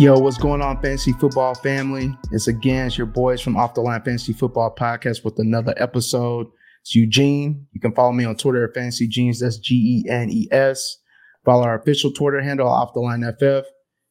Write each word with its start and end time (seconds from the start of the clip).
Yo, 0.00 0.18
what's 0.18 0.38
going 0.38 0.62
on, 0.62 0.80
fantasy 0.80 1.12
football 1.12 1.54
family? 1.54 2.16
It's 2.30 2.48
again, 2.48 2.86
it's 2.86 2.96
your 2.96 3.06
boys 3.06 3.42
from 3.42 3.58
Off 3.58 3.74
the 3.74 3.82
Line 3.82 4.00
Fantasy 4.00 4.32
Football 4.32 4.74
Podcast 4.74 5.26
with 5.26 5.38
another 5.38 5.74
episode. 5.76 6.46
It's 6.80 6.94
Eugene. 6.94 7.66
You 7.72 7.82
can 7.82 7.92
follow 7.92 8.12
me 8.12 8.24
on 8.24 8.34
Twitter 8.36 8.64
at 8.64 8.72
Fantasy 8.72 9.06
Genes. 9.06 9.40
That's 9.40 9.58
G 9.58 9.74
E 10.06 10.10
N 10.10 10.30
E 10.30 10.48
S. 10.50 10.96
Follow 11.44 11.64
our 11.64 11.78
official 11.78 12.10
Twitter 12.12 12.40
handle, 12.40 12.66
Off 12.66 12.94
the 12.94 13.00
Line 13.00 13.30
FF. 13.30 13.68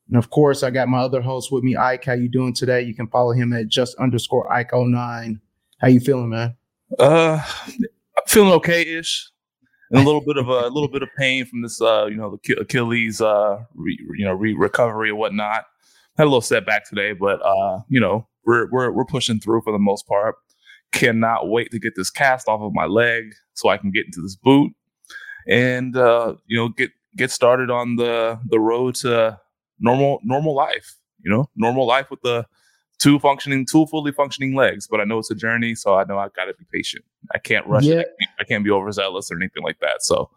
And 0.09 0.15
of 0.15 0.29
course, 0.29 0.61
I 0.61 0.69
got 0.69 0.89
my 0.89 0.99
other 0.99 1.21
host 1.21 1.51
with 1.51 1.63
me, 1.63 1.75
Ike. 1.75 2.05
How 2.05 2.13
you 2.13 2.29
doing 2.29 2.53
today? 2.53 2.83
You 2.83 2.93
can 2.93 3.07
follow 3.07 3.31
him 3.31 3.51
at 3.51 3.67
just 3.67 3.95
underscore 3.95 4.53
Ike 4.53 4.69
09. 4.71 5.41
How 5.79 5.87
you 5.87 6.01
feeling, 6.01 6.29
man? 6.29 6.55
Uh, 6.99 7.43
I'm 7.65 8.23
feeling 8.27 8.51
okay-ish. 8.51 9.31
And 9.89 10.01
a 10.01 10.05
little 10.05 10.21
bit 10.21 10.37
of 10.37 10.49
a, 10.49 10.67
a, 10.67 10.69
little 10.69 10.87
bit 10.87 11.01
of 11.01 11.09
pain 11.17 11.45
from 11.45 11.63
this, 11.63 11.81
uh, 11.81 12.05
you 12.05 12.15
know, 12.15 12.39
the 12.45 12.61
Achilles, 12.61 13.21
uh, 13.21 13.63
re, 13.73 13.97
you 14.15 14.25
know, 14.25 14.33
re- 14.33 14.53
recovery 14.53 15.09
and 15.09 15.17
whatnot. 15.17 15.65
Had 16.19 16.25
a 16.25 16.31
little 16.31 16.41
setback 16.41 16.87
today, 16.87 17.13
but 17.13 17.41
uh, 17.41 17.79
you 17.87 17.99
know, 17.99 18.27
we're 18.45 18.69
we're 18.71 18.91
we're 18.91 19.05
pushing 19.05 19.39
through 19.39 19.61
for 19.61 19.71
the 19.71 19.79
most 19.79 20.05
part. 20.05 20.35
Cannot 20.91 21.47
wait 21.47 21.71
to 21.71 21.79
get 21.79 21.93
this 21.95 22.11
cast 22.11 22.49
off 22.49 22.61
of 22.61 22.73
my 22.73 22.85
leg 22.85 23.33
so 23.53 23.69
I 23.69 23.77
can 23.77 23.89
get 23.89 24.05
into 24.05 24.21
this 24.21 24.35
boot 24.35 24.73
and 25.47 25.95
uh, 25.97 26.35
you 26.45 26.57
know 26.57 26.69
get 26.69 26.91
get 27.17 27.31
started 27.31 27.69
on 27.69 27.95
the 27.95 28.39
the 28.49 28.59
road 28.59 28.95
to 28.95 29.39
normal 29.79 30.19
normal 30.23 30.53
life. 30.53 30.95
You 31.21 31.31
know, 31.31 31.49
normal 31.55 31.85
life 31.85 32.09
with 32.09 32.21
the 32.21 32.45
two 32.97 33.19
functioning, 33.19 33.65
two 33.65 33.85
fully 33.87 34.11
functioning 34.11 34.55
legs. 34.55 34.87
But 34.89 35.01
I 35.01 35.03
know 35.03 35.19
it's 35.19 35.31
a 35.31 35.35
journey, 35.35 35.75
so 35.75 35.95
I 35.95 36.03
know 36.03 36.17
I 36.17 36.27
got 36.35 36.45
to 36.45 36.53
be 36.53 36.65
patient. 36.73 37.03
I 37.33 37.39
can't 37.39 37.65
rush 37.67 37.83
yeah. 37.83 37.99
it. 37.99 38.07
I 38.07 38.23
can't, 38.23 38.35
I 38.39 38.43
can't 38.43 38.63
be 38.63 38.71
overzealous 38.71 39.31
or 39.31 39.37
anything 39.37 39.63
like 39.63 39.79
that. 39.79 40.01
So, 40.01 40.29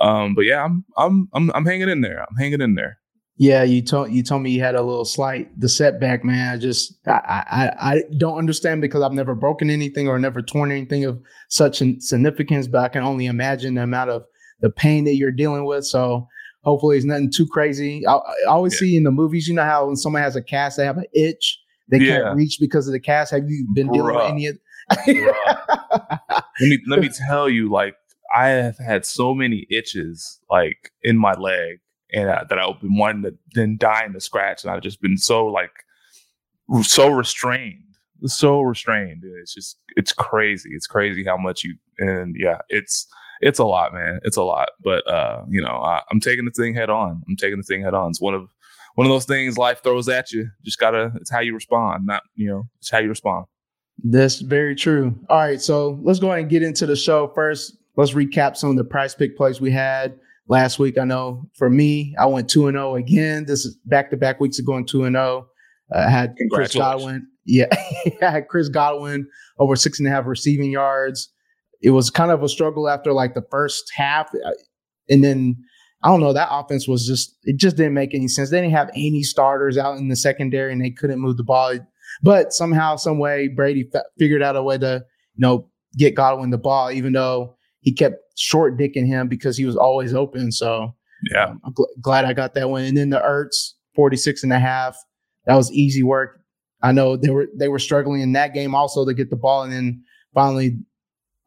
um, 0.00 0.34
but 0.34 0.46
yeah, 0.46 0.64
I'm 0.64 0.84
I'm 0.96 1.28
I'm 1.32 1.50
I'm 1.52 1.66
hanging 1.66 1.88
in 1.88 2.00
there. 2.00 2.22
I'm 2.22 2.36
hanging 2.36 2.60
in 2.60 2.74
there. 2.74 2.98
Yeah, 3.38 3.64
you 3.64 3.82
told 3.82 4.10
you 4.12 4.22
told 4.22 4.42
me 4.42 4.50
you 4.50 4.62
had 4.62 4.74
a 4.74 4.82
little 4.82 5.04
slight 5.04 5.48
the 5.60 5.68
setback, 5.68 6.24
man. 6.24 6.54
I 6.54 6.58
just 6.58 6.94
I, 7.06 7.44
I 7.50 7.92
I 7.92 8.02
don't 8.16 8.38
understand 8.38 8.80
because 8.80 9.02
I've 9.02 9.12
never 9.12 9.34
broken 9.34 9.68
anything 9.68 10.08
or 10.08 10.18
never 10.18 10.40
torn 10.40 10.70
anything 10.70 11.04
of 11.04 11.20
such 11.48 11.82
significance, 11.98 12.66
but 12.66 12.82
I 12.82 12.88
can 12.88 13.02
only 13.02 13.26
imagine 13.26 13.74
the 13.74 13.82
amount 13.82 14.10
of 14.10 14.24
the 14.60 14.70
pain 14.70 15.04
that 15.04 15.16
you're 15.16 15.32
dealing 15.32 15.66
with. 15.66 15.84
So 15.84 16.26
hopefully 16.64 16.96
it's 16.96 17.04
nothing 17.04 17.30
too 17.30 17.46
crazy. 17.46 18.06
I, 18.06 18.14
I 18.14 18.34
always 18.48 18.74
yeah. 18.74 18.78
see 18.78 18.96
in 18.96 19.04
the 19.04 19.10
movies, 19.10 19.46
you 19.46 19.54
know 19.54 19.64
how 19.64 19.86
when 19.86 19.96
someone 19.96 20.22
has 20.22 20.34
a 20.34 20.42
cast, 20.42 20.78
they 20.78 20.86
have 20.86 20.96
an 20.96 21.04
itch 21.12 21.60
they 21.88 21.98
yeah. 21.98 22.22
can't 22.22 22.36
reach 22.36 22.58
because 22.60 22.86
of 22.86 22.92
the 22.92 23.00
cast. 23.00 23.30
Have 23.32 23.48
you 23.48 23.66
been 23.74 23.90
dealing 23.92 24.14
Bruh. 24.14 24.24
with 24.24 24.32
any 24.32 24.46
of? 24.46 24.58
let 25.06 26.36
me 26.60 26.78
let 26.88 27.00
me 27.00 27.10
tell 27.28 27.48
you, 27.48 27.70
like 27.70 27.94
I 28.34 28.48
have 28.48 28.78
had 28.78 29.04
so 29.04 29.34
many 29.34 29.66
itches, 29.70 30.40
like 30.50 30.92
in 31.02 31.16
my 31.16 31.32
leg 31.34 31.80
and 32.12 32.28
uh, 32.28 32.44
that 32.48 32.58
I've 32.58 32.80
been 32.80 32.96
wanting 32.96 33.22
to 33.22 33.34
then 33.54 33.76
die 33.78 34.04
in 34.04 34.12
the 34.12 34.20
scratch, 34.20 34.64
and 34.64 34.72
I've 34.72 34.82
just 34.82 35.00
been 35.00 35.18
so 35.18 35.46
like 35.46 35.72
so 36.82 37.08
restrained, 37.08 37.82
so 38.24 38.60
restrained. 38.60 39.22
It's 39.40 39.54
just 39.54 39.78
it's 39.96 40.12
crazy. 40.12 40.70
It's 40.72 40.86
crazy 40.86 41.24
how 41.24 41.36
much 41.36 41.64
you 41.64 41.74
and 41.98 42.36
yeah, 42.38 42.58
it's 42.68 43.06
it's 43.40 43.58
a 43.58 43.64
lot, 43.64 43.92
man. 43.92 44.20
It's 44.24 44.36
a 44.36 44.42
lot, 44.42 44.70
but 44.82 45.06
uh, 45.10 45.42
you 45.48 45.60
know, 45.60 45.68
I, 45.68 46.02
am 46.10 46.20
taking 46.20 46.44
the 46.44 46.50
thing 46.50 46.74
head 46.74 46.90
on. 46.90 47.22
I'm 47.28 47.36
taking 47.36 47.58
the 47.58 47.62
thing 47.62 47.82
head 47.82 47.94
on. 47.94 48.10
It's 48.10 48.20
one 48.20 48.34
of 48.34 48.48
one 48.94 49.06
of 49.06 49.12
those 49.12 49.26
things 49.26 49.58
life 49.58 49.82
throws 49.82 50.08
at 50.08 50.32
you. 50.32 50.48
Just 50.64 50.78
gotta. 50.78 51.12
It's 51.16 51.30
how 51.30 51.40
you 51.40 51.54
respond, 51.54 52.06
not 52.06 52.22
you 52.34 52.48
know. 52.48 52.68
It's 52.78 52.90
how 52.90 52.98
you 52.98 53.08
respond. 53.08 53.46
That's 54.04 54.40
very 54.40 54.74
true. 54.74 55.18
All 55.28 55.38
right, 55.38 55.60
so 55.60 55.98
let's 56.02 56.18
go 56.18 56.28
ahead 56.28 56.40
and 56.40 56.50
get 56.50 56.62
into 56.62 56.86
the 56.86 56.96
show 56.96 57.28
first. 57.28 57.76
Let's 57.96 58.12
recap 58.12 58.56
some 58.56 58.70
of 58.70 58.76
the 58.76 58.84
prize 58.84 59.14
pick 59.14 59.36
plays 59.36 59.60
we 59.60 59.70
had 59.70 60.18
last 60.48 60.78
week. 60.78 60.98
I 60.98 61.04
know 61.04 61.48
for 61.54 61.70
me, 61.70 62.14
I 62.18 62.26
went 62.26 62.48
2 62.50 62.68
and 62.68 62.76
0 62.76 62.96
again. 62.96 63.46
This 63.46 63.64
is 63.64 63.76
back 63.84 64.10
to 64.10 64.16
back 64.16 64.40
weeks 64.40 64.58
of 64.58 64.66
going 64.66 64.86
2 64.86 65.04
and 65.04 65.14
0. 65.14 65.46
Uh, 65.94 65.98
I 65.98 66.10
had 66.10 66.34
Chris 66.52 66.74
Godwin. 66.74 67.26
Yeah, 67.48 67.66
I 68.22 68.30
had 68.30 68.48
Chris 68.48 68.68
Godwin 68.68 69.28
over 69.60 69.76
six 69.76 70.00
and 70.00 70.08
a 70.08 70.10
half 70.10 70.26
receiving 70.26 70.72
yards. 70.72 71.32
It 71.80 71.90
was 71.90 72.10
kind 72.10 72.32
of 72.32 72.42
a 72.42 72.48
struggle 72.48 72.88
after 72.88 73.12
like 73.12 73.34
the 73.34 73.46
first 73.52 73.84
half. 73.94 74.26
Uh, 74.34 74.50
and 75.08 75.22
then 75.22 75.56
I 76.02 76.08
don't 76.08 76.20
know, 76.20 76.32
that 76.32 76.48
offense 76.50 76.86
was 76.86 77.06
just, 77.06 77.36
it 77.44 77.56
just 77.56 77.76
didn't 77.76 77.94
make 77.94 78.14
any 78.14 78.28
sense. 78.28 78.50
They 78.50 78.60
didn't 78.60 78.74
have 78.74 78.90
any 78.94 79.22
starters 79.22 79.78
out 79.78 79.96
in 79.96 80.08
the 80.08 80.16
secondary 80.16 80.72
and 80.72 80.84
they 80.84 80.90
couldn't 80.90 81.20
move 81.20 81.36
the 81.36 81.44
ball. 81.44 81.78
But 82.22 82.52
somehow, 82.52 82.96
some 82.96 83.18
way, 83.18 83.48
Brady 83.48 83.88
f- 83.94 84.02
figured 84.18 84.42
out 84.42 84.56
a 84.56 84.62
way 84.62 84.78
to, 84.78 85.04
you 85.34 85.40
know, 85.40 85.70
get 85.96 86.14
Godwin 86.14 86.50
the 86.50 86.58
ball, 86.58 86.90
even 86.90 87.12
though 87.12 87.56
he 87.80 87.92
kept 87.92 88.16
short 88.36 88.78
dicking 88.78 89.06
him 89.06 89.28
because 89.28 89.56
he 89.56 89.64
was 89.64 89.76
always 89.76 90.14
open. 90.14 90.52
So 90.52 90.94
yeah, 91.30 91.46
um, 91.46 91.60
I'm 91.64 91.74
gl- 91.74 92.00
glad 92.00 92.24
I 92.24 92.32
got 92.32 92.54
that 92.54 92.70
one. 92.70 92.84
And 92.84 92.96
then 92.96 93.10
the 93.10 93.20
Ertz 93.20 93.72
46 93.94 94.44
and 94.44 94.52
a 94.52 94.58
half, 94.58 94.96
that 95.46 95.56
was 95.56 95.72
easy 95.72 96.02
work. 96.02 96.40
I 96.82 96.92
know 96.92 97.16
they 97.16 97.30
were 97.30 97.48
they 97.56 97.68
were 97.68 97.78
struggling 97.78 98.20
in 98.20 98.32
that 98.32 98.54
game 98.54 98.74
also 98.74 99.04
to 99.04 99.14
get 99.14 99.30
the 99.30 99.36
ball, 99.36 99.62
and 99.62 99.72
then 99.72 100.04
finally, 100.34 100.78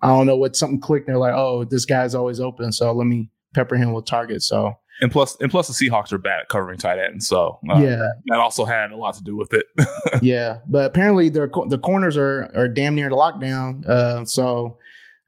I 0.01 0.07
don't 0.07 0.25
know 0.25 0.35
what 0.35 0.55
something 0.55 0.81
clicked. 0.81 1.07
They're 1.07 1.17
like, 1.17 1.35
oh, 1.35 1.63
this 1.63 1.85
guy's 1.85 2.15
always 2.15 2.39
open, 2.39 2.71
so 2.71 2.91
let 2.91 3.05
me 3.05 3.29
pepper 3.53 3.75
him 3.75 3.93
with 3.93 4.05
targets. 4.05 4.47
So 4.47 4.73
and 5.01 5.11
plus 5.11 5.37
and 5.39 5.51
plus 5.51 5.67
the 5.67 5.73
Seahawks 5.73 6.11
are 6.11 6.17
bad 6.17 6.41
at 6.41 6.49
covering 6.49 6.77
tight 6.77 6.99
ends, 6.99 7.27
so 7.27 7.59
uh, 7.69 7.79
yeah, 7.79 8.01
that 8.25 8.39
also 8.39 8.65
had 8.65 8.91
a 8.91 8.97
lot 8.97 9.13
to 9.15 9.23
do 9.23 9.35
with 9.35 9.53
it. 9.53 9.65
yeah, 10.21 10.57
but 10.67 10.85
apparently 10.85 11.29
their 11.29 11.49
the 11.67 11.77
corners 11.77 12.17
are 12.17 12.51
are 12.55 12.67
damn 12.67 12.95
near 12.95 13.09
the 13.09 13.15
lockdown. 13.15 13.87
Uh, 13.87 14.25
so 14.25 14.77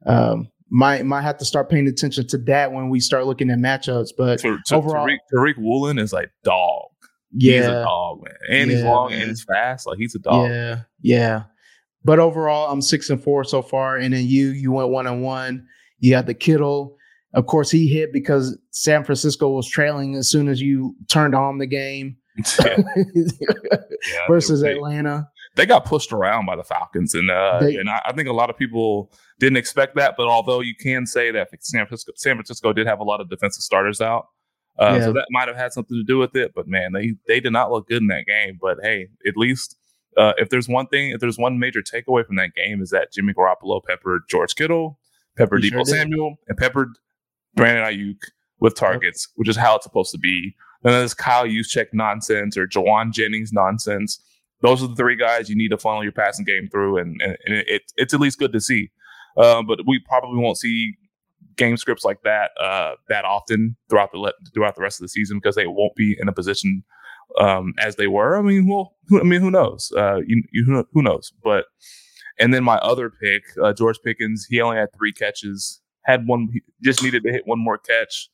um, 0.06 0.50
might 0.72 1.06
might 1.06 1.22
have 1.22 1.38
to 1.38 1.46
start 1.46 1.70
paying 1.70 1.88
attention 1.88 2.26
to 2.28 2.38
that 2.40 2.72
when 2.72 2.90
we 2.90 3.00
start 3.00 3.26
looking 3.26 3.50
at 3.52 3.60
matchups. 3.60 4.10
But 4.18 4.40
to, 4.40 4.58
to, 4.68 4.76
overall, 4.76 5.06
Tariq, 5.06 5.18
Tariq 5.34 5.58
Woolen 5.58 6.00
is 6.00 6.14
like 6.14 6.32
dog. 6.44 6.88
Yeah, 7.34 7.58
he's 7.58 7.66
a 7.66 7.84
dog, 7.84 8.24
man, 8.24 8.34
and 8.50 8.72
yeah, 8.72 8.78
he's 8.78 8.86
long 8.86 9.12
man. 9.12 9.22
and 9.22 9.30
he's 9.30 9.44
fast. 9.44 9.86
Like 9.86 9.98
he's 9.98 10.16
a 10.16 10.20
dog. 10.20 10.50
Yeah, 10.50 10.82
yeah. 11.02 11.44
But 12.04 12.20
overall, 12.20 12.72
I'm 12.72 12.82
six 12.82 13.10
and 13.10 13.22
four 13.22 13.44
so 13.44 13.62
far, 13.62 13.98
and 13.98 14.14
then 14.14 14.26
you 14.26 14.50
you 14.50 14.72
went 14.72 14.90
one 14.90 15.08
and 15.08 15.22
one. 15.22 15.68
You 16.00 16.16
had 16.16 16.26
the 16.26 16.34
Kittle. 16.34 16.98
Of 17.34 17.46
course, 17.46 17.70
he 17.70 17.88
hit 17.88 18.12
because 18.12 18.58
San 18.72 19.04
Francisco 19.04 19.50
was 19.50 19.70
trailing 19.70 20.16
as 20.16 20.30
soon 20.30 20.48
as 20.48 20.62
you 20.62 20.96
turned 21.10 21.36
on 21.36 21.60
the 21.60 21.68
game. 21.68 22.18
yeah. 22.64 22.78
versus 24.28 24.62
they, 24.62 24.72
Atlanta. 24.72 25.30
They 25.56 25.66
got 25.66 25.84
pushed 25.86 26.14
around 26.14 26.46
by 26.46 26.56
the 26.56 26.64
Falcons, 26.64 27.14
and 27.14 27.30
uh, 27.30 27.60
they, 27.60 27.76
and 27.76 27.90
I, 27.90 28.02
I 28.06 28.14
think 28.14 28.30
a 28.30 28.34
lot 28.34 28.50
of 28.50 28.58
people 28.58 29.12
didn't 29.40 29.58
expect 29.58 29.96
that, 29.98 30.16
but 30.16 30.28
although 30.28 30.62
you 30.62 30.74
can 30.76 31.06
say 31.06 31.30
that 31.32 31.50
San 31.60 31.86
Francisco, 31.86 32.14
San 32.16 32.36
Francisco 32.36 32.72
did 32.72 32.88
have 32.88 33.00
a 33.00 33.04
lot 33.04 33.20
of 33.20 33.30
defensive 33.30 33.62
starters 33.62 34.00
out, 34.00 34.28
uh, 34.80 34.96
yeah. 34.98 35.06
so 35.06 35.14
that 35.14 35.26
might 35.32 35.48
have 35.48 35.58
had 35.58 35.74
something 35.74 35.98
to 35.98 36.04
do 36.04 36.18
with 36.18 36.36
it. 36.36 36.54
But 36.56 36.68
man, 36.68 36.94
they 36.94 37.16
they 37.28 37.42
did 37.42 37.52
not 37.52 37.70
look 37.70 37.88
good 37.88 38.02
in 38.02 38.08
that 38.08 38.26
game. 38.26 38.60
But 38.62 38.78
hey, 38.82 39.08
at 39.28 39.36
least 39.36 39.76
uh, 40.18 40.34
if 40.38 40.50
there's 40.50 40.68
one 40.68 40.88
thing, 40.88 41.12
if 41.12 41.20
there's 41.20 41.38
one 41.38 41.60
major 41.60 41.82
takeaway 41.82 42.26
from 42.26 42.36
that 42.38 42.54
game 42.54 42.82
is 42.82 42.90
that 42.90 43.12
Jimmy 43.12 43.34
Garoppolo 43.34 43.82
peppered 43.84 44.24
George 44.30 44.56
Kittle, 44.56 45.00
peppered 45.38 45.64
Deebo 45.64 45.70
sure 45.70 45.86
Samuel, 45.86 46.36
and 46.48 46.58
peppered 46.58 46.90
Brandon 47.56 47.86
Aiyuk 47.86 48.18
with 48.60 48.76
targets, 48.76 49.28
which 49.36 49.50
is 49.50 49.56
how 49.56 49.76
it's 49.76 49.84
supposed 49.84 50.12
to 50.12 50.18
be. 50.18 50.56
And 50.84 50.94
then 50.94 51.02
this 51.02 51.14
Kyle 51.14 51.46
Juszczyk 51.46 51.88
nonsense 51.94 52.58
or 52.58 52.68
Jauan 52.68 53.12
Jennings 53.12 53.54
nonsense. 53.54 54.20
Those 54.62 54.84
are 54.84 54.88
the 54.88 54.96
three 54.96 55.16
guys 55.16 55.50
you 55.50 55.56
need 55.56 55.70
to 55.70 55.78
funnel 55.78 56.04
your 56.04 56.12
passing 56.12 56.46
game 56.46 56.70
through, 56.72 56.98
and, 56.98 57.20
and, 57.22 57.38
and 57.46 57.56
it, 57.68 57.92
it's 57.98 58.14
at 58.14 58.20
least 58.20 58.40
good 58.40 58.54
to 58.54 58.62
see. 58.62 58.92
Uh, 59.38 59.64
but 59.64 59.80
we 59.88 60.00
probably 60.08 60.40
won't 60.40 60.58
see 60.58 60.94
game 61.56 61.78
scripts 61.78 62.04
like 62.04 62.22
that 62.24 62.52
uh, 62.62 62.94
that 63.10 63.26
often 63.26 63.76
throughout 63.90 64.12
the 64.12 64.34
throughout 64.54 64.76
the 64.76 64.82
rest 64.82 65.00
of 65.00 65.04
the 65.04 65.10
season 65.10 65.38
because 65.38 65.56
they 65.56 65.68
won't 65.68 65.96
be 65.96 66.16
in 66.20 66.28
a 66.28 66.34
position 66.34 66.84
um, 67.40 67.74
as 67.80 67.96
they 67.96 68.08
were. 68.08 68.38
I 68.38 68.42
mean, 68.42 68.68
well, 68.68 68.96
who, 69.08 69.20
I 69.20 69.24
mean, 69.24 69.42
who 69.42 69.52
knows? 69.52 69.92
Uh, 69.96 70.18
you, 70.26 70.44
you, 70.52 70.86
who 70.94 71.02
knows? 71.02 71.32
But 71.44 71.66
and 72.40 72.54
then 72.54 72.64
my 72.64 72.78
other 72.78 73.10
pick, 73.10 73.44
uh, 73.62 73.74
George 73.74 74.00
Pickens, 74.04 74.48
he 74.50 74.62
only 74.62 74.78
had 74.78 74.90
three 74.96 75.14
catches, 75.14 75.82
had 76.04 76.28
one, 76.28 76.50
just 76.82 77.04
needed 77.04 77.24
to 77.24 77.32
hit 77.32 77.44
one 77.46 77.60
more 77.60 77.78
catch, 77.78 78.30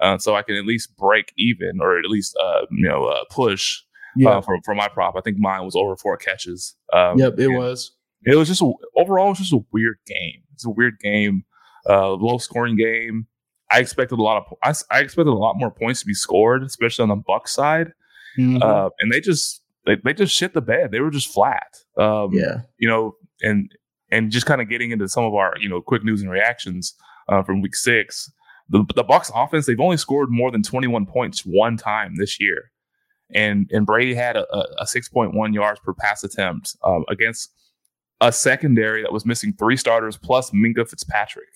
uh, 0.00 0.18
so 0.18 0.34
I 0.34 0.42
can 0.42 0.56
at 0.56 0.64
least 0.64 0.96
break 0.96 1.32
even 1.36 1.80
or 1.80 1.98
at 1.98 2.04
least 2.06 2.36
uh, 2.42 2.66
you 2.70 2.88
know 2.88 3.04
uh, 3.04 3.24
push 3.30 3.82
yeah. 4.18 4.30
uh, 4.30 4.40
for 4.40 4.58
for 4.64 4.74
my 4.74 4.88
prop. 4.88 5.14
I 5.16 5.20
think 5.20 5.38
mine 5.38 5.64
was 5.64 5.76
over 5.76 5.96
four 5.96 6.16
catches. 6.16 6.74
Um, 6.92 7.18
yep, 7.18 7.38
it 7.38 7.48
was. 7.48 7.92
It 8.24 8.34
was 8.34 8.48
just 8.48 8.60
a, 8.60 8.72
overall, 8.96 9.26
it 9.26 9.30
was 9.30 9.38
just 9.38 9.52
a 9.52 9.64
weird 9.72 9.98
game. 10.06 10.42
It's 10.52 10.66
a 10.66 10.70
weird 10.70 10.98
game, 10.98 11.44
uh, 11.88 12.10
low 12.12 12.38
scoring 12.38 12.76
game. 12.76 13.26
I 13.70 13.80
expected 13.80 14.18
a 14.18 14.22
lot 14.22 14.38
of 14.38 14.54
I, 14.62 14.96
I, 14.96 15.00
expected 15.00 15.30
a 15.30 15.34
lot 15.34 15.54
more 15.56 15.70
points 15.70 16.00
to 16.00 16.06
be 16.06 16.14
scored, 16.14 16.62
especially 16.62 17.02
on 17.04 17.10
the 17.10 17.16
Buck 17.16 17.46
side, 17.48 17.92
mm-hmm. 18.38 18.62
uh, 18.62 18.88
and 18.98 19.12
they 19.12 19.20
just 19.20 19.62
they, 19.86 19.96
they 20.02 20.14
just 20.14 20.34
shit 20.34 20.54
the 20.54 20.60
bed. 20.60 20.90
They 20.90 21.00
were 21.00 21.10
just 21.10 21.32
flat. 21.32 21.78
Um, 21.96 22.30
yeah, 22.32 22.62
you 22.78 22.88
know, 22.88 23.16
and 23.42 23.70
and 24.10 24.30
just 24.30 24.46
kind 24.46 24.60
of 24.60 24.68
getting 24.68 24.90
into 24.90 25.08
some 25.08 25.24
of 25.24 25.34
our 25.34 25.54
you 25.60 25.68
know 25.68 25.80
quick 25.80 26.02
news 26.02 26.22
and 26.22 26.30
reactions 26.30 26.94
uh, 27.28 27.42
from 27.42 27.60
week 27.60 27.76
six. 27.76 28.32
The 28.70 28.84
the 28.94 29.04
Bucks 29.04 29.30
offense 29.34 29.66
they've 29.66 29.80
only 29.80 29.96
scored 29.96 30.30
more 30.30 30.50
than 30.50 30.62
21 30.62 31.06
points 31.06 31.42
one 31.44 31.76
time 31.76 32.16
this 32.16 32.40
year, 32.40 32.70
and 33.34 33.68
and 33.72 33.86
Brady 33.86 34.14
had 34.14 34.36
a, 34.36 34.46
a 34.78 34.84
6.1 34.84 35.54
yards 35.54 35.80
per 35.80 35.94
pass 35.94 36.24
attempt 36.24 36.76
um, 36.84 37.04
against 37.08 37.52
a 38.20 38.32
secondary 38.32 39.02
that 39.02 39.12
was 39.12 39.26
missing 39.26 39.52
three 39.52 39.76
starters 39.76 40.16
plus 40.16 40.50
Minkah 40.50 40.88
Fitzpatrick, 40.88 41.48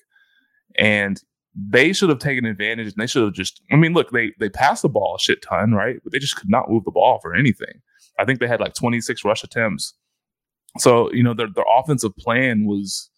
and 0.77 1.21
they 1.55 1.93
should 1.93 2.09
have 2.09 2.19
taken 2.19 2.47
advantage 2.47 2.87
and 2.87 2.97
they 2.97 3.07
should 3.07 3.25
have 3.25 3.35
just 3.35 3.61
I 3.71 3.77
mean 3.77 3.93
look 3.93 4.11
they 4.11 4.33
they 4.39 4.49
passed 4.49 4.83
the 4.83 4.89
ball 4.89 5.17
a 5.17 5.23
shit 5.23 5.43
ton 5.43 5.73
right 5.73 5.97
but 6.03 6.11
they 6.11 6.19
just 6.19 6.37
could 6.37 6.49
not 6.49 6.71
move 6.71 6.85
the 6.85 6.91
ball 6.91 7.19
for 7.21 7.35
anything. 7.35 7.83
I 8.19 8.25
think 8.25 8.41
they 8.41 8.49
had 8.49 8.61
like 8.61 8.75
26 8.75 9.25
rush 9.25 9.45
attempts 9.45 9.95
so 10.79 11.13
you 11.13 11.23
know 11.23 11.35
their 11.35 11.49
their 11.55 11.65
offensive 11.79 12.17
plan 12.17 12.65
was, 12.67 13.11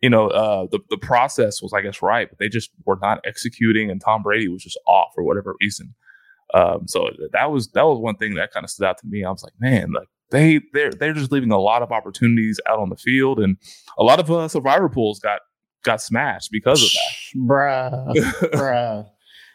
you 0.00 0.08
know, 0.08 0.28
uh, 0.28 0.66
the 0.70 0.80
the 0.90 0.96
process 0.96 1.60
was 1.60 1.72
I 1.72 1.82
guess 1.82 2.00
right, 2.02 2.28
but 2.28 2.38
they 2.38 2.48
just 2.48 2.70
were 2.86 2.98
not 3.00 3.20
executing, 3.24 3.90
and 3.90 4.00
Tom 4.00 4.22
Brady 4.22 4.48
was 4.48 4.62
just 4.62 4.78
off 4.86 5.08
for 5.14 5.22
whatever 5.22 5.54
reason. 5.60 5.94
Um, 6.54 6.86
so 6.86 7.10
that 7.32 7.50
was 7.50 7.68
that 7.72 7.82
was 7.82 7.98
one 7.98 8.16
thing 8.16 8.34
that 8.34 8.52
kind 8.52 8.64
of 8.64 8.70
stood 8.70 8.86
out 8.86 8.98
to 8.98 9.06
me. 9.06 9.24
I 9.24 9.30
was 9.30 9.42
like, 9.42 9.52
man, 9.58 9.92
like 9.92 10.08
they 10.30 10.60
they're 10.72 10.92
they're 10.92 11.12
just 11.12 11.32
leaving 11.32 11.50
a 11.50 11.60
lot 11.60 11.82
of 11.82 11.92
opportunities 11.92 12.60
out 12.68 12.78
on 12.78 12.88
the 12.88 12.96
field, 12.96 13.40
and 13.40 13.56
a 13.98 14.04
lot 14.04 14.20
of 14.20 14.30
uh, 14.30 14.48
survivor 14.48 14.88
pools 14.88 15.18
got 15.18 15.40
got 15.82 16.00
smashed 16.00 16.50
because 16.52 16.82
of 16.82 16.90
that. 16.90 17.40
Bruh, 17.40 18.14
bruh. 18.52 19.10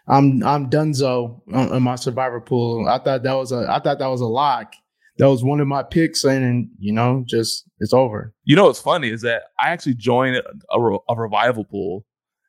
I'm 0.07 0.43
I'm 0.43 0.69
Dunzo 0.69 1.41
on, 1.53 1.83
my 1.83 1.95
survivor 1.95 2.41
pool. 2.41 2.87
I 2.87 2.97
thought 2.99 3.23
that 3.23 3.33
was 3.33 3.51
a 3.51 3.67
I 3.69 3.79
thought 3.79 3.99
that 3.99 4.07
was 4.07 4.21
a 4.21 4.27
lock 4.27 4.73
that 5.19 5.29
was 5.29 5.43
one 5.43 5.59
of 5.59 5.67
my 5.67 5.83
picks, 5.83 6.23
and 6.23 6.69
you 6.79 6.93
know, 6.93 7.23
just 7.27 7.65
it's 7.79 7.93
over. 7.93 8.33
You 8.45 8.55
know, 8.55 8.65
what's 8.65 8.79
funny 8.79 9.09
is 9.09 9.21
that 9.21 9.43
I 9.59 9.69
actually 9.69 9.95
joined 9.95 10.37
a, 10.37 10.43
a, 10.71 10.97
a 11.09 11.15
revival 11.15 11.65
pool, 11.65 12.05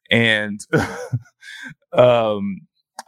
and 0.09 0.61
um, 1.93 2.61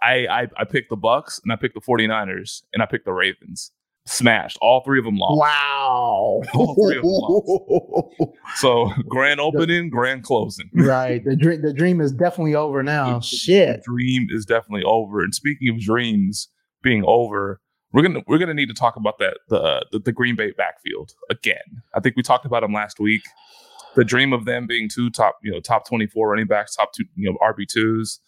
I, 0.03 0.27
I 0.27 0.49
I 0.59 0.65
picked 0.65 0.91
the 0.91 0.97
Bucks, 0.97 1.41
and 1.43 1.53
I 1.53 1.57
picked 1.57 1.75
the 1.75 1.81
49ers, 1.81 2.63
and 2.73 2.83
I 2.83 2.87
picked 2.87 3.05
the 3.05 3.13
Ravens. 3.13 3.71
Smashed. 4.05 4.59
All 4.61 4.83
three 4.85 4.99
of 4.99 5.05
them 5.05 5.17
lost. 5.17 5.39
Wow. 5.39 6.43
All 6.55 6.75
three 6.75 6.97
of 6.97 7.03
them 7.03 7.11
lost. 7.13 8.33
So 8.57 8.91
grand 9.09 9.41
opening, 9.41 9.91
grand 9.91 10.25
closing. 10.25 10.69
right. 10.75 11.25
The 11.25 11.37
dream 11.37 11.63
the 11.63 11.73
dream 11.73 12.01
is 12.01 12.13
definitely 12.13 12.55
over 12.55 12.83
now. 12.83 13.21
The, 13.21 13.25
Shit. 13.25 13.77
The 13.77 13.83
dream 13.93 14.27
is 14.31 14.45
definitely 14.45 14.83
over. 14.85 15.21
And 15.21 15.35
speaking 15.35 15.69
of 15.69 15.81
dreams 15.81 16.49
being 16.83 17.05
over, 17.07 17.61
we're 17.93 18.03
gonna 18.03 18.23
we're 18.27 18.39
gonna 18.39 18.55
need 18.55 18.69
to 18.69 18.75
talk 18.75 18.97
about 18.97 19.19
that 19.21 19.39
the, 19.49 19.87
the, 19.93 20.01
the 20.01 20.13
Green 20.13 20.35
Bay 20.35 20.53
backfield 20.57 21.13
again. 21.31 21.83
I 21.95 22.01
think 22.01 22.17
we 22.17 22.23
talked 22.23 22.45
about 22.45 22.63
them 22.63 22.73
last 22.73 22.99
week. 22.99 23.23
The 23.95 24.05
dream 24.05 24.33
of 24.33 24.47
them 24.47 24.67
being 24.67 24.89
two 24.89 25.11
top 25.11 25.37
you 25.43 25.53
know 25.53 25.61
top 25.61 25.87
twenty 25.87 26.07
four 26.09 26.31
running 26.31 26.47
backs, 26.47 26.75
top 26.75 26.93
two 26.93 27.05
you 27.15 27.31
know 27.31 27.39
RB 27.41 27.67
twos. 27.69 28.19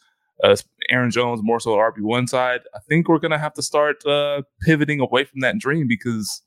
Uh, 0.43 0.57
Aaron 0.91 1.11
Jones 1.11 1.41
more 1.43 1.61
so 1.61 1.77
RB 1.77 2.01
one 2.01 2.27
side. 2.27 2.61
I 2.75 2.81
think 2.89 3.09
we're 3.09 3.19
gonna 3.19 3.39
have 3.39 3.55
to 3.55 3.63
start 3.63 4.05
uh, 4.05 4.43
pivoting 4.63 5.01
away 5.01 5.25
from 5.25 5.41
that 5.41 5.59
dream 5.59 5.87
because 5.89 6.43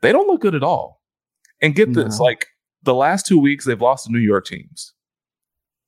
they 0.00 0.12
don't 0.12 0.26
look 0.26 0.40
good 0.40 0.54
at 0.54 0.62
all. 0.62 1.00
And 1.60 1.74
get 1.74 1.90
no. 1.90 2.04
this, 2.04 2.18
like 2.18 2.46
the 2.82 2.94
last 2.94 3.26
two 3.26 3.38
weeks 3.38 3.66
they've 3.66 3.80
lost 3.80 4.06
to 4.06 4.12
New 4.12 4.18
York 4.18 4.46
teams. 4.46 4.94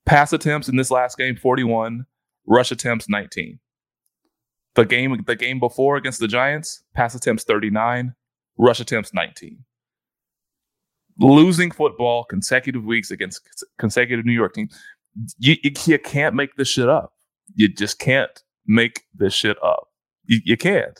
Pass 0.05 0.33
attempts 0.33 0.69
in 0.69 0.77
this 0.77 0.91
last 0.91 1.17
game 1.17 1.37
41, 1.37 2.07
rush 2.47 2.71
attempts 2.71 3.09
19. 3.09 3.59
The 4.75 4.85
game 4.85 5.23
the 5.27 5.37
game 5.37 5.61
before 5.61 5.97
against 5.97 6.21
the 6.21 6.29
Giants, 6.29 6.83
pass 6.95 7.15
attempts 7.15 7.45
39, 7.45 8.15
rush 8.59 8.81
attempts 8.81 9.15
19. 9.15 9.65
Losing 11.19 11.71
football 11.71 12.25
consecutive 12.25 12.85
weeks 12.85 13.11
against 13.11 13.43
consecutive 13.79 14.25
New 14.25 14.33
York 14.33 14.55
teams. 14.55 14.75
You, 15.39 15.57
you 15.63 15.99
can't 15.99 16.35
make 16.35 16.57
this 16.57 16.69
shit 16.69 16.89
up. 16.89 17.13
You 17.55 17.69
just 17.69 17.99
can't 17.99 18.43
make 18.67 19.03
this 19.15 19.35
shit 19.35 19.57
up. 19.63 19.89
You, 20.25 20.41
you 20.45 20.57
can't. 20.57 20.99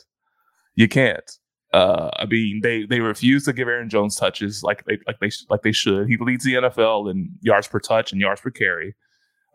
You 0.75 0.87
can't. 0.87 1.29
Uh, 1.73 2.11
I 2.17 2.25
mean, 2.25 2.59
they 2.61 2.85
they 2.85 2.99
refuse 2.99 3.45
to 3.45 3.53
give 3.53 3.67
Aaron 3.67 3.89
Jones 3.89 4.15
touches 4.15 4.61
like 4.61 4.85
they 4.85 4.99
like 5.07 5.19
they 5.19 5.31
like 5.49 5.63
they 5.63 5.71
should. 5.71 6.07
He 6.07 6.17
leads 6.17 6.43
the 6.43 6.53
NFL 6.53 7.09
in 7.09 7.31
yards 7.41 7.67
per 7.67 7.79
touch 7.79 8.11
and 8.11 8.21
yards 8.21 8.41
per 8.41 8.51
carry. 8.51 8.95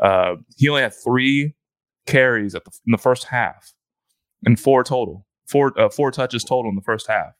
Uh, 0.00 0.36
he 0.56 0.68
only 0.68 0.82
had 0.82 0.94
three 0.94 1.54
carries 2.06 2.54
at 2.54 2.64
the, 2.64 2.70
in 2.86 2.92
the 2.92 2.98
first 2.98 3.24
half 3.24 3.72
and 4.44 4.58
four 4.58 4.82
total, 4.82 5.26
four 5.46 5.78
uh, 5.78 5.88
four 5.88 6.10
touches 6.10 6.42
total 6.42 6.70
in 6.70 6.74
the 6.74 6.82
first 6.82 7.06
half. 7.06 7.34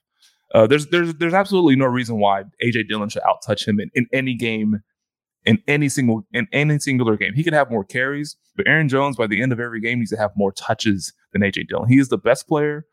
Uh, 0.55 0.67
there's 0.67 0.87
there's 0.89 1.15
there's 1.15 1.35
absolutely 1.35 1.75
no 1.75 1.87
reason 1.87 2.19
why 2.19 2.45
AJ 2.65 2.89
Dillon 2.89 3.09
should 3.09 3.23
outtouch 3.23 3.67
him 3.67 3.81
in, 3.81 3.91
in 3.95 4.07
any 4.13 4.35
game, 4.35 4.81
in 5.45 5.63
any 5.67 5.89
single 5.89 6.27
in 6.33 6.47
any 6.53 6.79
singular 6.79 7.17
game. 7.17 7.35
He 7.35 7.45
can 7.45 7.55
have 7.55 7.71
more 7.71 7.85
carries, 7.85 8.37
but 8.57 8.67
Aaron 8.67 8.89
Jones 8.89 9.17
by 9.17 9.27
the 9.27 9.43
end 9.43 9.53
of 9.53 9.61
every 9.61 9.81
game 9.81 9.99
needs 9.99 10.11
to 10.11 10.19
have 10.19 10.31
more 10.37 10.53
touches 10.53 11.13
than 11.33 11.43
AJ 11.43 11.69
Dillon. 11.69 11.89
He 11.89 11.99
is 11.99 12.09
the 12.09 12.19
best 12.19 12.49
player 12.49 12.87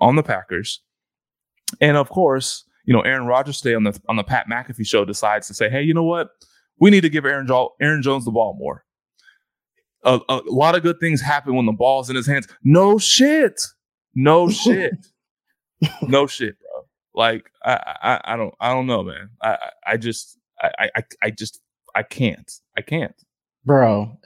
on 0.00 0.16
the 0.16 0.22
Packers, 0.22 0.82
and 1.80 1.96
of 1.96 2.08
course, 2.08 2.64
you 2.84 2.92
know 2.92 3.00
Aaron 3.02 3.26
Rodgers 3.26 3.60
today 3.60 3.74
on 3.74 3.84
the 3.84 4.00
on 4.08 4.16
the 4.16 4.24
Pat 4.24 4.46
McAfee 4.50 4.86
show 4.86 5.04
decides 5.04 5.46
to 5.48 5.54
say, 5.54 5.68
hey, 5.68 5.82
you 5.82 5.94
know 5.94 6.04
what? 6.04 6.28
We 6.80 6.90
need 6.90 7.00
to 7.00 7.10
give 7.10 7.24
Aaron, 7.24 7.46
jo- 7.46 7.74
Aaron 7.80 8.02
Jones 8.02 8.24
the 8.24 8.30
ball 8.30 8.56
more 8.58 8.84
a, 10.04 10.20
a 10.28 10.42
lot 10.46 10.74
of 10.74 10.82
good 10.82 11.00
things 11.00 11.20
happen 11.20 11.54
when 11.54 11.66
the 11.66 11.72
ball's 11.72 12.10
in 12.10 12.16
his 12.16 12.26
hands. 12.26 12.48
No 12.64 12.98
shit. 12.98 13.60
No 14.14 14.48
shit. 14.48 14.92
no 16.02 16.26
shit, 16.26 16.56
bro. 16.58 16.84
Like 17.14 17.50
I, 17.64 17.96
I, 18.02 18.20
I 18.32 18.36
don't, 18.36 18.54
I 18.60 18.72
don't 18.72 18.86
know, 18.86 19.02
man. 19.02 19.30
I, 19.42 19.56
I 19.86 19.96
just, 19.96 20.38
I, 20.60 20.90
I, 20.96 21.02
I 21.22 21.30
just, 21.30 21.60
I 21.98 22.02
can't. 22.04 22.50
I 22.76 22.82
can't, 22.82 23.14
bro. 23.64 24.16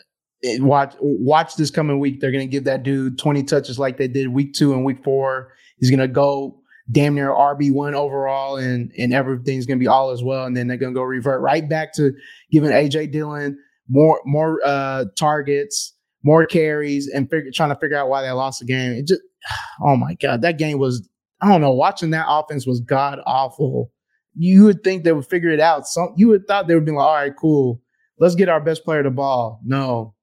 It, 0.43 0.61
watch, 0.61 0.95
watch 1.01 1.57
this 1.57 1.71
coming 1.71 1.99
week. 1.99 2.21
They're 2.21 2.33
gonna 2.33 2.47
give 2.47 2.65
that 2.65 2.83
dude 2.83 3.19
twenty 3.19 3.43
touches 3.43 3.79
like 3.79 3.97
they 3.97 4.09
did 4.09 4.29
week 4.29 4.53
two 4.53 4.75
and 4.75 4.85
week 4.85 5.03
four. 5.03 5.55
He's 5.79 5.91
gonna 5.91 6.07
go 6.07 6.61
damn 6.91 7.15
near 7.15 7.31
RB 7.31 7.73
one 7.73 7.95
overall, 7.95 8.59
and 8.59 8.93
and 8.99 9.15
everything's 9.15 9.65
gonna 9.65 9.81
be 9.81 9.87
all 9.87 10.11
as 10.11 10.23
well. 10.23 10.45
And 10.45 10.55
then 10.55 10.67
they're 10.67 10.77
gonna 10.77 10.93
go 10.93 11.03
revert 11.03 11.41
right 11.41 11.67
back 11.67 11.95
to 11.95 12.13
giving 12.51 12.71
AJ 12.71 13.11
Dillon 13.11 13.59
more 13.89 14.21
more 14.27 14.61
uh, 14.67 15.07
targets, 15.19 15.95
more 16.25 16.45
carries, 16.45 17.09
and 17.09 17.31
figure, 17.31 17.51
trying 17.55 17.71
to 17.71 17.77
figure 17.77 17.97
out 17.97 18.11
why 18.11 18.21
they 18.21 18.31
lost 18.33 18.61
the 18.61 18.67
game. 18.67 18.93
It 18.93 19.07
just, 19.07 19.23
oh 19.83 19.97
my 19.97 20.15
god, 20.15 20.43
that 20.43 20.59
game 20.59 20.79
was. 20.79 21.09
I 21.41 21.49
don't 21.49 21.63
know. 21.63 21.73
Watching 21.73 22.11
that 22.11 22.27
offense 22.29 22.67
was 22.67 22.81
god 22.81 23.19
awful. 23.27 23.91
You 24.35 24.65
would 24.65 24.83
think 24.83 25.05
they 25.05 25.13
would 25.13 25.27
figure 25.27 25.51
it 25.51 25.61
out. 25.61 25.87
Some 25.87 26.15
you 26.17 26.29
would 26.29 26.47
thought 26.47 26.67
they 26.67 26.75
would 26.75 26.85
be 26.85 26.93
like, 26.93 27.07
all 27.07 27.15
right, 27.15 27.37
cool. 27.39 27.81
Let's 28.19 28.35
get 28.35 28.49
our 28.49 28.61
best 28.61 28.85
player 28.85 29.03
the 29.03 29.11
ball. 29.11 29.61
No, 29.65 30.15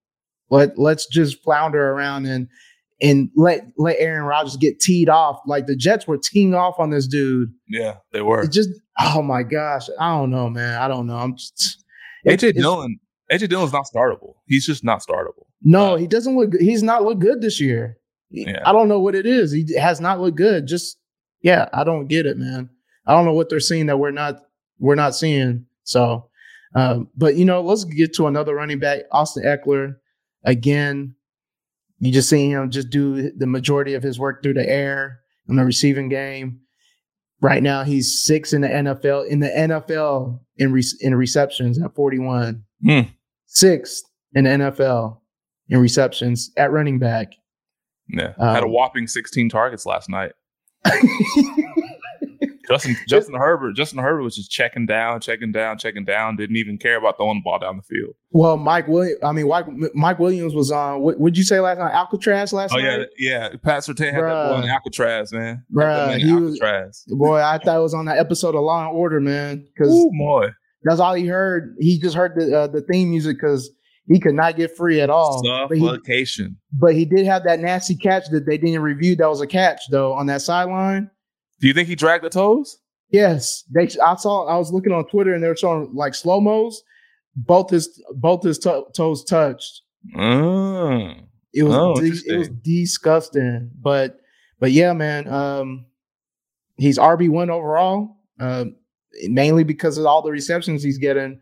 let 0.50 0.78
let's 0.78 1.08
just 1.08 1.44
flounder 1.44 1.92
around 1.92 2.26
and 2.26 2.48
and 3.02 3.30
let 3.36 3.62
let 3.78 3.98
Aaron 4.00 4.24
Rodgers 4.24 4.58
get 4.58 4.80
teed 4.80 5.10
off. 5.10 5.40
Like 5.46 5.68
the 5.68 5.76
Jets 5.76 6.08
were 6.08 6.18
teeing 6.18 6.54
off 6.54 6.80
on 6.80 6.90
this 6.90 7.08
dude. 7.08 7.50
Yeah, 7.68 7.98
they 8.12 8.22
were. 8.22 8.44
It 8.44 8.52
just 8.52 8.70
oh 9.00 9.22
my 9.22 9.44
gosh. 9.44 9.88
I 10.00 10.18
don't 10.18 10.32
know, 10.32 10.50
man. 10.50 10.82
I 10.82 10.88
don't 10.88 11.08
know. 11.08 11.18
I'm 11.18 11.36
just 11.36 11.84
AJ 12.28 12.56
Dillon 12.56 13.00
AJ 13.32 13.50
Dillon's 13.50 13.74
not 13.74 13.86
startable. 13.94 14.36
He's 14.48 14.66
just 14.66 14.84
not 14.84 15.02
startable. 15.02 15.46
No, 15.62 15.96
uh, 15.96 15.98
he 15.98 16.08
doesn't 16.08 16.36
look. 16.36 16.54
He's 16.60 16.84
not 16.84 17.04
look 17.04 17.20
good 17.20 17.42
this 17.42 17.60
year. 17.60 17.98
Yeah. 18.32 18.62
I 18.66 18.72
don't 18.72 18.88
know 18.88 19.00
what 19.00 19.16
it 19.16 19.26
is. 19.26 19.52
He 19.52 19.66
has 19.78 20.00
not 20.00 20.20
looked 20.20 20.38
good. 20.38 20.68
Just 20.68 20.98
yeah, 21.42 21.70
I 21.74 21.84
don't 21.84 22.08
get 22.08 22.26
it, 22.26 22.38
man. 22.38 22.70
I 23.10 23.14
don't 23.14 23.26
know 23.26 23.34
what 23.34 23.50
they're 23.50 23.60
seeing 23.60 23.88
that 23.88 23.98
we're 23.98 24.12
not 24.12 24.36
we're 24.78 24.96
not 24.96 25.16
seeing. 25.16 25.66
So, 25.84 26.30
um, 26.76 27.10
but 27.18 27.36
you 27.36 27.44
know, 27.44 27.62
let's 27.62 27.84
get 27.84 28.14
to 28.16 28.28
another 28.28 28.54
running 28.56 28.80
back, 28.80 29.02
Austin 29.12 29.44
Ekeler. 29.44 29.96
Again, 30.44 31.16
You 32.00 32.12
just 32.14 32.30
see 32.30 32.50
him 32.50 32.70
just 32.70 32.90
do 32.92 33.32
the 33.32 33.48
majority 33.48 33.94
of 33.96 34.04
his 34.04 34.18
work 34.20 34.42
through 34.42 34.54
the 34.54 34.70
air 34.70 35.20
in 35.50 35.56
the 35.58 35.66
receiving 35.66 36.08
game. 36.08 36.62
Right 37.42 37.64
now, 37.64 37.84
he's 37.84 38.24
six 38.24 38.54
in 38.54 38.62
the 38.62 38.68
NFL 38.68 39.28
in 39.28 39.40
the 39.40 39.48
NFL 39.50 40.40
in 40.58 40.72
re- 40.72 40.84
in 41.02 41.16
receptions 41.16 41.82
at 41.82 41.96
41. 41.96 42.64
Hmm. 42.86 43.00
Sixth 43.48 44.04
in 44.36 44.44
the 44.44 44.52
NFL 44.52 45.20
in 45.70 45.80
receptions 45.80 46.52
at 46.56 46.72
running 46.72 47.00
back. 47.00 47.34
Yeah, 48.08 48.34
had 48.38 48.64
a 48.64 48.66
Um, 48.66 48.72
whopping 48.72 49.08
16 49.08 49.50
targets 49.50 49.86
last 49.86 50.10
night. 50.10 50.34
Justin 52.70 52.96
Justin 53.08 53.36
Herbert 53.36 53.76
Justin 53.76 54.00
Herbert 54.00 54.24
was 54.24 54.36
just 54.36 54.52
checking 54.52 54.86
down, 54.86 55.20
checking 55.22 55.52
down, 55.52 55.78
checking 55.78 56.06
down. 56.06 56.36
Didn't 56.36 56.58
even 56.58 56.78
care 56.78 56.98
about 56.98 57.18
throwing 57.18 57.38
the 57.40 57.42
ball 57.44 57.60
down 57.60 57.78
the 57.78 57.84
field. 57.84 58.14
well, 58.32 58.58
Mike 58.58 58.88
Williams. 58.88 59.20
I 59.24 59.32
mean, 59.32 59.48
Mike, 59.96 60.20
Williams 60.20 60.54
was 60.54 60.72
on. 60.72 61.02
What 61.02 61.20
would 61.20 61.38
you 61.38 61.44
say 61.44 61.60
last 61.60 61.80
night? 61.80 61.94
Alcatraz 61.94 62.54
last 62.54 62.74
Oh 62.74 62.78
night. 62.78 63.08
yeah, 63.18 63.40
yeah. 63.50 63.50
Pat 63.64 63.84
Surtain 63.84 64.12
had 64.14 64.24
that 64.24 64.50
boy 64.50 64.56
on 64.56 64.70
Alcatraz, 64.70 65.32
man. 65.34 65.64
Bruh, 65.76 66.18
he 66.18 66.30
in 66.30 66.36
was- 66.44 66.62
Alcatraz. 66.62 67.04
Boy, 67.08 67.40
I 67.42 67.58
thought 67.58 67.78
it 67.78 67.82
was 67.82 67.94
on 67.94 68.06
that 68.06 68.18
episode 68.18 68.56
of 68.56 68.62
Law 68.62 68.88
and 68.88 68.96
Order, 68.96 69.20
man, 69.20 69.66
because 69.74 69.90
boy. 70.18 70.50
that's 70.84 71.00
all 71.00 71.14
he 71.14 71.26
heard. 71.28 71.76
He 71.80 72.00
just 72.00 72.16
heard 72.16 72.34
the 72.36 72.56
uh, 72.58 72.68
the 72.68 72.82
theme 72.82 73.10
music 73.10 73.38
because 73.38 73.70
he 74.08 74.20
could 74.20 74.34
not 74.34 74.56
get 74.58 74.76
free 74.76 75.02
at 75.02 75.10
all. 75.12 75.42
But 75.70 75.78
he, 75.78 75.82
but 76.74 76.96
he 76.96 77.06
did 77.06 77.26
have 77.28 77.44
that 77.44 77.60
nasty 77.60 77.96
catch 77.96 78.28
that 78.30 78.46
they 78.48 78.58
didn't 78.58 78.82
review. 78.82 79.16
That 79.16 79.30
was 79.30 79.40
a 79.42 79.48
catch 79.48 79.82
though 79.92 80.14
on 80.14 80.26
that 80.28 80.42
sideline. 80.42 81.12
Do 81.60 81.68
you 81.68 81.74
think 81.74 81.88
he 81.88 81.96
dragged 81.96 82.24
the 82.24 82.30
toes? 82.30 82.78
Yes, 83.12 83.64
they. 83.74 83.88
I 84.06 84.16
saw. 84.16 84.46
I 84.46 84.58
was 84.58 84.72
looking 84.72 84.92
on 84.94 85.06
Twitter 85.08 85.34
and 85.34 85.44
they 85.44 85.48
were 85.48 85.56
showing 85.56 85.92
like 85.94 86.14
slow 86.16 86.40
mos. 86.40 86.82
Both 87.36 87.70
his 87.72 88.02
both 88.16 88.44
his 88.44 88.60
to- 88.60 88.86
toes 88.96 89.24
touched. 89.24 89.82
Mm. 90.16 91.24
It 91.54 91.64
was 91.64 91.74
Oh, 91.76 91.94
it 92.00 92.38
was 92.38 92.50
disgusting. 92.64 93.72
But 93.82 94.20
but 94.60 94.72
yeah, 94.72 94.94
man. 94.94 95.28
Um, 95.28 95.86
he's 96.78 96.98
RB 97.00 97.30
one 97.30 97.50
overall. 97.50 98.18
Um, 98.40 98.76
mainly 99.24 99.64
because 99.64 99.98
of 99.98 100.06
all 100.06 100.22
the 100.22 100.32
receptions 100.32 100.84
he's 100.84 100.98
getting. 100.98 101.40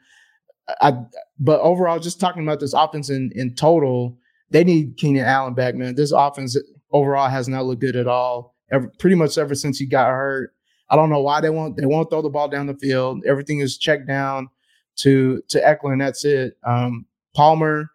I 0.82 0.94
but 1.40 1.60
overall, 1.62 2.00
just 2.00 2.20
talking 2.20 2.44
about 2.44 2.60
this 2.60 2.74
offense 2.74 3.10
in 3.10 3.32
in 3.36 3.56
total, 3.56 4.18
they 4.52 4.64
need 4.64 4.98
Keenan 4.98 5.26
Allen 5.26 5.54
back, 5.54 5.76
man. 5.76 5.96
This 5.96 6.12
offense 6.12 6.58
overall 6.92 7.30
has 7.30 7.48
not 7.48 7.66
looked 7.66 7.82
good 7.82 7.96
at 7.96 8.08
all. 8.08 8.56
Ever, 8.72 8.92
pretty 9.00 9.16
much 9.16 9.38
ever 9.38 9.56
since 9.56 9.78
he 9.80 9.86
got 9.86 10.08
hurt. 10.10 10.54
I 10.90 10.96
don't 10.96 11.10
know 11.10 11.22
why 11.22 11.42
they 11.42 11.50
won't 11.50 11.78
they 11.78 11.86
won't 11.86 12.10
throw 12.10 12.22
the 12.22 12.30
ball 12.30 12.48
down 12.50 12.68
the 12.68 12.74
field. 12.76 13.24
Everything 13.26 13.60
is 13.60 13.78
checked 13.78 14.08
down 14.08 14.50
to 14.98 15.42
to 15.50 15.60
Ekeler, 15.62 15.98
that's 16.00 16.26
it. 16.26 16.58
Um, 16.66 17.06
Palmer 17.36 17.90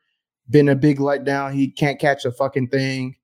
been 0.51 0.69
a 0.69 0.75
big 0.77 0.99
letdown. 0.99 1.53
He 1.55 1.69
can't 1.71 1.99
catch 1.99 2.25
a 2.25 2.33
fucking 2.33 2.69
thing. 2.69 3.17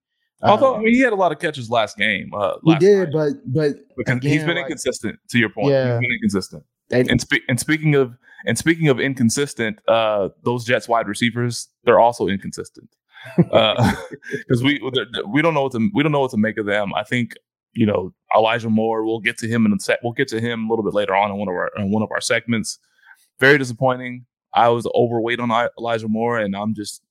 Although 0.43 0.75
Um, 0.75 0.81
I 0.81 0.85
mean, 0.85 0.95
he 0.95 1.01
had 1.01 1.13
a 1.13 1.17
lot 1.17 1.33
of 1.33 1.39
catches 1.41 1.69
last 1.69 1.97
game. 1.97 2.31
Uh, 2.33 2.55
he 2.65 2.75
did, 2.77 3.13
night. 3.13 3.35
but 3.45 3.53
but 3.53 3.73
because 3.97 4.19
he's 4.23 4.35
again, 4.37 4.47
been 4.47 4.57
like- 4.57 4.65
inconsistent. 4.67 5.19
To 5.31 5.39
your 5.39 5.51
point, 5.51 5.71
Yeah. 5.71 5.99
he's 5.99 6.01
been 6.07 6.13
inconsistent. 6.15 6.65
they, 6.91 7.01
And, 7.01 7.21
spe- 7.21 7.45
and 7.49 7.59
speaking 7.61 7.95
of 7.95 8.17
and 8.47 8.57
speaking 8.57 8.89
of 8.89 9.01
inconsistent, 9.01 9.81
uh, 9.89 10.29
those 10.45 10.65
Jets 10.65 10.89
wide 10.89 11.09
receivers 11.09 11.69
they're 11.85 12.01
also 12.01 12.29
inconsistent 12.29 12.89
because 13.37 14.63
we 14.63 14.81
we 15.29 15.43
don't 15.43 15.55
know 15.55 15.63
what 15.63 15.73
to 15.73 15.91
we 15.95 16.03
don't 16.03 16.13
know 16.13 16.21
what 16.21 16.31
to 16.33 16.37
make 16.37 16.59
of 16.59 16.67
them. 16.67 16.95
I 16.95 17.03
think 17.05 17.33
you 17.73 17.87
know 17.87 18.13
Elijah 18.37 18.71
Moore. 18.71 19.05
We'll 19.05 19.21
get 19.21 19.39
to 19.39 19.49
him 19.49 19.67
in 19.67 19.73
a 19.73 19.79
set. 19.81 19.99
We'll 20.03 20.13
get 20.13 20.29
to 20.29 20.41
him 20.41 20.67
a 20.67 20.69
little 20.69 20.85
bit 20.85 20.95
later 20.95 21.15
on 21.15 21.31
in 21.31 21.37
one 21.37 21.49
of 21.49 21.55
our 21.55 21.71
in 21.77 21.91
one 21.91 22.03
of 22.03 22.11
our 22.13 22.21
segments. 22.21 22.79
Very 23.41 23.59
disappointing. 23.59 24.27
I 24.55 24.69
was 24.69 24.87
overweight 24.95 25.41
on 25.41 25.51
I- 25.51 25.69
Elijah 25.79 26.09
Moore, 26.09 26.39
and 26.39 26.57
I'm 26.57 26.75
just 26.75 27.03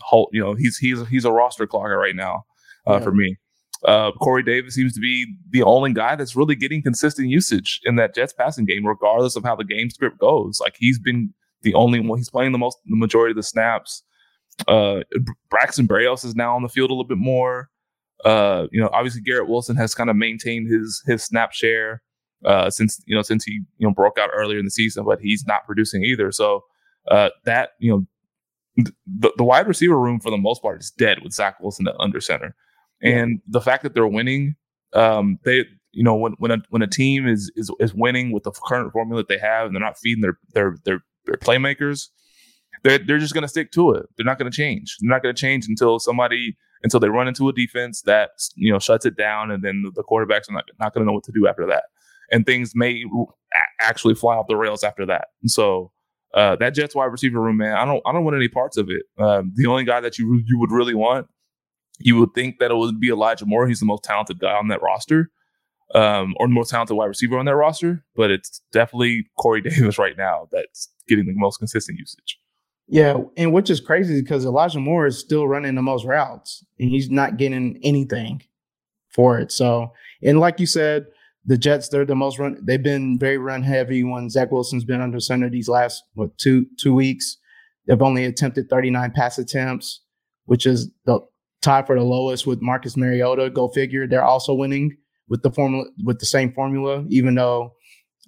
whole. 0.00 0.28
You 0.32 0.40
know 0.42 0.54
he's 0.54 0.76
he's 0.78 1.06
he's 1.08 1.24
a 1.24 1.32
roster 1.32 1.66
clogger 1.66 1.98
right 1.98 2.16
now 2.16 2.44
uh, 2.86 2.94
Yeah. 2.94 3.00
for 3.00 3.12
me. 3.12 3.36
Uh, 3.84 4.12
Corey 4.12 4.44
Davis 4.44 4.74
seems 4.76 4.92
to 4.94 5.00
be 5.00 5.26
the 5.50 5.64
only 5.64 5.92
guy 5.92 6.14
that's 6.14 6.36
really 6.36 6.54
getting 6.54 6.82
consistent 6.82 7.28
usage 7.28 7.80
in 7.82 7.96
that 7.96 8.14
Jets 8.14 8.32
passing 8.32 8.64
game, 8.64 8.86
regardless 8.86 9.34
of 9.34 9.42
how 9.42 9.56
the 9.56 9.64
game 9.64 9.90
script 9.90 10.18
goes. 10.20 10.60
Like 10.60 10.76
he's 10.78 11.00
been 11.00 11.34
the 11.62 11.74
only 11.74 11.98
one. 11.98 12.18
He's 12.18 12.30
playing 12.30 12.52
the 12.52 12.58
most, 12.58 12.78
the 12.86 12.94
majority 12.94 13.32
of 13.32 13.36
the 13.36 13.42
snaps. 13.42 14.04
Uh, 14.68 15.00
Braxton 15.50 15.88
Berrios 15.88 16.24
is 16.24 16.34
now 16.34 16.54
on 16.54 16.62
the 16.62 16.68
field 16.68 16.90
a 16.90 16.94
little 16.94 17.08
bit 17.08 17.18
more. 17.18 17.68
Uh, 18.24 18.66
you 18.70 18.80
know, 18.80 18.88
obviously 18.92 19.20
Garrett 19.20 19.48
Wilson 19.48 19.76
has 19.76 19.94
kind 19.94 20.08
of 20.08 20.16
maintained 20.16 20.68
his 20.68 21.02
his 21.06 21.24
snap 21.24 21.52
share 21.52 22.02
uh, 22.44 22.70
since 22.70 23.00
you 23.06 23.14
know 23.14 23.22
since 23.22 23.44
he 23.44 23.60
you 23.78 23.86
know 23.86 23.92
broke 23.92 24.18
out 24.18 24.30
earlier 24.32 24.58
in 24.58 24.64
the 24.64 24.70
season, 24.70 25.04
but 25.04 25.20
he's 25.20 25.44
not 25.46 25.64
producing 25.66 26.04
either. 26.04 26.30
So 26.32 26.64
uh, 27.10 27.30
that 27.44 27.70
you 27.78 27.90
know 27.90 28.06
th- 28.84 28.94
the, 29.06 29.32
the 29.36 29.44
wide 29.44 29.66
receiver 29.66 29.98
room 29.98 30.20
for 30.20 30.30
the 30.30 30.38
most 30.38 30.62
part 30.62 30.80
is 30.80 30.90
dead 30.90 31.18
with 31.22 31.32
Zach 31.32 31.60
Wilson 31.60 31.88
at 31.88 31.94
under 31.98 32.20
center, 32.20 32.54
and 33.02 33.40
the 33.46 33.60
fact 33.60 33.82
that 33.82 33.94
they're 33.94 34.06
winning, 34.06 34.56
um, 34.92 35.38
they 35.44 35.64
you 35.92 36.02
know 36.02 36.14
when 36.14 36.32
when 36.38 36.50
a 36.50 36.58
when 36.70 36.82
a 36.82 36.86
team 36.86 37.26
is 37.26 37.50
is 37.56 37.70
is 37.80 37.94
winning 37.94 38.32
with 38.32 38.44
the 38.44 38.52
current 38.52 38.92
formula 38.92 39.20
that 39.20 39.28
they 39.28 39.38
have, 39.38 39.66
and 39.66 39.74
they're 39.74 39.82
not 39.82 39.98
feeding 39.98 40.22
their 40.22 40.38
their 40.54 40.76
their, 40.84 41.00
their 41.26 41.36
playmakers, 41.36 42.08
they're 42.82 42.98
they're 42.98 43.18
just 43.18 43.34
going 43.34 43.42
to 43.42 43.48
stick 43.48 43.72
to 43.72 43.92
it. 43.92 44.06
They're 44.16 44.26
not 44.26 44.38
going 44.38 44.50
to 44.50 44.56
change. 44.56 44.96
They're 45.00 45.10
not 45.10 45.22
going 45.22 45.34
to 45.34 45.40
change 45.40 45.66
until 45.68 45.98
somebody 45.98 46.56
until 46.82 46.98
they 46.98 47.08
run 47.08 47.28
into 47.28 47.48
a 47.48 47.52
defense 47.52 48.02
that 48.02 48.30
you 48.54 48.72
know 48.72 48.78
shuts 48.78 49.06
it 49.06 49.16
down, 49.16 49.50
and 49.50 49.62
then 49.62 49.84
the 49.94 50.02
quarterbacks 50.02 50.48
are 50.48 50.54
not 50.54 50.64
not 50.78 50.94
going 50.94 51.02
to 51.02 51.06
know 51.06 51.14
what 51.14 51.24
to 51.24 51.32
do 51.32 51.46
after 51.46 51.66
that, 51.66 51.84
and 52.30 52.44
things 52.46 52.72
may 52.74 53.04
actually 53.80 54.14
fly 54.14 54.36
off 54.36 54.46
the 54.48 54.56
rails 54.56 54.82
after 54.82 55.06
that. 55.06 55.28
And 55.42 55.50
so 55.50 55.92
uh, 56.34 56.56
that 56.56 56.74
Jets 56.74 56.94
wide 56.94 57.06
receiver 57.06 57.40
room, 57.40 57.58
man, 57.58 57.76
I 57.76 57.84
don't 57.84 58.02
I 58.06 58.12
don't 58.12 58.24
want 58.24 58.36
any 58.36 58.48
parts 58.48 58.76
of 58.76 58.88
it. 58.90 59.02
Um, 59.18 59.52
the 59.54 59.66
only 59.66 59.84
guy 59.84 60.00
that 60.00 60.18
you 60.18 60.42
you 60.46 60.58
would 60.58 60.72
really 60.72 60.94
want, 60.94 61.28
you 61.98 62.16
would 62.18 62.34
think 62.34 62.58
that 62.58 62.70
it 62.70 62.76
would 62.76 62.98
be 62.98 63.10
Elijah 63.10 63.46
Moore. 63.46 63.68
He's 63.68 63.80
the 63.80 63.86
most 63.86 64.04
talented 64.04 64.38
guy 64.40 64.52
on 64.52 64.68
that 64.68 64.82
roster, 64.82 65.30
um, 65.94 66.34
or 66.38 66.48
the 66.48 66.54
most 66.54 66.70
talented 66.70 66.96
wide 66.96 67.06
receiver 67.06 67.38
on 67.38 67.44
that 67.46 67.56
roster. 67.56 68.04
But 68.16 68.30
it's 68.30 68.60
definitely 68.72 69.26
Corey 69.38 69.60
Davis 69.62 69.98
right 69.98 70.16
now 70.16 70.48
that's 70.50 70.88
getting 71.06 71.26
the 71.26 71.34
most 71.34 71.58
consistent 71.58 71.98
usage. 71.98 72.38
Yeah, 72.88 73.18
and 73.36 73.52
which 73.52 73.70
is 73.70 73.80
crazy 73.80 74.20
because 74.20 74.44
Elijah 74.44 74.80
Moore 74.80 75.06
is 75.06 75.18
still 75.18 75.48
running 75.48 75.74
the 75.74 75.82
most 75.82 76.04
routes 76.04 76.64
and 76.78 76.90
he's 76.90 77.10
not 77.10 77.36
getting 77.36 77.78
anything 77.82 78.42
for 79.08 79.38
it. 79.38 79.52
So, 79.52 79.92
and 80.22 80.40
like 80.40 80.60
you 80.60 80.66
said, 80.66 81.06
the 81.44 81.58
Jets 81.58 81.88
they're 81.88 82.04
the 82.04 82.14
most 82.14 82.38
run. 82.38 82.58
They've 82.62 82.82
been 82.82 83.18
very 83.18 83.38
run 83.38 83.62
heavy 83.62 84.04
when 84.04 84.30
Zach 84.30 84.50
Wilson's 84.50 84.84
been 84.84 85.00
under 85.00 85.20
center 85.20 85.50
these 85.50 85.68
last 85.68 86.04
what 86.14 86.36
two 86.38 86.66
two 86.78 86.94
weeks. 86.94 87.36
They've 87.86 88.00
only 88.00 88.24
attempted 88.24 88.68
39 88.70 89.10
pass 89.12 89.38
attempts, 89.38 90.02
which 90.44 90.66
is 90.66 90.90
the 91.04 91.20
tie 91.60 91.82
for 91.82 91.98
the 91.98 92.04
lowest 92.04 92.46
with 92.46 92.62
Marcus 92.62 92.96
Mariota. 92.96 93.50
Go 93.50 93.68
figure. 93.68 94.06
They're 94.06 94.24
also 94.24 94.54
winning 94.54 94.96
with 95.28 95.42
the 95.42 95.50
formula 95.50 95.86
with 96.04 96.20
the 96.20 96.26
same 96.26 96.52
formula, 96.52 97.04
even 97.08 97.34
though 97.34 97.72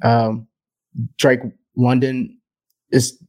um, 0.02 0.48
Drake 1.18 1.40
London 1.76 2.38
is 2.90 3.22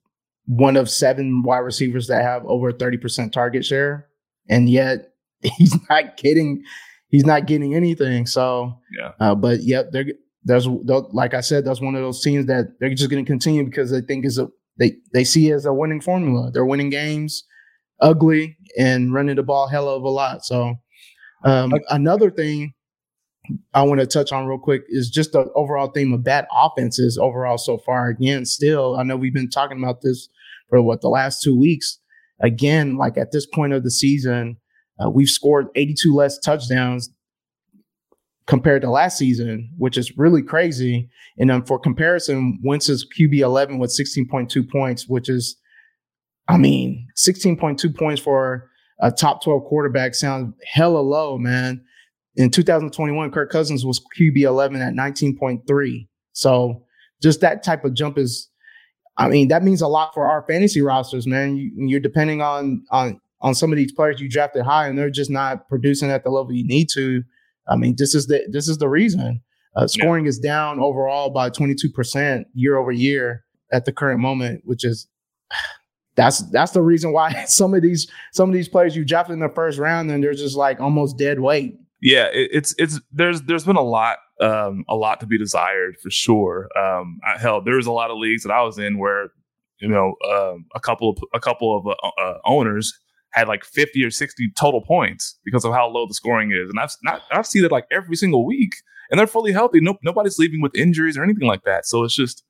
one 0.47 0.77
of 0.77 0.89
seven 0.89 1.43
wide 1.43 1.59
receivers 1.59 2.07
that 2.07 2.23
have 2.23 2.45
over 2.45 2.71
30% 2.71 3.31
target 3.31 3.65
share. 3.65 4.07
And 4.49 4.69
yet 4.69 5.13
he's 5.41 5.75
not 5.89 6.17
getting 6.17 6.63
he's 7.09 7.25
not 7.25 7.45
getting 7.47 7.75
anything. 7.75 8.25
So 8.25 8.77
Yeah. 8.97 9.11
uh, 9.19 9.35
but 9.35 9.63
yep, 9.63 9.91
they're 9.91 10.05
there's 10.43 10.67
like 10.67 11.33
I 11.33 11.41
said, 11.41 11.65
that's 11.65 11.81
one 11.81 11.95
of 11.95 12.01
those 12.01 12.21
teams 12.21 12.45
that 12.45 12.75
they're 12.79 12.93
just 12.93 13.09
gonna 13.09 13.25
continue 13.25 13.63
because 13.65 13.89
they 13.91 14.01
think 14.01 14.25
is 14.25 14.37
a 14.37 14.47
they 14.77 14.93
they 15.13 15.23
see 15.23 15.49
it 15.49 15.53
as 15.55 15.65
a 15.65 15.73
winning 15.73 16.01
formula. 16.01 16.51
They're 16.51 16.65
winning 16.65 16.89
games 16.89 17.43
ugly 18.01 18.57
and 18.77 19.13
running 19.13 19.37
the 19.37 19.43
ball 19.43 19.67
hell 19.67 19.87
of 19.89 20.03
a 20.03 20.09
lot. 20.09 20.45
So 20.45 20.75
um, 21.43 21.73
another 21.89 22.29
thing 22.29 22.73
I 23.73 23.83
want 23.83 24.01
to 24.01 24.07
touch 24.07 24.31
on 24.31 24.47
real 24.47 24.57
quick 24.57 24.83
is 24.89 25.09
just 25.09 25.31
the 25.31 25.49
overall 25.55 25.87
theme 25.91 26.13
of 26.13 26.23
bad 26.23 26.47
offenses 26.51 27.17
overall 27.17 27.57
so 27.57 27.77
far. 27.77 28.09
Again, 28.09 28.45
still, 28.45 28.97
I 28.97 29.03
know 29.03 29.15
we've 29.15 29.33
been 29.33 29.49
talking 29.49 29.77
about 29.81 30.01
this 30.01 30.27
for 30.69 30.81
what 30.81 31.01
the 31.01 31.09
last 31.09 31.41
two 31.41 31.57
weeks. 31.57 31.99
Again, 32.41 32.97
like 32.97 33.17
at 33.17 33.31
this 33.31 33.45
point 33.45 33.73
of 33.73 33.83
the 33.83 33.91
season, 33.91 34.57
uh, 35.03 35.09
we've 35.09 35.29
scored 35.29 35.67
82 35.75 36.13
less 36.13 36.37
touchdowns 36.39 37.09
compared 38.47 38.81
to 38.83 38.89
last 38.89 39.17
season, 39.17 39.71
which 39.77 39.97
is 39.97 40.17
really 40.17 40.43
crazy. 40.43 41.09
And 41.37 41.51
um, 41.51 41.65
for 41.65 41.79
comparison, 41.79 42.59
Wentz 42.63 42.89
is 42.89 43.07
QB 43.17 43.39
11 43.39 43.79
with 43.79 43.91
16.2 43.91 44.69
points, 44.69 45.07
which 45.07 45.29
is, 45.29 45.57
I 46.47 46.57
mean, 46.57 47.07
16.2 47.17 47.95
points 47.97 48.21
for 48.21 48.69
a 48.99 49.11
top 49.11 49.43
12 49.43 49.65
quarterback 49.65 50.15
sounds 50.15 50.53
hella 50.71 50.99
low, 50.99 51.37
man. 51.37 51.83
In 52.35 52.51
2021, 52.51 53.31
Kirk 53.31 53.49
Cousins 53.49 53.85
was 53.85 54.01
QB 54.19 54.41
11 54.41 54.81
at 54.81 54.93
19.3. 54.93 56.07
So 56.33 56.83
just 57.21 57.41
that 57.41 57.63
type 57.63 57.85
of 57.85 57.93
jump 57.93 58.17
is, 58.17 58.49
I 59.17 59.29
mean, 59.29 59.47
that 59.47 59.63
means 59.63 59.81
a 59.81 59.87
lot 59.87 60.13
for 60.13 60.25
our 60.25 60.43
fantasy 60.47 60.81
rosters, 60.81 61.25
man. 61.25 61.55
You, 61.55 61.71
you're 61.75 61.99
depending 61.99 62.41
on 62.41 62.83
on 62.91 63.19
on 63.41 63.55
some 63.55 63.71
of 63.71 63.77
these 63.77 63.91
players 63.91 64.19
you 64.19 64.29
drafted 64.29 64.63
high, 64.63 64.87
and 64.87 64.97
they're 64.97 65.09
just 65.09 65.29
not 65.29 65.67
producing 65.69 66.09
at 66.11 66.23
the 66.23 66.29
level 66.29 66.53
you 66.53 66.67
need 66.67 66.89
to. 66.93 67.23
I 67.67 67.75
mean, 67.75 67.95
this 67.97 68.13
is 68.13 68.27
the 68.27 68.45
this 68.51 68.67
is 68.67 68.77
the 68.77 68.89
reason. 68.89 69.41
Uh, 69.75 69.87
scoring 69.87 70.25
is 70.25 70.39
down 70.39 70.79
overall 70.79 71.29
by 71.29 71.49
22% 71.49 72.45
year 72.53 72.77
over 72.77 72.93
year 72.93 73.43
at 73.73 73.83
the 73.83 73.91
current 73.91 74.21
moment, 74.21 74.61
which 74.63 74.85
is 74.85 75.07
that's 76.15 76.39
that's 76.51 76.71
the 76.71 76.81
reason 76.81 77.11
why 77.11 77.43
some 77.47 77.73
of 77.73 77.81
these 77.81 78.09
some 78.31 78.49
of 78.49 78.53
these 78.53 78.69
players 78.69 78.95
you 78.95 79.05
drafted 79.05 79.33
in 79.33 79.39
the 79.39 79.49
first 79.49 79.77
round 79.77 80.09
and 80.11 80.23
they're 80.23 80.33
just 80.33 80.55
like 80.55 80.79
almost 80.79 81.17
dead 81.17 81.39
weight. 81.39 81.77
Yeah, 82.01 82.25
it, 82.33 82.49
it's 82.51 82.75
it's 82.77 82.99
there's 83.11 83.41
there's 83.43 83.65
been 83.65 83.75
a 83.75 83.81
lot 83.81 84.17
um, 84.41 84.83
a 84.89 84.95
lot 84.95 85.19
to 85.21 85.25
be 85.25 85.37
desired 85.37 85.97
for 86.01 86.09
sure. 86.09 86.69
Um, 86.77 87.19
I, 87.25 87.37
hell, 87.37 87.61
there's 87.61 87.85
a 87.85 87.91
lot 87.91 88.11
of 88.11 88.17
leagues 88.17 88.43
that 88.43 88.51
I 88.51 88.61
was 88.63 88.77
in 88.77 88.97
where 88.97 89.29
you 89.79 89.87
know 89.87 90.15
um, 90.29 90.65
a 90.75 90.79
couple 90.79 91.09
of 91.09 91.17
a 91.33 91.39
couple 91.39 91.77
of 91.77 91.87
uh, 91.87 92.21
uh, 92.21 92.37
owners 92.45 92.93
had 93.31 93.47
like 93.49 93.65
50 93.65 94.03
or 94.05 94.11
60 94.11 94.51
total 94.57 94.81
points 94.81 95.37
because 95.43 95.65
of 95.65 95.73
how 95.73 95.87
low 95.87 96.07
the 96.07 96.13
scoring 96.13 96.51
is, 96.51 96.69
and 96.69 96.79
I've 96.79 96.95
not 97.03 97.21
I've 97.31 97.47
seen 97.47 97.63
it 97.63 97.71
like 97.71 97.85
every 97.91 98.15
single 98.15 98.45
week, 98.45 98.73
and 99.09 99.19
they're 99.19 99.27
fully 99.27 99.51
healthy. 99.51 99.79
No, 99.79 99.97
nobody's 100.03 100.37
leaving 100.37 100.61
with 100.61 100.75
injuries 100.75 101.17
or 101.17 101.23
anything 101.23 101.47
like 101.47 101.63
that. 101.63 101.85
So 101.85 102.03
it's 102.03 102.15
just 102.15 102.43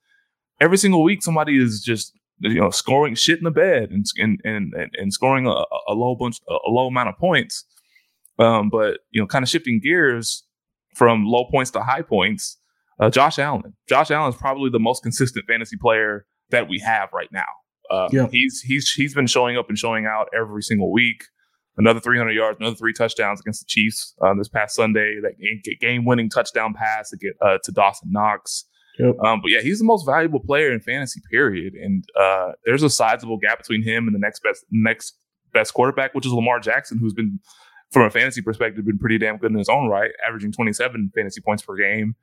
every 0.60 0.78
single 0.78 1.04
week 1.04 1.22
somebody 1.22 1.58
is 1.58 1.82
just 1.82 2.14
you 2.40 2.60
know 2.60 2.70
scoring 2.70 3.16
shit 3.16 3.38
in 3.38 3.44
the 3.44 3.52
bed 3.52 3.92
and 3.92 4.06
and 4.18 4.40
and, 4.44 4.74
and 4.74 5.14
scoring 5.14 5.46
a, 5.46 5.64
a 5.88 5.94
low 5.94 6.16
bunch 6.16 6.40
a 6.50 6.70
low 6.70 6.88
amount 6.88 7.10
of 7.10 7.18
points. 7.18 7.64
Um, 8.38 8.70
but 8.70 9.00
you 9.12 9.22
know, 9.22 9.28
kind 9.28 9.44
of 9.44 9.50
shifting 9.50 9.80
gears 9.82 10.44
from 10.96 11.26
low 11.26 11.46
points 11.46 11.72
to 11.72 11.82
high 11.82 12.02
points. 12.02 12.58
Uh, 13.00 13.10
Josh 13.10 13.38
Allen. 13.38 13.74
Josh 13.90 14.10
Allen 14.10 14.30
is 14.30 14.38
probably 14.38 14.70
the 14.70 14.80
most 14.80 15.04
consistent 15.04 15.46
fantasy 15.46 15.78
player 15.78 16.26
that 16.50 16.70
we 16.70 16.80
have 16.80 17.10
right 17.14 17.30
now. 17.32 17.44
Uh, 17.92 18.10
yeah. 18.12 18.28
He's 18.32 18.62
he's 18.62 18.92
he's 18.92 19.14
been 19.14 19.28
showing 19.28 19.58
up 19.58 19.70
and 19.70 19.78
showing 19.78 20.06
out 20.06 20.28
every 20.38 20.62
single 20.62 20.92
week. 20.92 21.24
Another 21.78 22.00
300 22.00 22.32
yards, 22.32 22.58
another 22.58 22.76
three 22.76 22.94
touchdowns 22.94 23.42
against 23.42 23.60
the 23.60 23.66
Chiefs 23.68 24.16
uh, 24.22 24.34
this 24.38 24.48
past 24.48 24.76
Sunday. 24.76 25.20
That 25.22 25.34
game-winning 25.82 26.30
touchdown 26.30 26.74
pass 26.74 27.10
to 27.10 27.18
get 27.18 27.34
uh, 27.42 27.58
to 27.64 27.72
Dawson 27.74 28.14
Knox. 28.14 28.64
Yep. 28.98 29.20
Um, 29.20 29.42
but 29.42 29.52
yeah, 29.52 29.60
he's 29.60 29.80
the 29.80 29.86
most 29.86 30.06
valuable 30.06 30.40
player 30.40 30.72
in 30.72 30.80
fantasy. 30.80 31.20
Period. 31.30 31.74
And 31.74 32.06
uh, 32.18 32.54
there's 32.64 32.82
a 32.82 32.90
sizable 32.90 33.38
gap 33.38 33.58
between 33.58 33.84
him 33.84 34.08
and 34.08 34.16
the 34.16 34.20
next 34.20 34.42
best 34.42 34.64
next 34.72 35.18
best 35.54 35.74
quarterback, 35.74 36.14
which 36.14 36.26
is 36.26 36.32
Lamar 36.32 36.62
Jackson, 36.62 36.98
who's 36.98 37.14
been 37.14 37.40
from 37.96 38.04
a 38.04 38.10
fantasy 38.10 38.42
perspective, 38.42 38.84
been 38.84 39.00
pretty 39.00 39.18
damn 39.18 39.38
good 39.38 39.52
in 39.52 39.58
his 39.58 39.70
own 39.70 39.88
right, 39.88 40.12
averaging 40.28 40.52
27 40.52 41.14
fantasy 41.16 41.40
points 41.40 41.64
per 41.64 41.78
game. 41.78 42.14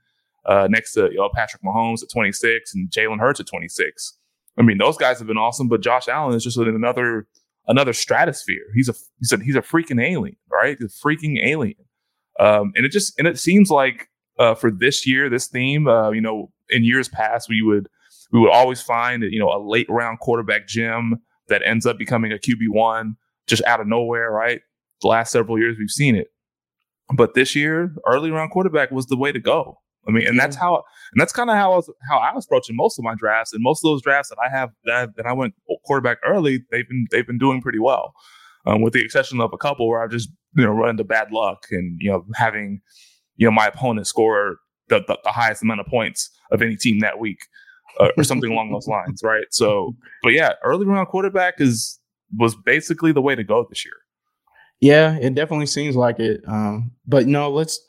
Uh, 0.45 0.67
next 0.69 0.93
to 0.93 1.05
you 1.11 1.17
know, 1.17 1.31
Patrick 1.35 1.63
Mahomes 1.63 2.03
at 2.03 2.11
26 2.11 2.75
and 2.75 2.91
Jalen 2.91 3.19
Hurts 3.19 3.41
at 3.41 3.47
26. 3.47 4.19
I 4.59 4.63
mean, 4.63 4.77
those 4.77 4.99
guys 4.99 5.17
have 5.17 5.27
been 5.27 5.39
awesome, 5.39 5.69
but 5.69 5.81
Josh 5.81 6.09
Allen 6.09 6.35
is 6.35 6.45
just 6.45 6.59
in 6.59 6.69
another 6.69 7.27
another 7.67 7.95
stratosphere. 7.95 8.67
He's 8.75 8.91
a 8.91 8.93
he 9.19 9.25
said 9.25 9.41
he's 9.41 9.57
a 9.57 9.63
freaking 9.63 9.99
alien, 9.99 10.37
right? 10.51 10.77
He's 10.79 10.95
a 10.95 11.09
freaking 11.09 11.43
alien. 11.43 11.79
Um, 12.39 12.73
and 12.77 12.85
it 12.85 12.93
just 12.93 13.19
and 13.19 13.27
it 13.27 13.39
seems 13.39 13.71
like 13.71 14.11
uh, 14.39 14.55
for 14.55 14.71
this 14.71 15.07
year, 15.07 15.31
this 15.31 15.47
theme, 15.47 15.89
uh, 15.89 16.11
you 16.11 16.21
know, 16.21 16.53
in 16.69 16.85
years 16.85 17.09
past, 17.09 17.49
we 17.49 17.63
would 17.63 17.89
we 18.31 18.41
would 18.41 18.51
always 18.51 18.83
find 18.83 19.23
you 19.23 19.39
know 19.39 19.49
a 19.49 19.61
late 19.67 19.89
round 19.89 20.21
quarterback 20.21 20.69
gem 20.69 21.23
that 21.49 21.63
ends 21.65 21.87
up 21.87 21.97
becoming 21.97 22.31
a 22.31 22.37
QB 22.37 22.69
one 22.69 23.17
just 23.47 23.65
out 23.65 23.81
of 23.81 23.87
nowhere, 23.87 24.31
right? 24.31 24.61
The 25.03 25.09
last 25.09 25.33
several 25.33 25.59
years 25.59 25.77
we've 25.79 25.91
seen 25.91 26.17
it, 26.17 26.29
but 27.15 27.35
this 27.35 27.55
year, 27.55 27.95
early 28.07 28.31
round 28.31 28.51
quarterback 28.51 28.91
was 28.91 29.07
the 29.07 29.17
way 29.17 29.33
to 29.33 29.41
go. 29.41 29.79
I 30.07 30.11
mean, 30.11 30.27
and 30.27 30.39
that's 30.39 30.57
how, 30.57 30.75
and 30.77 31.21
that's 31.21 31.33
kind 31.33 31.49
of 31.49 31.57
how 31.57 31.73
I 31.73 31.77
was, 31.77 31.91
how 32.11 32.19
I 32.19 32.35
was 32.35 32.45
approaching 32.45 32.75
most 32.75 32.99
of 32.99 33.05
my 33.05 33.15
drafts, 33.15 33.53
and 33.53 33.63
most 33.63 33.85
of 33.85 33.91
those 33.91 34.03
drafts 34.03 34.31
that 34.31 34.39
I 34.45 34.49
have 34.49 34.71
that 34.85 34.95
I, 34.95 35.07
that 35.17 35.27
I 35.27 35.33
went 35.33 35.55
quarterback 35.85 36.19
early, 36.25 36.65
they've 36.71 36.89
been 36.89 37.07
they've 37.11 37.27
been 37.27 37.39
doing 37.39 37.61
pretty 37.61 37.79
well, 37.79 38.13
um, 38.67 38.83
with 38.83 38.95
the 38.95 39.05
exception 39.05 39.41
of 39.41 39.53
a 39.53 39.59
couple 39.59 39.89
where 39.89 40.03
I've 40.03 40.11
just 40.11 40.31
you 40.57 40.65
know 40.65 40.73
run 40.73 40.91
into 40.91 41.05
bad 41.05 41.31
luck 41.31 41.67
and 41.71 41.97
you 42.01 42.11
know 42.11 42.25
having 42.35 42.81
you 43.37 43.47
know 43.47 43.53
my 43.53 43.69
opponent 43.69 44.07
score 44.07 44.57
the, 44.89 45.01
the, 45.07 45.19
the 45.25 45.31
highest 45.31 45.63
amount 45.63 45.81
of 45.81 45.87
points 45.87 46.31
of 46.51 46.63
any 46.63 46.77
team 46.77 46.99
that 47.01 47.19
week, 47.19 47.39
uh, 48.01 48.09
or 48.17 48.25
something 48.25 48.51
along 48.51 48.73
those 48.73 48.89
lines, 48.89 49.23
right? 49.23 49.47
So, 49.51 49.97
but 50.23 50.33
yeah, 50.33 50.55
early 50.65 50.87
round 50.87 51.09
quarterback 51.09 51.61
is 51.61 52.01
was 52.37 52.57
basically 52.57 53.13
the 53.13 53.23
way 53.23 53.35
to 53.35 53.45
go 53.45 53.67
this 53.69 53.85
year. 53.85 53.95
Yeah, 54.83 55.17
it 55.17 55.37
definitely 55.37 55.67
seems 55.67 55.95
like 55.95 56.19
it. 56.19 56.43
Um, 56.49 56.91
but 57.07 57.29
no, 57.29 57.51
let's 57.51 57.81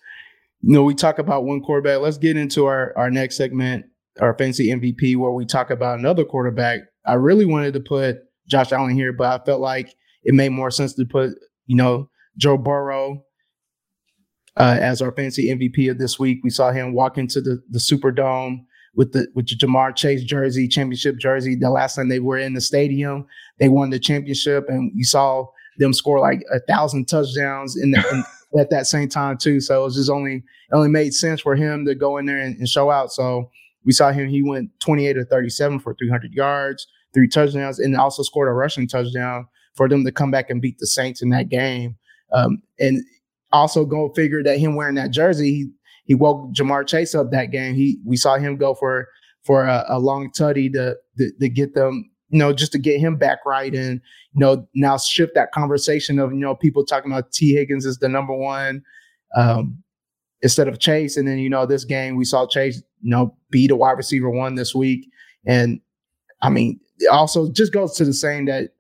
you 0.62 0.74
know, 0.74 0.84
we 0.84 0.94
talk 0.94 1.18
about 1.18 1.44
one 1.44 1.60
quarterback. 1.62 2.02
Let's 2.02 2.20
get 2.20 2.38
into 2.38 2.68
our 2.68 2.94
our 2.96 3.10
next 3.10 3.36
segment, 3.36 3.86
our 4.22 4.38
fancy 4.38 4.68
MVP, 4.70 5.18
where 5.18 5.32
we 5.32 5.44
talk 5.46 5.72
about 5.72 5.98
another 5.98 6.24
quarterback. 6.24 6.82
I 7.06 7.16
really 7.16 7.46
wanted 7.46 7.74
to 7.74 7.80
put 7.80 8.18
Josh 8.48 8.72
Allen 8.72 8.96
here, 8.96 9.12
but 9.12 9.42
I 9.42 9.44
felt 9.44 9.60
like 9.60 9.96
it 10.24 10.36
made 10.36 10.50
more 10.50 10.70
sense 10.70 10.94
to 10.94 11.06
put, 11.06 11.32
you 11.66 11.76
know, 11.76 12.12
Joe 12.38 12.58
Burrow 12.58 13.26
uh, 14.58 14.78
as 14.80 15.02
our 15.02 15.12
fancy 15.12 15.50
MVP 15.50 15.90
of 15.90 15.98
this 15.98 16.20
week. 16.20 16.42
We 16.44 16.52
saw 16.52 16.72
him 16.72 16.94
walk 16.94 17.18
into 17.18 17.42
the 17.42 17.60
the 17.72 17.80
Superdome 17.80 18.66
with 18.96 19.14
the 19.14 19.28
with 19.34 19.48
the 19.50 19.56
Ja'Marr 19.56 19.96
Chase 19.96 20.24
jersey, 20.24 20.68
championship 20.68 21.18
jersey. 21.18 21.56
The 21.56 21.72
last 21.72 21.96
time 21.96 22.10
they 22.10 22.20
were 22.20 22.38
in 22.38 22.54
the 22.54 22.62
stadium, 22.62 23.26
they 23.60 23.70
won 23.70 23.90
the 23.90 24.00
championship, 24.00 24.66
and 24.70 24.92
you 24.94 25.04
saw 25.04 25.48
them 25.78 25.94
score 25.94 26.20
like 26.20 26.44
a 26.54 26.60
thousand 26.62 27.06
touchdowns 27.06 27.76
in, 27.78 27.92
the, 27.92 28.04
in 28.12 28.24
at 28.60 28.70
that 28.70 28.86
same 28.88 29.10
time 29.10 29.38
too. 29.38 29.60
So 29.60 29.82
it 29.82 29.84
was 29.84 29.96
just 29.96 30.10
only 30.10 30.36
it 30.36 30.74
only 30.74 30.90
made 30.90 31.14
sense 31.14 31.42
for 31.42 31.56
him 31.56 31.86
to 31.86 31.96
go 31.96 32.18
in 32.18 32.26
there 32.26 32.40
and, 32.40 32.58
and 32.58 32.68
show 32.68 32.92
out. 32.92 33.12
So 33.12 33.50
we 33.86 33.92
saw 33.92 34.12
him. 34.12 34.30
He 34.30 34.42
went 34.42 34.70
28 34.80 35.14
to 35.14 35.26
37 35.26 35.80
for 35.80 35.96
300 35.96 36.34
yards, 36.34 36.88
three 37.14 37.28
touchdowns, 37.28 37.80
and 37.80 37.96
also 37.96 38.24
scored 38.24 38.50
a 38.50 38.54
rushing 38.54 38.88
touchdown 38.88 39.48
for 39.76 39.90
them 39.90 40.06
to 40.06 40.12
come 40.12 40.32
back 40.32 40.50
and 40.50 40.62
beat 40.62 40.78
the 40.80 40.88
Saints 40.88 41.22
in 41.22 41.30
that 41.30 41.50
game. 41.50 41.96
Um, 42.32 42.62
and 42.80 43.04
also 43.52 43.86
go 43.86 44.10
figure 44.16 44.44
that 44.44 44.60
him 44.60 44.76
wearing 44.76 44.96
that 44.96 45.12
jersey, 45.12 45.52
he, 45.52 45.70
he 46.06 46.16
woke 46.16 46.54
Ja'Marr 46.54 46.88
Chase 46.88 47.16
up 47.16 47.32
that 47.32 47.52
game. 47.52 47.76
He 47.76 48.00
we 48.06 48.18
saw 48.18 48.38
him 48.38 48.58
go 48.58 48.74
for 48.74 49.08
for 49.44 49.66
a, 49.66 49.86
a 49.90 50.00
long 50.00 50.32
tutty 50.32 50.72
to, 50.72 50.96
to, 51.18 51.32
to 51.40 51.50
get 51.50 51.74
them 51.76 52.10
you 52.34 52.40
know, 52.40 52.52
just 52.52 52.72
to 52.72 52.80
get 52.80 53.00
him 53.00 53.16
back 53.16 53.46
right 53.46 53.74
and, 53.76 54.02
you 54.34 54.40
know, 54.40 54.68
now 54.74 54.98
shift 54.98 55.36
that 55.36 55.52
conversation 55.52 56.18
of, 56.18 56.34
you 56.34 56.40
know, 56.40 56.56
people 56.56 56.84
talking 56.84 57.12
about 57.12 57.32
Tee 57.32 57.54
Higgins 57.54 57.86
is 57.86 58.00
the 58.00 58.10
number 58.10 58.34
one 58.34 58.82
um, 59.38 59.84
instead 60.42 60.68
of 60.68 60.80
Chase. 60.80 61.16
And 61.16 61.28
then, 61.28 61.38
you 61.38 61.50
know, 61.50 61.68
this 61.68 61.86
game 61.86 62.16
we 62.16 62.26
saw 62.26 62.48
Chase, 62.48 62.82
you 63.02 63.12
know, 63.12 63.38
be 63.52 63.68
the 63.68 63.76
wide 63.76 63.98
receiver 63.98 64.32
one 64.32 64.56
this 64.56 64.74
week. 64.74 65.08
And 65.46 65.80
I 66.42 66.50
mean, 66.50 66.80
also 67.12 67.52
just 67.52 67.72
goes 67.72 67.96
to 67.98 68.06
the 68.06 68.14
saying 68.14 68.46
that 68.46 68.72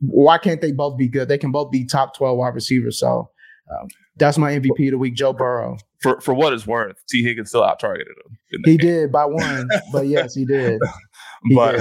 why 0.00 0.36
can't 0.36 0.60
they 0.60 0.72
both 0.72 0.98
be 0.98 1.08
good? 1.08 1.28
They 1.28 1.38
can 1.38 1.52
both 1.52 1.70
be 1.70 1.86
top 1.86 2.14
12 2.14 2.36
wide 2.36 2.54
receivers. 2.54 2.98
So 2.98 3.30
um, 3.70 3.88
that's 4.16 4.36
my 4.36 4.52
MVP 4.52 4.88
of 4.88 4.90
the 4.90 4.98
week, 4.98 5.14
Joe 5.14 5.32
Burrow. 5.32 5.78
For 6.02 6.20
for 6.20 6.34
what 6.34 6.52
it's 6.52 6.66
worth, 6.66 6.96
Tee 7.08 7.22
Higgins 7.22 7.48
still 7.48 7.64
out 7.64 7.80
targeted 7.80 8.08
him. 8.08 8.62
He 8.64 8.76
game. 8.76 8.86
did 8.86 9.12
by 9.12 9.24
one, 9.24 9.68
but 9.92 10.06
yes, 10.06 10.34
he 10.34 10.44
did. 10.44 10.80
But 11.54 11.80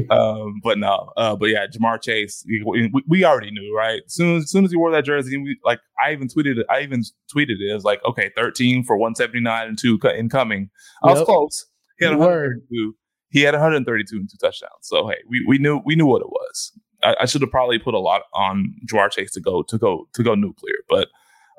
um, 0.10 0.60
but 0.62 0.78
no, 0.78 1.12
uh, 1.16 1.36
but 1.36 1.50
yeah, 1.50 1.66
Ja'Marr 1.66 2.00
Chase, 2.00 2.44
we, 2.46 2.90
we, 3.06 3.24
already 3.24 3.50
knew, 3.50 3.76
right? 3.76 4.00
Soon 4.06 4.38
as, 4.38 4.50
soon 4.50 4.64
as 4.64 4.70
he 4.70 4.76
wore 4.76 4.90
that 4.90 5.04
jersey, 5.04 5.36
we, 5.36 5.58
like 5.64 5.80
I 6.02 6.12
even 6.12 6.28
tweeted 6.28 6.58
it. 6.58 6.66
I 6.70 6.80
even 6.80 7.02
tweeted 7.34 7.60
it 7.60 7.74
as 7.74 7.84
like, 7.84 8.00
okay, 8.06 8.30
thirteen 8.36 8.82
for 8.84 8.96
one 8.96 9.14
seventy 9.14 9.40
nine 9.40 9.68
and 9.68 9.78
two 9.78 9.98
incoming. 10.16 10.70
I 11.02 11.08
yep. 11.08 11.18
was 11.18 11.24
close. 11.26 11.66
He 11.98 12.06
had 12.06 12.16
132. 12.16 12.94
He 13.28 13.42
had 13.42 13.54
132 13.54 14.16
and 14.16 14.28
two 14.28 14.36
touchdowns. 14.40 14.70
So 14.80 15.06
hey, 15.08 15.18
we, 15.28 15.44
we 15.46 15.58
knew 15.58 15.80
we 15.84 15.94
knew 15.94 16.06
what 16.06 16.22
it 16.22 16.30
was. 16.30 16.72
I, 17.02 17.16
I 17.20 17.26
should 17.26 17.42
have 17.42 17.50
probably 17.50 17.78
put 17.78 17.94
a 17.94 17.98
lot 17.98 18.22
on 18.34 18.74
Ja'Marr 18.90 19.10
Chase 19.10 19.30
to 19.32 19.40
go 19.40 19.62
to 19.64 19.78
go 19.78 20.08
to 20.14 20.22
go 20.22 20.34
nuclear, 20.34 20.76
but 20.88 21.08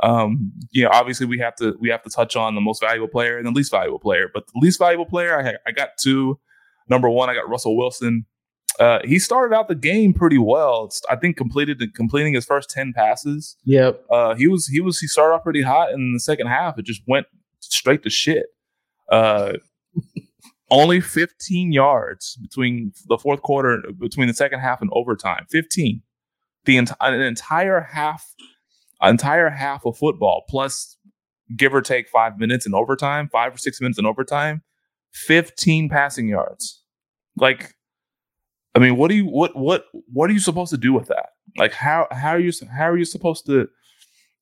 um, 0.02 0.52
you 0.72 0.84
know, 0.84 0.90
obviously 0.92 1.26
we 1.26 1.40
have 1.40 1.56
to 1.58 1.76
we 1.80 1.90
have 1.90 2.04
to 2.04 2.10
touch 2.10 2.36
on 2.36 2.56
the 2.56 2.62
most 2.62 2.82
valuable 2.82 3.08
player 3.08 3.38
and 3.38 3.46
the 3.46 3.52
least 3.52 3.72
valuable 3.72 4.00
player. 4.00 4.30
But 4.34 4.48
the 4.48 4.60
least 4.60 4.80
valuable 4.80 5.06
player, 5.06 5.38
I 5.40 5.70
I 5.70 5.72
got 5.72 5.90
two. 6.00 6.40
Number 6.90 7.10
one, 7.10 7.30
I 7.30 7.36
got 7.36 7.50
Russell 7.50 7.78
Wilson. 7.78 8.26
Uh, 8.80 9.00
he 9.04 9.20
started 9.20 9.56
out 9.56 9.68
the 9.68 9.76
game 9.76 10.14
pretty 10.14 10.38
well. 10.38 10.86
It's, 10.86 11.02
I 11.10 11.16
think 11.16 11.38
completed 11.38 11.82
completing 11.94 12.34
his 12.34 12.46
first 12.46 12.70
ten 12.70 12.94
passes. 12.94 13.58
Yep. 13.66 14.04
Uh, 14.10 14.36
he 14.36 14.48
was 14.48 14.68
he 14.68 14.82
was 14.82 15.00
he 15.00 15.08
started 15.08 15.36
off 15.36 15.44
pretty 15.44 15.62
hot, 15.62 15.92
and 15.92 16.00
in 16.00 16.14
the 16.14 16.20
second 16.20 16.48
half 16.48 16.78
it 16.80 16.86
just 16.86 17.02
went 17.08 17.28
straight 17.60 18.04
to 18.04 18.10
shit. 18.10 18.48
Uh, 19.12 19.54
only 20.72 21.02
15 21.02 21.74
yards 21.74 22.38
between 22.42 22.94
the 23.08 23.18
fourth 23.18 23.42
quarter, 23.42 23.84
between 24.00 24.28
the 24.28 24.34
second 24.34 24.60
half 24.62 24.82
and 24.82 24.90
overtime. 24.94 25.46
15. 25.52 26.02
The 26.64 26.78
ent- 26.78 26.92
an 27.02 27.20
entire 27.20 27.82
half, 27.82 28.34
entire 29.10 29.50
half 29.50 29.86
of 29.86 29.98
football 29.98 30.44
plus 30.50 30.98
give 31.56 31.74
or 31.74 31.82
take 31.82 32.08
five 32.08 32.38
minutes 32.40 32.66
in 32.66 32.74
overtime, 32.74 33.30
five 33.32 33.54
or 33.54 33.58
six 33.58 33.82
minutes 33.82 34.00
in 34.00 34.06
overtime, 34.06 34.62
15 35.14 35.90
passing 35.90 36.28
yards. 36.28 36.84
Like, 37.38 37.74
I 38.76 38.80
mean, 38.80 38.96
what 38.98 39.10
do 39.10 39.16
you 39.16 39.26
what 39.26 39.56
what 39.56 39.86
what 40.12 40.30
are 40.30 40.34
you 40.34 40.40
supposed 40.40 40.72
to 40.72 40.78
do 40.78 40.94
with 40.94 41.08
that? 41.08 41.30
Like, 41.58 41.74
how 41.74 42.08
how 42.12 42.30
are 42.30 42.40
you 42.40 42.52
how 42.72 42.90
are 42.90 42.98
you 42.98 43.06
supposed 43.06 43.46
to 43.48 43.68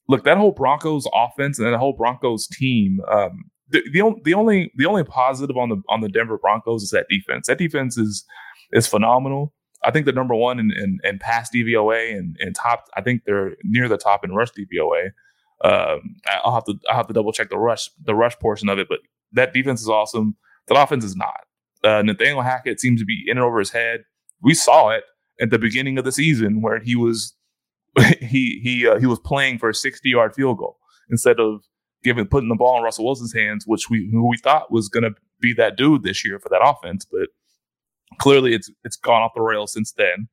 look 0.08 0.24
that 0.24 0.38
whole 0.38 0.52
Broncos 0.52 1.08
offense 1.14 1.58
and 1.58 1.68
that 1.68 1.78
whole 1.78 1.94
Broncos 1.94 2.48
team? 2.48 3.00
Um, 3.12 3.50
the, 3.70 3.82
the, 3.92 4.16
the 4.24 4.34
only 4.34 4.72
the 4.76 4.86
only 4.86 5.04
positive 5.04 5.58
on 5.58 5.70
the 5.70 5.82
on 5.90 6.02
the 6.02 6.10
Denver 6.10 6.38
Broncos 6.38 6.84
is 6.84 6.90
that 6.92 7.08
defense. 7.10 7.48
That 7.48 7.58
defense 7.58 7.98
is 7.98 8.26
is 8.72 8.88
phenomenal. 8.88 9.54
I 9.84 9.92
think 9.92 10.06
they're 10.06 10.14
number 10.14 10.36
one 10.36 10.60
in, 10.60 10.72
in, 10.72 11.00
in 11.04 11.20
pass 11.20 11.50
DVOA 11.54 12.18
and, 12.18 12.36
and 12.40 12.56
top. 12.56 12.86
I 12.96 13.02
think 13.02 13.24
they're 13.26 13.56
near 13.64 13.88
the 13.88 13.98
top 13.98 14.24
in 14.24 14.34
rush 14.34 14.50
DVOA. 14.52 15.12
Um, 15.64 16.16
I'll 16.44 16.54
have 16.54 16.66
to 16.66 16.76
I'll 16.90 16.98
have 16.98 17.08
to 17.08 17.14
double 17.14 17.34
check 17.34 17.50
the 17.50 17.58
rush 17.58 17.90
the 18.04 18.16
rush 18.16 18.38
portion 18.40 18.70
of 18.70 18.80
it, 18.80 18.88
but 18.90 19.00
that 19.34 19.54
defense 19.54 19.82
is 19.82 19.90
awesome. 19.90 20.36
That 20.68 20.82
offense 20.82 21.04
is 21.04 21.16
not. 21.16 21.42
Uh, 21.84 22.02
Nathaniel 22.02 22.42
Hackett 22.42 22.80
seems 22.80 23.00
to 23.02 23.06
be 23.06 23.24
in 23.28 23.38
and 23.38 23.46
over 23.46 23.60
his 23.60 23.72
head. 23.72 24.04
We 24.42 24.54
saw 24.54 24.90
it 24.90 25.04
at 25.42 25.50
the 25.50 25.60
beginning 25.60 25.98
of 25.98 26.06
the 26.06 26.12
season 26.12 26.62
where 26.62 26.80
he 26.80 26.96
was 26.96 27.34
he 28.20 28.60
he 28.64 28.88
uh, 28.88 29.00
he 29.00 29.06
was 29.06 29.20
playing 29.20 29.58
for 29.58 29.70
a 29.70 29.74
60 29.74 30.08
yard 30.10 30.34
field 30.36 30.58
goal 30.58 30.78
instead 31.10 31.40
of 31.40 31.64
giving 32.04 32.26
putting 32.26 32.50
the 32.50 32.56
ball 32.56 32.78
in 32.78 32.84
Russell 32.84 33.06
Wilson's 33.06 33.34
hands, 33.34 33.66
which 33.68 33.90
we 33.90 34.10
who 34.12 34.28
we 34.28 34.38
thought 34.38 34.72
was 34.72 34.90
going 34.90 35.04
to 35.04 35.12
be 35.42 35.54
that 35.54 35.78
dude 35.78 36.04
this 36.04 36.26
year 36.26 36.40
for 36.40 36.50
that 36.50 36.62
offense, 36.64 37.06
but 37.10 37.30
clearly 38.20 38.54
it's 38.54 38.70
it's 38.84 38.96
gone 38.96 39.22
off 39.22 39.32
the 39.36 39.42
rails 39.42 39.74
since 39.74 39.92
then. 39.92 40.28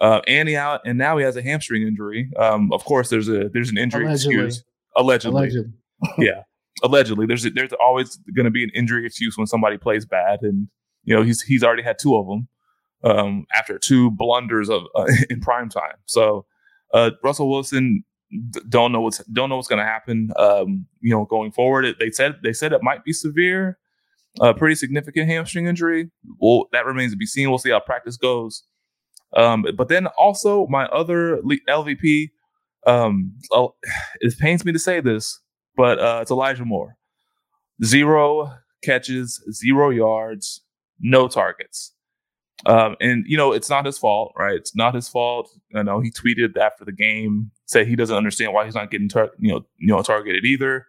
Uh, 0.00 0.20
and 0.26 0.48
he 0.48 0.56
out, 0.56 0.82
and 0.84 0.98
now 0.98 1.16
he 1.16 1.24
has 1.24 1.36
a 1.36 1.42
hamstring 1.42 1.82
injury. 1.82 2.30
Um, 2.36 2.70
of 2.72 2.84
course, 2.84 3.08
there's 3.08 3.28
a 3.28 3.48
there's 3.48 3.70
an 3.70 3.78
injury 3.78 4.04
allegedly. 4.04 4.44
excuse 4.44 4.64
allegedly. 4.96 5.38
allegedly. 5.38 5.72
yeah, 6.18 6.42
allegedly. 6.82 7.26
There's 7.26 7.44
a, 7.46 7.50
there's 7.50 7.72
always 7.80 8.16
going 8.34 8.44
to 8.44 8.50
be 8.50 8.64
an 8.64 8.70
injury 8.74 9.06
excuse 9.06 9.38
when 9.38 9.46
somebody 9.46 9.78
plays 9.78 10.04
bad, 10.04 10.40
and 10.42 10.68
you 11.04 11.14
know 11.14 11.22
he's 11.22 11.42
he's 11.42 11.62
already 11.62 11.82
had 11.82 11.98
two 11.98 12.16
of 12.16 12.26
them 12.26 12.48
um, 13.04 13.46
after 13.56 13.78
two 13.78 14.10
blunders 14.10 14.68
of 14.68 14.82
uh, 14.94 15.06
in 15.30 15.40
prime 15.40 15.68
time. 15.68 15.96
So 16.06 16.44
uh, 16.92 17.12
Russell 17.22 17.50
Wilson 17.50 18.04
don't 18.68 18.92
know 18.92 19.00
what's 19.00 19.18
don't 19.26 19.48
know 19.48 19.56
what's 19.56 19.68
going 19.68 19.78
to 19.78 19.84
happen. 19.84 20.30
Um, 20.36 20.86
you 21.00 21.10
know, 21.10 21.24
going 21.24 21.52
forward, 21.52 21.84
it, 21.84 21.96
they 21.98 22.10
said 22.10 22.36
they 22.42 22.52
said 22.52 22.72
it 22.72 22.82
might 22.82 23.04
be 23.04 23.12
severe, 23.12 23.78
a 24.40 24.54
pretty 24.54 24.74
significant 24.74 25.28
hamstring 25.28 25.66
injury. 25.66 26.10
Well, 26.38 26.66
that 26.72 26.86
remains 26.86 27.12
to 27.12 27.16
be 27.16 27.26
seen. 27.26 27.48
We'll 27.48 27.58
see 27.58 27.70
how 27.70 27.80
practice 27.80 28.16
goes. 28.16 28.64
Um, 29.34 29.66
but 29.76 29.88
then 29.88 30.06
also 30.18 30.66
my 30.68 30.86
other 30.86 31.40
LVP, 31.68 32.30
um, 32.86 33.32
it 34.20 34.38
pains 34.38 34.64
me 34.64 34.72
to 34.72 34.78
say 34.78 35.00
this, 35.00 35.40
but 35.76 35.98
uh, 35.98 36.20
it's 36.22 36.30
Elijah 36.30 36.64
Moore. 36.64 36.96
Zero 37.84 38.54
catches, 38.82 39.42
zero 39.52 39.90
yards, 39.90 40.62
no 41.00 41.28
targets. 41.28 41.92
Um, 42.64 42.96
and 43.00 43.24
you 43.26 43.36
know, 43.36 43.52
it's 43.52 43.68
not 43.68 43.84
his 43.84 43.98
fault, 43.98 44.32
right? 44.38 44.54
It's 44.54 44.74
not 44.74 44.94
his 44.94 45.08
fault. 45.08 45.50
I 45.74 45.82
know 45.82 46.00
he 46.00 46.10
tweeted 46.10 46.56
after 46.56 46.84
the 46.84 46.92
game, 46.92 47.50
said 47.66 47.86
he 47.86 47.96
doesn't 47.96 48.16
understand 48.16 48.54
why 48.54 48.64
he's 48.64 48.74
not 48.74 48.90
getting 48.90 49.08
tar- 49.08 49.32
you 49.38 49.52
know, 49.52 49.66
you 49.76 49.88
know, 49.88 50.00
targeted 50.02 50.44
either. 50.44 50.86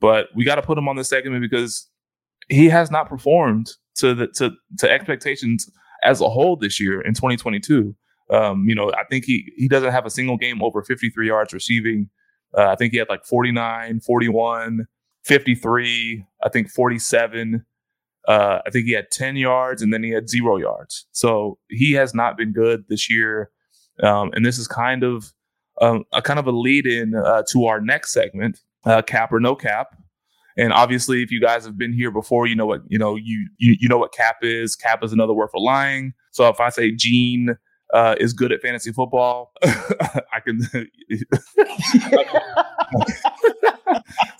But 0.00 0.28
we 0.34 0.44
got 0.44 0.56
to 0.56 0.62
put 0.62 0.78
him 0.78 0.88
on 0.88 0.96
the 0.96 1.04
segment 1.04 1.42
because 1.42 1.88
he 2.48 2.68
has 2.68 2.90
not 2.90 3.08
performed 3.08 3.70
to 3.96 4.14
the 4.14 4.28
to 4.36 4.52
to 4.78 4.90
expectations 4.90 5.70
as 6.04 6.20
a 6.20 6.28
whole 6.28 6.56
this 6.56 6.80
year 6.80 7.00
in 7.00 7.14
2022. 7.14 7.94
Um, 8.30 8.64
you 8.66 8.74
know, 8.74 8.90
I 8.92 9.04
think 9.10 9.24
he 9.24 9.52
he 9.56 9.68
doesn't 9.68 9.92
have 9.92 10.06
a 10.06 10.10
single 10.10 10.36
game 10.36 10.62
over 10.62 10.82
53 10.82 11.26
yards 11.26 11.52
receiving. 11.52 12.08
Uh, 12.56 12.68
I 12.68 12.76
think 12.76 12.92
he 12.92 12.98
had 12.98 13.08
like 13.08 13.24
49, 13.24 14.00
41, 14.00 14.86
53, 15.24 16.26
I 16.44 16.48
think 16.50 16.70
47 16.70 17.64
uh, 18.28 18.60
I 18.64 18.70
think 18.70 18.86
he 18.86 18.92
had 18.92 19.10
10 19.10 19.36
yards 19.36 19.82
and 19.82 19.92
then 19.92 20.02
he 20.02 20.10
had 20.10 20.28
zero 20.28 20.56
yards. 20.56 21.06
So 21.12 21.58
he 21.68 21.92
has 21.92 22.14
not 22.14 22.36
been 22.36 22.52
good 22.52 22.84
this 22.88 23.10
year. 23.10 23.50
Um, 24.02 24.30
and 24.34 24.46
this 24.46 24.58
is 24.58 24.68
kind 24.68 25.02
of 25.02 25.32
um, 25.80 26.04
a 26.12 26.22
kind 26.22 26.38
of 26.38 26.46
a 26.46 26.52
lead 26.52 26.86
in 26.86 27.14
uh, 27.14 27.42
to 27.50 27.66
our 27.66 27.80
next 27.80 28.12
segment, 28.12 28.60
uh, 28.84 29.02
cap 29.02 29.32
or 29.32 29.40
no 29.40 29.54
cap. 29.54 29.88
And 30.56 30.72
obviously, 30.72 31.22
if 31.22 31.30
you 31.30 31.40
guys 31.40 31.64
have 31.64 31.78
been 31.78 31.92
here 31.92 32.10
before, 32.10 32.46
you 32.46 32.56
know 32.56 32.66
what 32.66 32.82
you 32.88 32.98
know 32.98 33.16
you 33.16 33.48
you, 33.58 33.76
you 33.80 33.88
know 33.88 33.98
what 33.98 34.12
cap 34.12 34.36
is. 34.42 34.76
Cap 34.76 35.02
is 35.02 35.12
another 35.12 35.32
word 35.32 35.48
for 35.50 35.60
lying. 35.60 36.12
So 36.30 36.48
if 36.48 36.60
I 36.60 36.68
say 36.70 36.92
Gene 36.92 37.56
uh, 37.94 38.16
is 38.18 38.32
good 38.32 38.52
at 38.52 38.60
fantasy 38.60 38.92
football, 38.92 39.52
I 39.62 40.40
can 40.44 40.62
see 40.62 40.84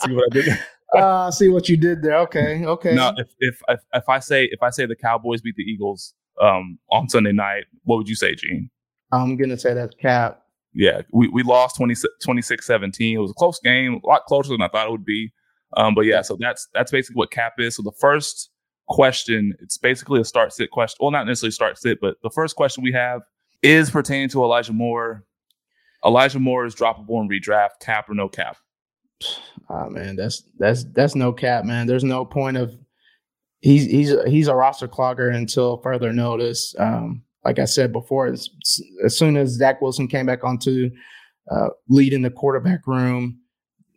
what 0.09 0.25
I 0.25 0.29
did. 0.31 0.59
uh, 0.97 1.31
see 1.31 1.49
what 1.49 1.69
you 1.69 1.77
did 1.77 2.03
there. 2.03 2.19
Okay, 2.21 2.65
okay. 2.65 2.95
No, 2.95 3.13
if, 3.17 3.29
if 3.39 3.61
if 3.69 3.81
if 3.95 4.09
I 4.09 4.19
say 4.19 4.45
if 4.45 4.63
I 4.63 4.71
say 4.71 4.87
the 4.87 4.97
Cowboys 4.97 5.41
beat 5.41 5.57
the 5.57 5.63
Eagles 5.63 6.15
um, 6.41 6.79
on 6.91 7.09
Sunday 7.09 7.33
night, 7.33 7.65
what 7.85 7.97
would 7.97 8.09
you 8.09 8.17
say, 8.17 8.35
Gene? 8.35 8.71
I'm 9.13 9.37
gonna 9.37 9.59
say 9.59 9.75
that's 9.75 9.95
cap. 9.97 10.41
Yeah, 10.75 11.03
we, 11.13 11.29
we 11.29 11.43
lost 11.43 11.77
26 11.77 12.67
17. 12.67 13.15
It 13.15 13.21
was 13.21 13.31
a 13.31 13.35
close 13.35 13.61
game, 13.61 14.01
a 14.03 14.07
lot 14.07 14.25
closer 14.25 14.51
than 14.51 14.63
I 14.63 14.69
thought 14.69 14.89
it 14.89 14.91
would 14.91 15.05
be. 15.05 15.31
Um, 15.77 15.95
but 15.95 16.03
yeah, 16.03 16.23
so 16.23 16.37
that's 16.39 16.69
that's 16.75 16.91
basically 16.91 17.19
what 17.19 17.31
cap 17.31 17.55
is. 17.59 17.77
So 17.77 17.83
the 17.83 17.93
first 17.93 18.51
question, 18.89 19.55
it's 19.61 19.79
basically 19.79 20.21
a 20.21 20.25
start 20.25 20.53
sit 20.53 20.71
question. 20.71 20.99
Well, 21.01 21.11
not 21.11 21.27
necessarily 21.27 21.53
start 21.53 21.79
sit, 21.79 21.99
but 22.01 22.17
the 22.23 22.31
first 22.31 22.57
question 22.57 22.83
we 22.83 22.93
have 22.93 23.23
is 23.63 23.91
pertaining 23.91 24.29
to 24.31 24.43
Elijah 24.43 24.73
Moore. 24.73 25.25
Elijah 26.05 26.41
Moore 26.41 26.67
is 26.67 26.75
droppable 26.75 27.23
in 27.23 27.29
redraft, 27.29 27.81
cap 27.81 28.11
or 28.11 28.15
no 28.15 28.29
cap? 28.29 28.57
Oh 29.71 29.89
man, 29.89 30.17
that's 30.17 30.43
that's 30.59 30.85
that's 30.93 31.15
no 31.15 31.33
cap, 31.33 31.65
man. 31.65 31.87
There's 31.87 32.05
no 32.05 32.25
point 32.25 32.57
of 32.57 32.77
he's 33.61 33.87
he's 33.87 34.15
he's 34.27 34.49
a 34.49 34.55
roster 34.55 34.89
clogger 34.89 35.35
until 35.35 35.79
further 35.79 36.13
notice. 36.13 36.75
Um, 36.79 37.23
like 37.45 37.59
I 37.59 37.65
said 37.65 37.93
before, 37.93 38.27
as, 38.27 38.49
as 39.05 39.17
soon 39.17 39.37
as 39.37 39.51
Zach 39.51 39.81
Wilson 39.81 40.07
came 40.07 40.27
back 40.27 40.45
onto 40.45 40.91
uh, 41.51 41.69
leading 41.89 42.23
the 42.23 42.31
quarterback 42.31 42.87
room, 42.87 43.41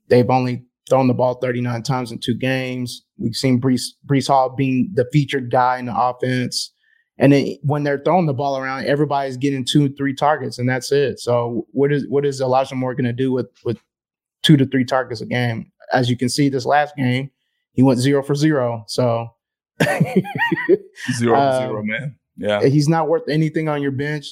they've 0.08 0.30
only 0.30 0.66
thrown 0.90 1.08
the 1.08 1.14
ball 1.14 1.36
39 1.36 1.84
times 1.84 2.12
in 2.12 2.20
two 2.20 2.36
games. 2.36 3.04
We've 3.18 3.36
seen 3.36 3.60
Brees, 3.60 3.88
Breece 4.06 4.28
Hall 4.28 4.50
being 4.50 4.92
the 4.94 5.08
featured 5.12 5.52
guy 5.52 5.78
in 5.78 5.86
the 5.86 5.98
offense. 5.98 6.72
And 7.18 7.32
then 7.32 7.58
when 7.64 7.84
they're 7.84 8.02
throwing 8.04 8.26
the 8.26 8.34
ball 8.34 8.58
around, 8.58 8.86
everybody's 8.86 9.38
getting 9.38 9.64
two, 9.64 9.90
three 9.96 10.14
targets, 10.14 10.60
and 10.60 10.68
that's 10.68 10.92
it. 10.92 11.20
So 11.20 11.66
what 11.72 11.92
is 11.94 12.06
what 12.10 12.26
is 12.26 12.42
Elijah 12.42 12.76
Moore 12.76 12.94
going 12.94 13.06
to 13.06 13.14
do 13.14 13.32
with 13.32 13.48
with 13.64 13.78
two 14.46 14.58
to 14.58 14.66
three 14.66 14.86
targets 14.86 15.22
a 15.22 15.26
game. 15.26 15.72
As 15.92 16.10
you 16.10 16.16
can 16.18 16.30
see, 16.30 16.50
this 16.50 16.66
last 16.66 16.96
game, 16.96 17.32
he 17.74 17.84
went 17.84 18.00
zero 18.00 18.22
for 18.22 18.36
zero. 18.36 18.84
So 18.88 19.30
zero 21.18 21.38
uh, 21.38 21.60
zero, 21.60 21.84
man. 21.84 22.16
Yeah, 22.38 22.66
he's 22.66 22.88
not 22.88 23.08
worth 23.08 23.28
anything 23.30 23.70
on 23.70 23.82
your 23.82 23.92
bench. 23.92 24.28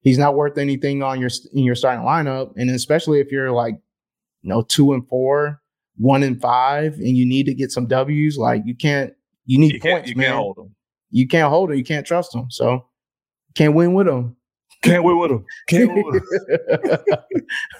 He's 0.00 0.18
not 0.18 0.34
worth 0.34 0.58
anything 0.58 1.02
on 1.02 1.20
your 1.20 1.30
in 1.52 1.64
your 1.64 1.74
starting 1.74 2.04
lineup, 2.04 2.52
and 2.56 2.70
especially 2.70 3.20
if 3.20 3.32
you're 3.32 3.52
like, 3.52 3.74
you 4.42 4.50
know, 4.50 4.62
two 4.62 4.92
and 4.92 5.08
four, 5.08 5.62
one 5.96 6.22
in 6.22 6.38
five, 6.38 6.94
and 6.94 7.16
you 7.16 7.26
need 7.26 7.46
to 7.46 7.54
get 7.54 7.70
some 7.70 7.86
W's. 7.86 8.36
Like 8.36 8.62
you 8.64 8.74
can't, 8.74 9.12
you 9.46 9.58
need 9.58 9.74
you 9.74 9.80
points, 9.80 10.08
you 10.08 10.16
man. 10.16 10.26
Can't 10.26 10.36
hold 10.36 10.56
them. 10.56 10.74
You 11.10 11.28
can't 11.28 11.48
hold 11.48 11.70
him. 11.70 11.76
You 11.76 11.84
can't 11.84 12.06
trust 12.06 12.32
them. 12.32 12.50
So 12.50 12.86
can't 13.54 13.74
win 13.74 13.94
with 13.94 14.06
them. 14.06 14.36
Can't 14.82 15.04
win 15.04 15.18
with 15.18 15.30
them. 15.30 15.44
Can't 15.68 15.94
win 15.94 16.04
with 16.04 16.22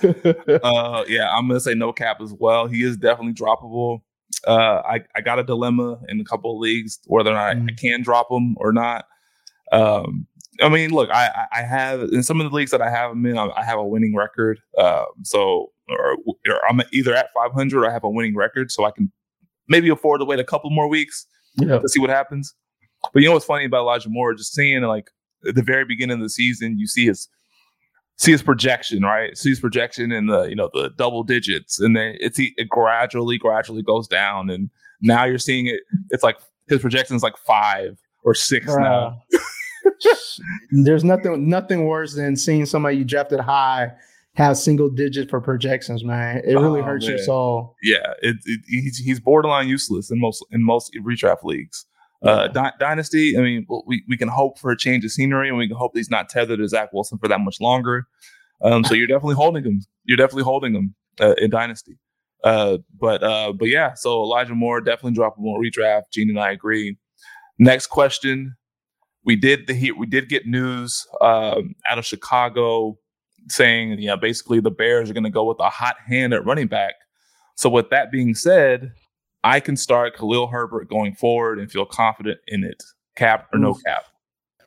them. 0.00 0.60
uh, 0.64 1.04
yeah, 1.08 1.30
I'm 1.30 1.48
gonna 1.48 1.60
say 1.60 1.74
no 1.74 1.92
cap 1.92 2.20
as 2.20 2.32
well. 2.32 2.66
He 2.66 2.82
is 2.82 2.96
definitely 2.96 3.34
droppable. 3.34 4.00
Uh, 4.46 4.82
I 4.84 5.00
I 5.14 5.20
got 5.20 5.38
a 5.38 5.44
dilemma 5.44 5.98
in 6.08 6.20
a 6.20 6.24
couple 6.24 6.52
of 6.52 6.58
leagues 6.58 6.98
whether 7.06 7.30
or 7.30 7.34
not 7.34 7.56
mm. 7.56 7.70
I 7.70 7.74
can 7.74 8.02
drop 8.02 8.30
him 8.30 8.56
or 8.58 8.72
not. 8.72 9.06
Um, 9.72 10.26
I 10.62 10.68
mean, 10.68 10.90
look, 10.90 11.10
I 11.10 11.46
I 11.52 11.62
have 11.62 12.00
in 12.00 12.22
some 12.22 12.40
of 12.40 12.50
the 12.50 12.56
leagues 12.56 12.70
that 12.70 12.80
I 12.80 12.90
have 12.90 13.10
him 13.12 13.26
in, 13.26 13.36
I 13.36 13.64
have 13.64 13.78
a 13.78 13.84
winning 13.84 14.14
record. 14.14 14.60
Um, 14.78 15.06
so 15.22 15.72
or, 15.88 16.16
or, 16.26 16.68
I'm 16.68 16.80
either 16.92 17.14
at 17.14 17.32
500 17.34 17.78
or 17.78 17.88
I 17.88 17.92
have 17.92 18.04
a 18.04 18.10
winning 18.10 18.36
record, 18.36 18.70
so 18.70 18.84
I 18.84 18.90
can 18.90 19.12
maybe 19.68 19.88
afford 19.88 20.20
to 20.20 20.24
wait 20.24 20.38
a 20.38 20.44
couple 20.44 20.70
more 20.70 20.88
weeks 20.88 21.26
yeah. 21.56 21.78
to 21.78 21.88
see 21.88 22.00
what 22.00 22.10
happens. 22.10 22.54
But 23.12 23.22
you 23.22 23.28
know 23.28 23.34
what's 23.34 23.44
funny 23.44 23.66
about 23.66 23.82
Elijah 23.82 24.08
Moore? 24.08 24.34
Just 24.34 24.54
seeing 24.54 24.82
like 24.82 25.10
at 25.46 25.54
the 25.54 25.62
very 25.62 25.84
beginning 25.84 26.16
of 26.16 26.22
the 26.22 26.30
season, 26.30 26.78
you 26.78 26.86
see 26.86 27.06
his 27.06 27.28
see 28.16 28.32
his 28.32 28.42
projection, 28.42 29.02
right? 29.02 29.36
See 29.36 29.50
his 29.50 29.60
projection 29.60 30.12
in 30.12 30.26
the 30.26 30.44
you 30.44 30.56
know 30.56 30.70
the 30.72 30.90
double 30.96 31.22
digits, 31.22 31.80
and 31.80 31.96
then 31.96 32.16
it's 32.20 32.38
it 32.38 32.68
gradually, 32.68 33.38
gradually 33.38 33.82
goes 33.82 34.08
down, 34.08 34.50
and 34.50 34.70
now 35.02 35.24
you're 35.24 35.38
seeing 35.38 35.66
it. 35.66 35.80
It's 36.10 36.22
like 36.22 36.38
his 36.68 36.80
projection 36.80 37.16
is 37.16 37.22
like 37.22 37.36
five 37.36 37.98
or 38.24 38.34
six 38.34 38.66
now. 38.66 39.20
There's 40.70 41.04
nothing 41.04 41.48
nothing 41.48 41.86
worse 41.86 42.14
than 42.14 42.36
seeing 42.36 42.66
somebody 42.66 42.96
you 42.96 43.04
drafted 43.04 43.40
high 43.40 43.92
have 44.34 44.56
single 44.56 44.90
digit 44.90 45.30
for 45.30 45.40
projections, 45.40 46.04
man. 46.04 46.38
It 46.44 46.54
really 46.54 46.80
oh, 46.80 46.84
hurts 46.84 47.06
man. 47.06 47.16
your 47.16 47.24
soul. 47.24 47.76
Yeah, 47.82 48.14
it, 48.22 48.36
it, 48.44 48.60
he's 48.66 48.98
he's 48.98 49.20
borderline 49.20 49.68
useless 49.68 50.10
in 50.10 50.20
most 50.20 50.44
in 50.50 50.62
most 50.62 50.96
redraft 51.04 51.44
leagues. 51.44 51.86
Uh, 52.22 52.48
Di- 52.48 52.72
Dynasty, 52.80 53.36
I 53.36 53.42
mean, 53.42 53.66
we, 53.86 54.02
we 54.08 54.16
can 54.16 54.28
hope 54.28 54.58
for 54.58 54.70
a 54.70 54.76
change 54.78 55.04
of 55.04 55.12
scenery 55.12 55.48
and 55.48 55.58
we 55.58 55.68
can 55.68 55.76
hope 55.76 55.92
he's 55.94 56.08
not 56.08 56.30
tethered 56.30 56.58
to 56.58 56.66
Zach 56.66 56.90
Wilson 56.90 57.18
for 57.18 57.28
that 57.28 57.40
much 57.40 57.60
longer. 57.60 58.06
Um, 58.62 58.82
so 58.82 58.94
you're 58.94 59.06
definitely 59.06 59.34
holding 59.34 59.62
him. 59.62 59.82
You're 60.04 60.16
definitely 60.16 60.44
holding 60.44 60.74
him 60.74 60.94
uh, 61.20 61.34
in 61.36 61.50
Dynasty. 61.50 61.98
Uh, 62.42 62.78
but 62.98 63.22
uh, 63.22 63.52
but 63.52 63.68
yeah, 63.68 63.94
so 63.94 64.22
Elijah 64.22 64.54
Moore 64.54 64.80
definitely 64.80 65.18
droppable 65.18 65.58
redraft. 65.58 66.04
Gene 66.12 66.30
and 66.30 66.40
I 66.40 66.50
agree. 66.50 66.96
Next 67.58 67.88
question. 67.88 68.56
We 69.24 69.36
did 69.36 69.66
the 69.66 69.92
we 69.92 70.06
did 70.06 70.28
get 70.28 70.46
news 70.46 71.06
um, 71.20 71.74
out 71.88 71.98
of 71.98 72.06
Chicago 72.06 72.98
saying, 73.48 73.98
yeah, 73.98 74.16
basically 74.16 74.60
the 74.60 74.70
Bears 74.70 75.10
are 75.10 75.12
going 75.12 75.24
to 75.24 75.30
go 75.30 75.44
with 75.44 75.58
a 75.60 75.70
hot 75.70 75.96
hand 76.06 76.32
at 76.32 76.44
running 76.44 76.66
back. 76.66 76.94
So 77.56 77.68
with 77.68 77.90
that 77.90 78.10
being 78.10 78.34
said, 78.34 78.92
I 79.42 79.60
can 79.60 79.76
start 79.76 80.16
Khalil 80.16 80.48
Herbert 80.48 80.88
going 80.88 81.14
forward 81.14 81.58
and 81.58 81.70
feel 81.70 81.86
confident 81.86 82.38
in 82.48 82.64
it, 82.64 82.82
cap 83.16 83.48
or 83.52 83.58
no 83.58 83.74
cap. 83.74 84.04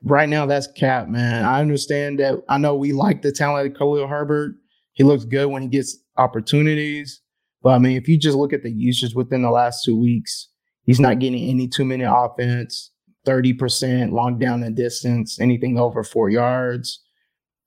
Right 0.03 0.29
now, 0.29 0.45
that's 0.45 0.67
cap, 0.67 1.07
man. 1.07 1.43
I 1.43 1.59
understand 1.59 2.19
that. 2.19 2.43
I 2.47 2.57
know 2.57 2.75
we 2.75 2.93
like 2.93 3.23
the 3.23 3.31
talent 3.31 3.71
of 3.71 3.77
Khalil 3.77 4.07
Herbert. 4.07 4.55
He 4.93 5.03
looks 5.03 5.25
good 5.25 5.47
when 5.47 5.63
he 5.63 5.67
gets 5.67 5.97
opportunities. 6.17 7.21
But 7.63 7.71
I 7.71 7.79
mean, 7.79 7.97
if 7.97 8.07
you 8.07 8.17
just 8.17 8.37
look 8.37 8.53
at 8.53 8.63
the 8.63 8.71
usage 8.71 9.15
within 9.15 9.41
the 9.41 9.49
last 9.49 9.83
two 9.83 9.99
weeks, 9.99 10.49
he's 10.83 10.99
not 10.99 11.19
getting 11.19 11.49
any 11.49 11.67
two 11.67 11.85
minute 11.85 12.11
offense. 12.11 12.91
30% 13.27 14.13
long 14.13 14.39
down 14.39 14.63
and 14.63 14.75
distance, 14.75 15.39
anything 15.39 15.77
over 15.77 16.03
four 16.03 16.29
yards. 16.29 17.03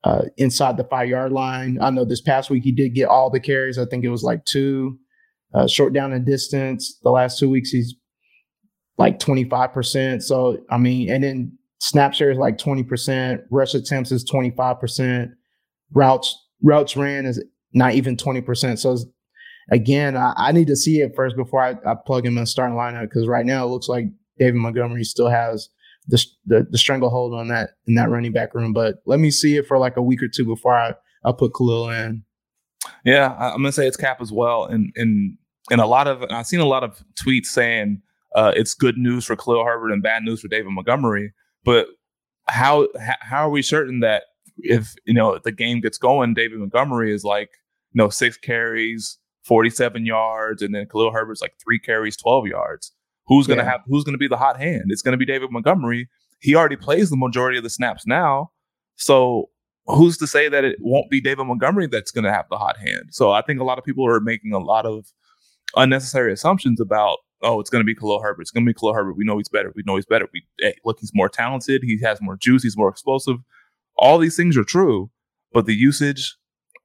Uh, 0.02 0.22
inside 0.38 0.78
the 0.78 0.84
five 0.84 1.08
yard 1.08 1.30
line. 1.30 1.76
I 1.80 1.90
know 1.90 2.06
this 2.06 2.22
past 2.22 2.48
week 2.48 2.64
he 2.64 2.72
did 2.72 2.94
get 2.94 3.08
all 3.08 3.28
the 3.28 3.38
carries. 3.38 3.76
I 3.76 3.84
think 3.84 4.02
it 4.02 4.08
was 4.08 4.22
like 4.22 4.44
two. 4.46 4.98
Uh, 5.52 5.66
short 5.66 5.92
down 5.92 6.12
and 6.12 6.24
distance. 6.24 6.98
The 7.02 7.10
last 7.10 7.38
two 7.38 7.50
weeks 7.50 7.70
he's 7.70 7.94
like 9.00 9.18
25%. 9.18 10.22
So, 10.22 10.58
I 10.70 10.78
mean, 10.78 11.10
and 11.10 11.24
then 11.24 11.58
snap 11.80 12.14
share 12.14 12.30
is 12.30 12.38
like 12.38 12.58
20%. 12.58 13.40
Rush 13.50 13.74
attempts 13.74 14.12
is 14.12 14.30
25%. 14.30 15.32
Routes, 15.92 16.48
routes 16.62 16.96
ran 16.96 17.26
is 17.26 17.42
not 17.72 17.94
even 17.94 18.16
20%. 18.16 18.78
So 18.78 18.98
again, 19.70 20.16
I, 20.16 20.34
I, 20.36 20.52
need 20.52 20.66
to 20.68 20.76
see 20.76 21.00
it 21.00 21.12
first 21.16 21.34
before 21.34 21.62
I, 21.62 21.76
I 21.84 21.94
plug 22.06 22.26
him 22.26 22.36
in 22.36 22.44
the 22.44 22.46
starting 22.46 22.76
lineup 22.76 23.08
because 23.08 23.26
right 23.26 23.46
now 23.46 23.64
it 23.64 23.70
looks 23.70 23.88
like 23.88 24.04
David 24.38 24.56
Montgomery 24.56 25.04
still 25.04 25.30
has 25.30 25.68
the, 26.06 26.24
the, 26.46 26.66
the 26.70 26.78
stranglehold 26.78 27.34
on 27.34 27.48
that 27.48 27.70
in 27.86 27.94
that 27.94 28.10
running 28.10 28.32
back 28.32 28.54
room. 28.54 28.72
But 28.72 28.96
let 29.06 29.20
me 29.20 29.30
see 29.30 29.56
it 29.56 29.66
for 29.66 29.78
like 29.78 29.96
a 29.96 30.02
week 30.02 30.22
or 30.22 30.28
two 30.28 30.44
before 30.44 30.74
I 30.74 30.94
I 31.24 31.32
put 31.32 31.52
Khalil 31.54 31.90
in. 31.90 32.24
Yeah, 33.04 33.34
I'm 33.38 33.58
gonna 33.58 33.72
say 33.72 33.86
it's 33.86 33.96
cap 33.96 34.20
as 34.20 34.32
well, 34.32 34.64
and 34.64 34.92
and 34.96 35.36
and 35.70 35.80
a 35.80 35.86
lot 35.86 36.08
of 36.08 36.24
I've 36.30 36.46
seen 36.46 36.60
a 36.60 36.66
lot 36.66 36.84
of 36.84 37.02
tweets 37.14 37.46
saying 37.46 38.02
uh, 38.34 38.52
it's 38.54 38.74
good 38.74 38.96
news 38.96 39.24
for 39.24 39.36
Khalil 39.36 39.64
Herbert 39.64 39.92
and 39.92 40.02
bad 40.02 40.22
news 40.22 40.40
for 40.40 40.48
David 40.48 40.70
Montgomery. 40.70 41.32
But 41.64 41.88
how 42.48 42.88
how 42.98 43.46
are 43.46 43.50
we 43.50 43.62
certain 43.62 44.00
that 44.00 44.24
if 44.58 44.94
you 45.04 45.14
know 45.14 45.38
the 45.42 45.52
game 45.52 45.80
gets 45.80 45.98
going, 45.98 46.34
David 46.34 46.58
Montgomery 46.58 47.12
is 47.12 47.24
like 47.24 47.50
you 47.92 47.98
know 47.98 48.08
six 48.08 48.36
carries, 48.36 49.18
47 49.44 50.06
yards, 50.06 50.62
and 50.62 50.74
then 50.74 50.86
Khalil 50.86 51.12
Herbert's 51.12 51.42
like 51.42 51.54
three 51.62 51.78
carries, 51.78 52.16
12 52.16 52.46
yards. 52.46 52.92
Who's 53.30 53.46
gonna 53.46 53.62
yeah. 53.62 53.70
have 53.70 53.80
who's 53.86 54.02
gonna 54.04 54.18
be 54.18 54.28
the 54.28 54.36
hot 54.36 54.58
hand? 54.58 54.86
It's 54.88 55.02
gonna 55.02 55.16
be 55.16 55.24
David 55.24 55.50
Montgomery. 55.52 56.08
He 56.40 56.56
already 56.56 56.76
plays 56.76 57.10
the 57.10 57.16
majority 57.16 57.58
of 57.58 57.64
the 57.64 57.70
snaps 57.70 58.04
now. 58.06 58.50
So 58.96 59.50
who's 59.86 60.18
to 60.18 60.26
say 60.26 60.48
that 60.48 60.64
it 60.64 60.76
won't 60.80 61.10
be 61.10 61.20
David 61.20 61.44
Montgomery 61.44 61.86
that's 61.86 62.10
gonna 62.10 62.32
have 62.32 62.46
the 62.50 62.58
hot 62.58 62.76
hand? 62.76 63.10
So 63.10 63.30
I 63.30 63.40
think 63.40 63.60
a 63.60 63.64
lot 63.64 63.78
of 63.78 63.84
people 63.84 64.04
are 64.04 64.18
making 64.18 64.52
a 64.52 64.58
lot 64.58 64.84
of 64.84 65.06
unnecessary 65.76 66.32
assumptions 66.32 66.80
about 66.80 67.18
oh, 67.42 67.60
it's 67.60 67.70
going 67.70 67.80
to 67.80 67.86
be 67.86 67.94
Khalil 67.94 68.20
Herbert. 68.20 68.42
It's 68.42 68.50
going 68.50 68.66
to 68.66 68.68
be 68.68 68.78
Khalil 68.78 68.92
Herbert. 68.92 69.16
We 69.16 69.24
know 69.24 69.38
he's 69.38 69.48
better. 69.48 69.72
We 69.74 69.82
know 69.86 69.96
he's 69.96 70.04
better. 70.04 70.28
We 70.32 70.42
hey, 70.58 70.74
look, 70.84 70.98
he's 71.00 71.12
more 71.14 71.28
talented. 71.30 71.82
He 71.82 71.98
has 72.02 72.20
more 72.20 72.36
juice. 72.36 72.62
He's 72.62 72.76
more 72.76 72.90
explosive. 72.90 73.36
All 73.96 74.18
these 74.18 74.36
things 74.36 74.56
are 74.56 74.64
true, 74.64 75.10
but 75.52 75.66
the 75.66 75.74
usage 75.74 76.36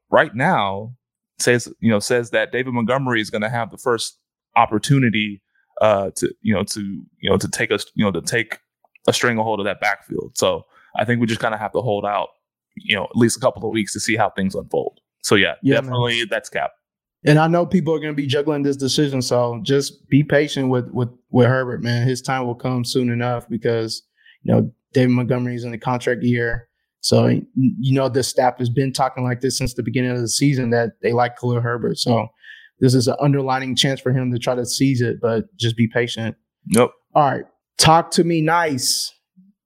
right 0.10 0.34
now 0.36 0.96
says 1.40 1.68
you 1.80 1.90
know 1.90 2.00
says 2.00 2.30
that 2.30 2.52
David 2.52 2.74
Montgomery 2.74 3.20
is 3.20 3.30
going 3.30 3.42
to 3.42 3.50
have 3.50 3.72
the 3.72 3.78
first 3.78 4.20
opportunity 4.56 5.42
uh, 5.82 6.12
to 6.16 6.34
you 6.42 6.54
know 6.54 6.64
to 6.64 6.82
you 7.20 7.30
know 7.30 7.38
to 7.38 7.48
take 7.48 7.72
us 7.72 7.86
you 7.96 8.06
know 8.06 8.12
to 8.12 8.22
take 8.22 8.60
a 9.08 9.14
stranglehold 9.14 9.60
of 9.60 9.66
that 9.66 9.80
backfield. 9.80 10.32
So 10.36 10.66
I 10.98 11.06
think 11.06 11.22
we 11.22 11.28
just 11.28 11.42
kind 11.42 11.54
of 11.54 11.60
have 11.60 11.72
to 11.74 11.82
hold 11.82 12.06
out 12.06 12.30
you 12.76 12.96
know 12.96 13.06
at 13.06 13.16
least 13.16 13.38
a 13.38 13.40
couple 13.40 13.66
of 13.66 13.74
weeks 13.74 13.94
to 13.94 14.00
see 14.00 14.16
how 14.16 14.30
things 14.30 14.56
unfold. 14.56 15.00
So 15.24 15.36
yeah, 15.36 15.56
yeah 15.62 15.76
definitely 15.76 16.20
man. 16.20 16.28
that's 16.30 16.50
cap. 16.50 16.72
And 17.28 17.40
I 17.40 17.48
know 17.48 17.66
people 17.66 17.94
are 17.94 18.00
going 18.00 18.14
to 18.14 18.16
be 18.16 18.28
juggling 18.28 18.62
this 18.62 18.78
decision, 18.78 19.22
so 19.22 19.60
just 19.64 20.08
be 20.10 20.24
patient 20.24 20.70
with 20.70 20.90
with 20.92 21.10
with 21.32 21.48
Herbert, 21.48 21.82
man. 21.82 22.08
His 22.08 22.22
time 22.22 22.46
will 22.46 22.56
come 22.56 22.86
soon 22.86 23.10
enough 23.10 23.50
because 23.50 24.04
you 24.44 24.54
know 24.54 24.72
David 24.94 25.12
Montgomery 25.12 25.56
is 25.56 25.64
in 25.64 25.72
the 25.72 25.78
contract 25.78 26.24
year. 26.24 26.70
So 27.02 27.28
you 27.28 27.94
know 27.94 28.10
the 28.10 28.24
staff 28.24 28.58
has 28.60 28.70
been 28.70 28.94
talking 28.94 29.24
like 29.24 29.42
this 29.42 29.58
since 29.58 29.74
the 29.74 29.84
beginning 29.84 30.12
of 30.12 30.22
the 30.22 30.28
season 30.28 30.70
that 30.72 31.02
they 31.02 31.14
like 31.14 31.38
Khalil 31.38 31.62
Herbert. 31.62 31.98
So 31.98 32.28
this 32.80 32.94
is 32.94 33.08
an 33.08 33.16
underlining 33.20 33.76
chance 33.76 34.00
for 34.00 34.12
him 34.12 34.32
to 34.32 34.40
try 34.40 34.56
to 34.56 34.66
seize 34.66 35.02
it, 35.02 35.18
but 35.22 35.46
just 35.58 35.78
be 35.78 35.88
patient. 35.88 36.36
Nope. 36.68 36.92
All 37.14 37.24
right. 37.24 37.46
Talk 37.78 38.12
to 38.12 38.24
me 38.24 38.42
nice. 38.42 39.14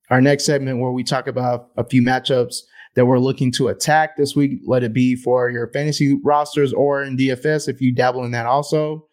Our 0.09 0.21
next 0.21 0.45
segment 0.45 0.79
where 0.79 0.91
we 0.91 1.03
talk 1.03 1.27
about 1.27 1.69
a 1.77 1.83
few 1.83 2.01
matchups 2.01 2.57
that 2.95 3.05
we're 3.05 3.19
looking 3.19 3.51
to 3.53 3.67
attack 3.67 4.17
this 4.17 4.35
week. 4.35 4.59
Let 4.65 4.83
it 4.83 4.93
be 4.93 5.15
for 5.15 5.49
your 5.49 5.67
fantasy 5.71 6.19
rosters 6.23 6.73
or 6.73 7.03
in 7.03 7.17
DFS 7.17 7.67
if 7.67 7.79
you 7.79 7.93
dabble 7.93 8.23
in 8.23 8.31
that 8.31 8.45
also. 8.45 9.05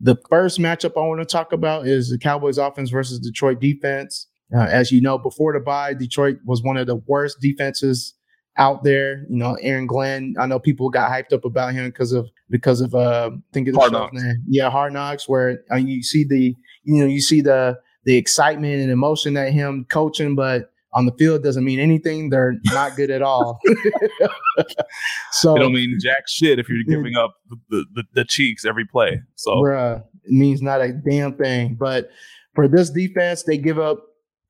The 0.00 0.16
first 0.30 0.60
matchup 0.60 0.92
I 0.96 1.06
want 1.06 1.20
to 1.20 1.26
talk 1.26 1.52
about 1.52 1.86
is 1.86 2.10
the 2.10 2.18
Cowboys 2.18 2.58
offense 2.58 2.90
versus 2.90 3.18
Detroit 3.18 3.60
defense. 3.60 4.28
Uh, 4.56 4.60
as 4.60 4.92
you 4.92 5.00
know, 5.00 5.18
before 5.18 5.52
the 5.52 5.60
bye, 5.60 5.92
Detroit 5.92 6.38
was 6.44 6.62
one 6.62 6.76
of 6.76 6.86
the 6.86 6.96
worst 7.06 7.38
defenses 7.40 8.14
out 8.58 8.84
there. 8.84 9.24
You 9.30 9.36
know, 9.36 9.56
Aaron 9.60 9.86
Glenn. 9.86 10.34
I 10.38 10.46
know 10.46 10.58
people 10.58 10.90
got 10.90 11.10
hyped 11.10 11.32
up 11.32 11.44
about 11.44 11.72
him 11.72 11.86
because 11.86 12.12
of 12.12 12.28
because 12.50 12.80
of 12.80 12.94
uh, 12.94 13.30
I 13.32 13.38
think 13.52 13.68
it's 13.68 13.76
hard 13.76 13.92
knocks. 13.92 14.20
Name. 14.20 14.44
Yeah, 14.48 14.70
hard 14.70 14.92
knocks. 14.92 15.28
Where 15.28 15.62
uh, 15.72 15.76
you 15.76 16.02
see 16.02 16.24
the 16.24 16.54
you 16.84 17.00
know 17.00 17.06
you 17.06 17.20
see 17.20 17.40
the 17.40 17.78
the 18.04 18.16
excitement 18.16 18.80
and 18.80 18.90
emotion 18.90 19.36
at 19.36 19.52
him 19.52 19.86
coaching, 19.90 20.34
but 20.34 20.70
on 20.92 21.06
the 21.06 21.12
field 21.12 21.42
doesn't 21.42 21.64
mean 21.64 21.78
anything. 21.78 22.30
They're 22.30 22.56
not 22.66 22.96
good 22.96 23.10
at 23.10 23.22
all. 23.22 23.60
so 25.32 25.54
it 25.54 25.60
don't 25.60 25.72
mean 25.72 25.98
jack 26.00 26.28
shit 26.28 26.58
if 26.58 26.68
you're 26.68 26.82
giving 26.84 27.16
up 27.16 27.34
the, 27.68 27.84
the, 27.94 28.04
the 28.14 28.24
cheeks 28.24 28.64
every 28.64 28.86
play. 28.86 29.20
So 29.36 29.56
bruh, 29.56 30.02
it 30.24 30.32
means 30.32 30.62
not 30.62 30.80
a 30.80 30.92
damn 30.92 31.36
thing. 31.36 31.76
But 31.78 32.10
for 32.54 32.68
this 32.68 32.90
defense, 32.90 33.42
they 33.42 33.58
give 33.58 33.78
up 33.78 34.02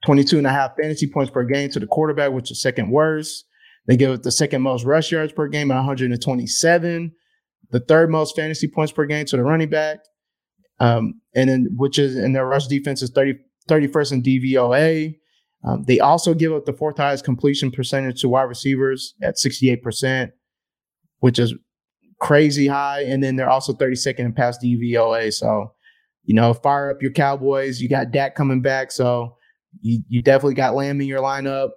22 0.07 0.39
and 0.39 0.47
a 0.47 0.51
half 0.51 0.77
fantasy 0.81 1.11
points 1.11 1.31
per 1.31 1.45
game 1.45 1.71
to 1.71 1.81
the 1.81 1.87
quarterback, 1.87 2.33
which 2.33 2.51
is 2.51 2.63
second 2.63 2.91
worst. 2.91 3.45
They 3.89 3.97
give 3.97 4.13
up 4.13 4.23
the 4.23 4.31
second 4.31 4.61
most 4.61 4.85
rush 4.85 5.11
yards 5.11 5.33
per 5.33 5.49
game 5.49 5.71
at 5.71 5.77
127, 5.77 7.13
the 7.71 7.81
third 7.81 8.11
most 8.11 8.37
fantasy 8.37 8.69
points 8.69 8.93
per 8.93 9.07
game 9.07 9.25
to 9.27 9.37
the 9.37 9.43
running 9.43 9.71
back. 9.71 10.01
Um, 10.79 11.21
and 11.35 11.49
then 11.49 11.69
which 11.75 11.99
is 11.99 12.15
in 12.15 12.35
their 12.35 12.47
rush 12.47 12.67
defense 12.67 13.03
is 13.03 13.11
30, 13.11 13.35
31st 13.69 14.13
in 14.13 14.23
DVOA. 14.23 15.15
Um, 15.65 15.85
they 15.85 15.99
also 15.99 16.35
give 16.35 16.53
up 16.53 16.67
the 16.67 16.73
fourth 16.75 16.99
highest 16.99 17.25
completion 17.25 17.71
percentage 17.71 18.21
to 18.21 18.29
wide 18.29 18.43
receivers 18.43 19.15
at 19.23 19.37
68%, 19.37 20.31
which 21.21 21.39
is 21.39 21.55
crazy 22.21 22.67
high. 22.69 23.03
And 23.03 23.25
then 23.25 23.37
they're 23.37 23.51
also 23.51 23.73
32nd 23.73 24.21
in 24.21 24.33
pass 24.35 24.59
DVOA. 24.63 25.33
So, 25.33 25.73
you 26.25 26.35
know, 26.35 26.53
fire 26.53 26.91
up 26.91 27.03
your 27.03 27.11
Cowboys. 27.11 27.81
You 27.81 27.89
got 27.89 28.13
Dak 28.13 28.35
coming 28.35 28.61
back. 28.61 28.93
So 28.93 29.37
you, 29.81 30.01
you 30.09 30.23
definitely 30.23 30.55
got 30.55 30.75
Lamb 30.75 31.01
in 31.01 31.07
your 31.07 31.23
lineup. 31.23 31.71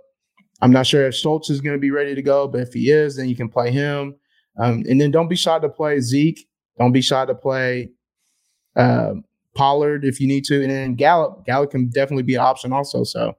I'm 0.61 0.71
not 0.71 0.85
sure 0.85 1.07
if 1.07 1.15
Schultz 1.15 1.49
is 1.49 1.61
going 1.61 1.75
to 1.75 1.79
be 1.79 1.91
ready 1.91 2.13
to 2.13 2.21
go, 2.21 2.47
but 2.47 2.61
if 2.61 2.73
he 2.73 2.91
is, 2.91 3.15
then 3.15 3.27
you 3.27 3.35
can 3.35 3.49
play 3.49 3.71
him. 3.71 4.15
Um, 4.57 4.83
and 4.87 4.99
then 4.99 5.11
don't 5.11 5.27
be 5.27 5.35
shy 5.35 5.57
to 5.59 5.69
play 5.69 5.99
Zeke. 5.99 6.47
Don't 6.77 6.91
be 6.91 7.01
shy 7.01 7.25
to 7.25 7.33
play 7.33 7.89
uh, 8.75 9.13
Pollard 9.55 10.05
if 10.05 10.19
you 10.19 10.27
need 10.27 10.43
to. 10.45 10.61
And 10.61 10.71
then 10.71 10.95
Gallup. 10.95 11.45
Gallup 11.45 11.71
can 11.71 11.89
definitely 11.89 12.23
be 12.23 12.35
an 12.35 12.41
option 12.41 12.73
also. 12.73 13.03
So 13.03 13.35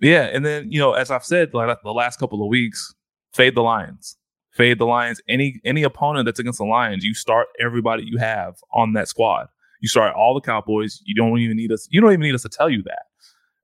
yeah, 0.00 0.24
and 0.24 0.44
then 0.44 0.70
you 0.72 0.78
know, 0.78 0.92
as 0.94 1.10
I've 1.10 1.24
said, 1.24 1.52
like 1.52 1.76
the 1.82 1.92
last 1.92 2.18
couple 2.18 2.42
of 2.42 2.48
weeks, 2.48 2.94
fade 3.34 3.54
the 3.54 3.62
Lions, 3.62 4.16
fade 4.52 4.78
the 4.78 4.86
Lions. 4.86 5.20
Any 5.28 5.60
any 5.64 5.82
opponent 5.82 6.26
that's 6.26 6.38
against 6.38 6.58
the 6.58 6.64
Lions, 6.64 7.04
you 7.04 7.14
start 7.14 7.48
everybody 7.60 8.04
you 8.06 8.18
have 8.18 8.56
on 8.72 8.94
that 8.94 9.08
squad. 9.08 9.46
You 9.80 9.88
start 9.88 10.14
all 10.14 10.34
the 10.34 10.40
Cowboys. 10.40 11.00
You 11.04 11.14
don't 11.14 11.38
even 11.38 11.56
need 11.56 11.70
us. 11.72 11.86
You 11.90 12.00
don't 12.00 12.12
even 12.12 12.22
need 12.22 12.34
us 12.34 12.42
to 12.42 12.48
tell 12.48 12.70
you 12.70 12.82
that. 12.84 13.02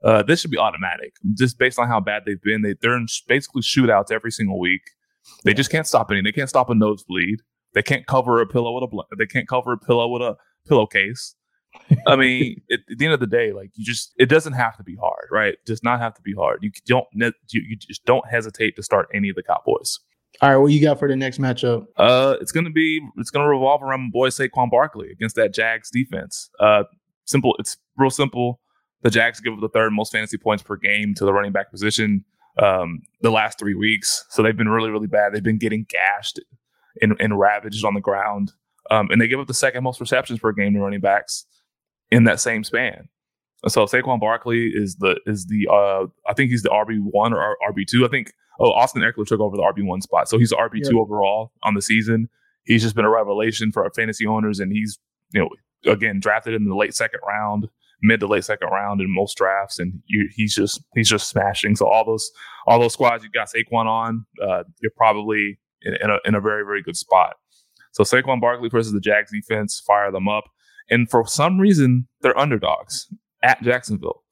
Uh, 0.07 0.23
this 0.23 0.41
should 0.41 0.53
be 0.53 0.59
automatic, 0.59 1.15
just 1.35 1.59
based 1.59 1.81
on 1.81 1.89
how 1.89 1.99
bad 1.99 2.23
they've 2.25 2.41
been. 2.43 2.63
They 2.63 2.77
they're 2.81 2.97
in 2.97 3.07
basically 3.27 3.63
shootouts 3.63 4.13
every 4.13 4.31
single 4.31 4.61
week. 4.61 4.83
They 5.43 5.53
just 5.53 5.71
can't 5.71 5.87
stop 5.87 6.13
any. 6.13 6.23
They 6.23 6.31
can't 6.31 6.49
stop 6.49 6.71
a 6.71 6.75
nosebleed. 6.77 7.41
They 7.75 7.83
can't 7.83 8.07
cover 8.07 8.41
a 8.41 8.47
pillow 8.47 8.73
with 8.73 8.85
a. 8.85 8.87
Bl- 8.87 9.17
they 9.19 9.27
can't 9.27 9.49
cover 9.49 9.73
a 9.73 9.79
pillow 9.79 10.07
with 10.07 10.23
a 10.23 10.37
pillowcase. 10.69 11.35
I 12.07 12.15
mean, 12.17 12.63
at, 12.71 12.79
at, 12.89 12.99
the 12.99 13.05
end 13.05 13.15
of 13.15 13.21
the 13.21 13.27
day, 13.27 13.53
like 13.53 13.71
you 13.75 13.85
just, 13.85 14.13
it 14.17 14.27
doesn't 14.27 14.53
have 14.53 14.77
to 14.77 14.85
be 14.85 14.97
hard, 14.97 15.27
right? 15.33 15.55
It 15.55 15.65
does 15.67 15.83
not 15.83 15.99
have 15.99 16.15
to 16.15 16.23
be 16.23 16.35
hard. 16.35 16.61
You 16.63 16.71
don't, 16.87 17.07
you, 17.13 17.31
you 17.51 17.77
just 17.77 18.05
don't 18.05 18.27
hesitate 18.29 18.77
to 18.77 18.85
start 18.85 19.09
any 19.13 19.29
of 19.29 19.35
the 19.37 19.43
Cowboys. 19.43 19.99
All 20.41 20.51
right, 20.51 20.57
what 20.57 20.69
you 20.69 20.81
got 20.81 20.99
for 20.99 21.09
the 21.09 21.17
next 21.17 21.39
matchup? 21.39 21.87
Uh, 21.97 22.37
it's 22.41 22.53
gonna 22.53 22.71
be, 22.71 23.01
it's 23.17 23.31
gonna 23.31 23.49
revolve 23.49 23.83
around 23.83 24.03
my 24.03 24.11
boy 24.13 24.29
Saquon 24.29 24.71
Barkley 24.71 25.11
against 25.11 25.35
that 25.37 25.53
Jags 25.53 25.91
defense. 25.91 26.51
Uh, 26.61 26.85
simple, 27.25 27.57
it's 27.59 27.79
real 27.97 28.11
simple. 28.11 28.61
The 29.03 29.11
Jags 29.11 29.41
give 29.41 29.53
up 29.53 29.61
the 29.61 29.69
third 29.69 29.93
most 29.93 30.13
fantasy 30.13 30.39
points 30.39 30.63
per 30.63 30.77
game 30.77 31.15
to 31.15 31.25
the 31.25 31.33
running 31.33 31.53
back 31.53 31.71
position 31.71 32.25
um, 32.59 33.03
the 33.21 33.31
last 33.31 33.59
three 33.59 33.75
weeks, 33.75 34.25
so 34.31 34.43
they've 34.43 34.57
been 34.57 34.69
really, 34.69 34.91
really 34.91 35.07
bad. 35.07 35.33
They've 35.33 35.43
been 35.43 35.59
getting 35.59 35.87
gashed 35.89 36.41
and, 37.03 37.15
and 37.21 37.39
ravaged 37.39 37.85
on 37.85 37.95
the 37.95 38.01
ground, 38.01 38.53
um, 38.91 39.09
and 39.11 39.21
they 39.21 39.29
give 39.29 39.41
up 39.41 39.47
the 39.47 39.55
second 39.55 39.85
most 39.85 40.01
receptions 40.01 40.41
per 40.41 40.53
game 40.53 40.73
to 40.75 40.81
running 40.81 41.01
backs 41.01 41.45
in 42.11 42.25
that 42.25 42.41
same 42.41 42.65
span. 42.65 43.09
So 43.69 43.85
Saquon 43.85 44.21
Barkley 44.21 44.71
is 44.73 44.97
the 44.97 45.19
is 45.27 45.47
the 45.47 45.69
uh, 45.71 46.07
I 46.29 46.35
think 46.35 46.51
he's 46.51 46.63
the 46.63 46.69
RB 46.69 46.99
one 47.01 47.33
or 47.33 47.57
RB 47.71 47.85
two. 47.89 48.05
I 48.05 48.09
think 48.09 48.33
oh 48.61 48.71
Austin 48.71 49.03
Ekeler 49.03 49.27
took 49.27 49.41
over 49.41 49.57
the 49.57 49.63
RB 49.63 49.85
one 49.85 50.01
spot, 50.01 50.29
so 50.29 50.39
he's 50.39 50.51
the 50.51 50.57
RB 50.57 50.87
two 50.89 51.01
overall 51.01 51.53
on 51.63 51.75
the 51.75 51.83
season. 51.83 52.29
He's 52.65 52.83
just 52.83 52.95
been 52.95 53.05
a 53.05 53.11
revelation 53.11 53.73
for 53.73 53.85
our 53.85 53.91
fantasy 53.91 54.27
owners, 54.27 54.61
and 54.61 54.73
he's 54.73 54.99
you 55.33 55.41
know 55.41 55.91
again 55.91 56.21
drafted 56.21 56.55
in 56.55 56.65
the 56.65 56.77
late 56.77 56.95
second 56.95 57.21
round, 57.27 57.69
mid 58.03 58.21
to 58.21 58.27
late 58.27 58.45
second 58.45 58.69
round 58.69 59.01
in 59.01 59.13
most 59.13 59.37
drafts, 59.37 59.79
and 59.79 60.01
you, 60.07 60.29
he's 60.35 60.55
just 60.55 60.83
he's 60.95 61.09
just 61.09 61.29
smashing. 61.29 61.77
So 61.77 61.87
all 61.87 62.05
those 62.05 62.31
all 62.67 62.79
those 62.79 62.93
squads 62.93 63.25
you 63.25 63.31
got 63.31 63.49
Saquon 63.49 63.87
on, 63.87 64.27
uh, 64.43 64.65
you're 64.81 64.93
probably 64.97 65.59
in, 65.83 65.95
in, 66.03 66.11
a 66.11 66.19
in 66.25 66.35
a 66.35 66.41
very 66.41 66.65
very 66.65 66.83
good 66.83 66.97
spot. 66.97 67.37
So 67.93 68.03
Saquon 68.05 68.41
Barkley 68.41 68.69
versus 68.69 68.93
the 68.93 69.01
Jags 69.01 69.33
defense, 69.33 69.83
fire 69.87 70.13
them 70.13 70.29
up. 70.29 70.45
And 70.91 71.11
for 71.11 71.27
some 71.27 71.59
reason, 71.59 72.07
they're 72.21 72.39
underdogs 72.39 73.07
at 73.43 73.63
Jacksonville. 73.63 74.23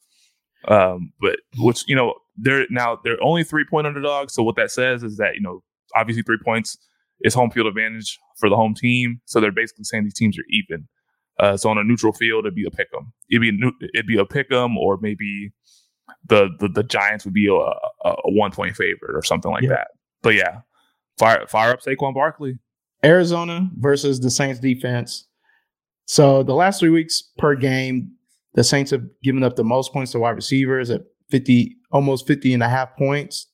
Um, 0.68 1.12
but 1.20 1.36
which 1.58 1.84
you 1.86 1.96
know 1.96 2.14
they're 2.36 2.66
now 2.70 2.98
they're 3.02 3.22
only 3.22 3.44
three 3.44 3.64
point 3.68 3.86
underdogs. 3.86 4.34
So 4.34 4.42
what 4.42 4.56
that 4.56 4.70
says 4.70 5.02
is 5.02 5.16
that 5.18 5.34
you 5.34 5.40
know 5.40 5.62
obviously 5.94 6.22
three 6.22 6.38
points 6.42 6.76
is 7.20 7.34
home 7.34 7.50
field 7.50 7.66
advantage 7.66 8.18
for 8.38 8.48
the 8.48 8.56
home 8.56 8.74
team. 8.74 9.20
So 9.24 9.40
they're 9.40 9.52
basically 9.52 9.84
saying 9.84 10.04
these 10.04 10.14
teams 10.14 10.38
are 10.38 10.44
even. 10.50 10.88
Uh, 11.40 11.56
so 11.56 11.68
on 11.68 11.78
a 11.78 11.84
neutral 11.84 12.12
field, 12.12 12.44
it'd 12.44 12.54
be 12.54 12.64
a 12.66 12.70
pick 12.70 12.88
'em. 12.96 13.12
It'd 13.30 13.42
be 13.42 13.48
a, 13.50 13.70
it'd 13.94 14.06
be 14.06 14.18
a 14.18 14.24
pick 14.24 14.52
'em, 14.52 14.76
or 14.78 14.98
maybe 15.00 15.52
the, 16.28 16.48
the 16.60 16.68
the 16.68 16.82
Giants 16.84 17.24
would 17.24 17.34
be 17.34 17.48
a, 17.48 17.52
a, 17.52 18.10
a 18.10 18.30
one 18.32 18.50
point 18.52 18.76
favorite 18.76 19.14
or 19.16 19.22
something 19.22 19.50
like 19.50 19.62
Yeah. 19.64 19.70
that. 19.70 19.88
But 20.22 20.34
yeah, 20.34 20.60
fire 21.18 21.46
fire 21.48 21.72
up 21.72 21.80
Saquon 21.82 22.14
Barkley. 22.14 22.58
Arizona 23.04 23.68
versus 23.78 24.20
the 24.20 24.30
Saints 24.30 24.60
defense. 24.60 25.26
So 26.06 26.42
the 26.42 26.54
last 26.54 26.80
three 26.80 26.88
weeks 26.90 27.22
per 27.38 27.54
game, 27.54 28.12
the 28.54 28.64
Saints 28.64 28.90
have 28.92 29.02
given 29.22 29.42
up 29.42 29.56
the 29.56 29.64
most 29.64 29.92
points 29.92 30.12
to 30.12 30.18
wide 30.20 30.30
receivers 30.36 30.88
at 30.90 31.02
50, 31.30 31.74
almost 31.92 32.26
50 32.26 32.54
and 32.54 32.62
a 32.62 32.68
half 32.68 32.96
points. 32.96 33.46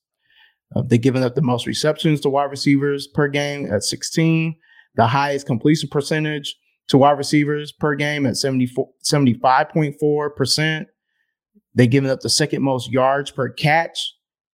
Uh, 0.76 0.82
they've 0.82 1.00
given 1.00 1.22
up 1.22 1.34
the 1.34 1.42
most 1.42 1.66
receptions 1.66 2.20
to 2.20 2.28
wide 2.28 2.50
receivers 2.50 3.06
per 3.08 3.26
game 3.28 3.72
at 3.72 3.82
16, 3.82 4.54
the 4.96 5.06
highest 5.06 5.46
completion 5.46 5.88
percentage 5.88 6.54
to 6.90 6.98
wide 6.98 7.16
receivers 7.18 7.70
per 7.72 7.94
game 7.94 8.26
at 8.26 8.36
74, 8.36 8.88
75.4%. 9.04 10.86
They've 11.74 11.88
given 11.88 12.10
up 12.10 12.20
the 12.20 12.28
second 12.28 12.62
most 12.62 12.90
yards 12.90 13.30
per 13.30 13.48
catch 13.48 14.12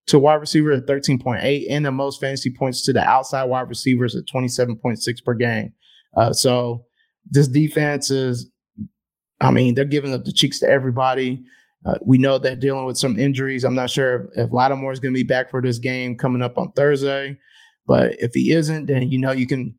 to 0.09 0.19
wide 0.19 0.35
receiver 0.35 0.73
at 0.73 0.87
13.8 0.87 1.67
and 1.71 1.87
the 1.87 1.91
most 1.91 2.21
fantasy 2.21 2.51
points 2.51 2.83
to 2.83 2.93
the 2.93 3.03
outside 3.03 3.45
wide 3.45 3.71
receivers 3.71 4.15
at 4.15 4.27
27.6 4.27 5.25
per 5.25 5.35
game. 5.35 5.73
Uh, 6.15 6.33
so 6.33 6.85
this 7.31 7.49
defense 7.49 8.11
is, 8.11 8.51
I 9.41 9.51
mean, 9.51 9.75
they're 9.75 9.87
giving 9.87 10.13
up 10.13 10.25
the 10.25 10.33
cheeks 10.33 10.61
to 10.61 10.69
everybody. 10.69 11.43
Uh, 11.87 11.95
we 12.05 12.19
know 12.19 12.37
they're 12.37 12.55
dealing 12.55 12.85
with 12.85 12.99
some 12.99 13.19
injuries. 13.19 13.65
I'm 13.65 13.75
not 13.75 13.91
sure 13.91 14.29
if, 14.37 14.47
if 14.47 14.53
Lattimore 14.53 14.93
is 14.93 15.01
going 15.01 15.15
to 15.15 15.19
be 15.19 15.27
back 15.27 15.51
for 15.51 15.63
this 15.63 15.79
game 15.79 16.19
coming 16.19 16.43
up 16.43 16.59
on 16.59 16.73
Thursday, 16.73 17.39
but 17.87 18.13
if 18.19 18.33
he 18.35 18.53
isn't, 18.53 18.87
then 18.87 19.11
you 19.11 19.19
know 19.19 19.33
you 19.33 19.47
can, 19.47 19.75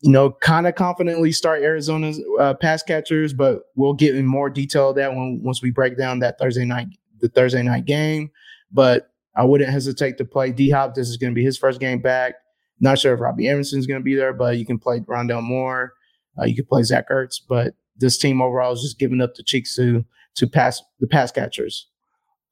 you 0.00 0.10
know, 0.10 0.30
kind 0.30 0.66
of 0.66 0.74
confidently 0.74 1.32
start 1.32 1.62
Arizona's 1.62 2.20
uh, 2.38 2.54
pass 2.54 2.82
catchers. 2.82 3.32
But 3.32 3.62
we'll 3.74 3.94
get 3.94 4.14
in 4.14 4.26
more 4.26 4.50
detail 4.50 4.90
of 4.90 4.96
that 4.96 5.14
when 5.14 5.40
once 5.42 5.62
we 5.62 5.70
break 5.70 5.96
down 5.96 6.18
that 6.20 6.38
Thursday 6.38 6.64
night 6.64 6.88
the 7.20 7.28
Thursday 7.28 7.62
night 7.62 7.84
game. 7.86 8.30
But 8.72 9.10
I 9.34 9.44
wouldn't 9.44 9.70
hesitate 9.70 10.18
to 10.18 10.24
play 10.24 10.52
D 10.52 10.70
Hop. 10.70 10.94
This 10.94 11.08
is 11.08 11.16
going 11.16 11.32
to 11.32 11.34
be 11.34 11.44
his 11.44 11.58
first 11.58 11.80
game 11.80 12.00
back. 12.00 12.34
Not 12.80 12.98
sure 12.98 13.14
if 13.14 13.20
Robbie 13.20 13.48
Anderson's 13.48 13.86
going 13.86 14.00
to 14.00 14.04
be 14.04 14.14
there, 14.14 14.34
but 14.34 14.58
you 14.58 14.66
can 14.66 14.78
play 14.78 15.00
Rondale 15.00 15.42
Moore. 15.42 15.94
Uh, 16.38 16.44
you 16.44 16.54
can 16.54 16.66
play 16.66 16.82
Zach 16.82 17.08
Ertz, 17.08 17.40
but 17.48 17.74
this 17.96 18.18
team 18.18 18.42
overall 18.42 18.72
is 18.72 18.82
just 18.82 18.98
giving 18.98 19.22
up 19.22 19.34
the 19.34 19.42
cheeks 19.42 19.74
to 19.76 20.04
to 20.34 20.46
pass 20.46 20.82
the 21.00 21.06
pass 21.06 21.32
catchers. 21.32 21.88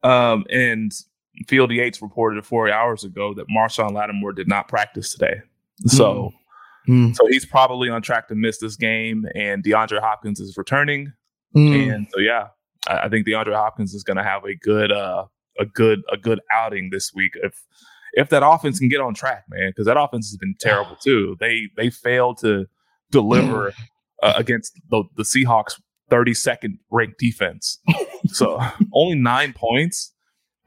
Um, 0.02 0.44
and 0.50 0.92
Field 1.46 1.70
Yates 1.70 2.00
reported 2.00 2.44
four 2.46 2.70
hours 2.70 3.04
ago 3.04 3.34
that 3.34 3.48
Marshon 3.48 3.92
Lattimore 3.92 4.32
did 4.32 4.48
not 4.48 4.68
practice 4.68 5.12
today. 5.12 5.42
So, 5.86 6.14
Mm. 6.14 6.32
So 7.14 7.26
he's 7.28 7.46
probably 7.46 7.88
on 7.88 8.02
track 8.02 8.28
to 8.28 8.34
miss 8.34 8.58
this 8.58 8.76
game. 8.76 9.24
And 9.34 9.62
DeAndre 9.64 10.00
Hopkins 10.00 10.40
is 10.40 10.56
returning, 10.56 11.12
Mm. 11.56 11.94
and 11.94 12.06
so 12.12 12.18
yeah, 12.20 12.48
I, 12.88 13.04
I 13.04 13.08
think 13.08 13.26
DeAndre 13.26 13.54
Hopkins 13.54 13.94
is 13.94 14.02
going 14.02 14.16
to 14.16 14.24
have 14.24 14.44
a 14.44 14.54
good, 14.56 14.90
uh, 14.92 15.26
a 15.58 15.64
good, 15.66 16.02
a 16.12 16.16
good 16.16 16.40
outing 16.52 16.90
this 16.90 17.12
week 17.14 17.32
if 17.42 17.62
if 18.16 18.28
that 18.28 18.42
offense 18.46 18.78
can 18.78 18.88
get 18.88 19.00
on 19.00 19.14
track, 19.14 19.44
man. 19.48 19.70
Because 19.70 19.86
that 19.86 19.96
offense 20.00 20.28
has 20.30 20.36
been 20.36 20.54
terrible 20.60 20.96
too. 20.96 21.36
They 21.40 21.68
they 21.76 21.90
failed 21.90 22.38
to 22.38 22.66
deliver 23.10 23.72
uh, 24.22 24.32
against 24.36 24.80
the 24.90 25.04
the 25.16 25.22
Seahawks 25.22 25.80
32nd 26.10 26.78
ranked 26.90 27.18
defense. 27.18 27.78
So 28.28 28.58
only 28.94 29.16
nine 29.16 29.52
points. 29.52 30.12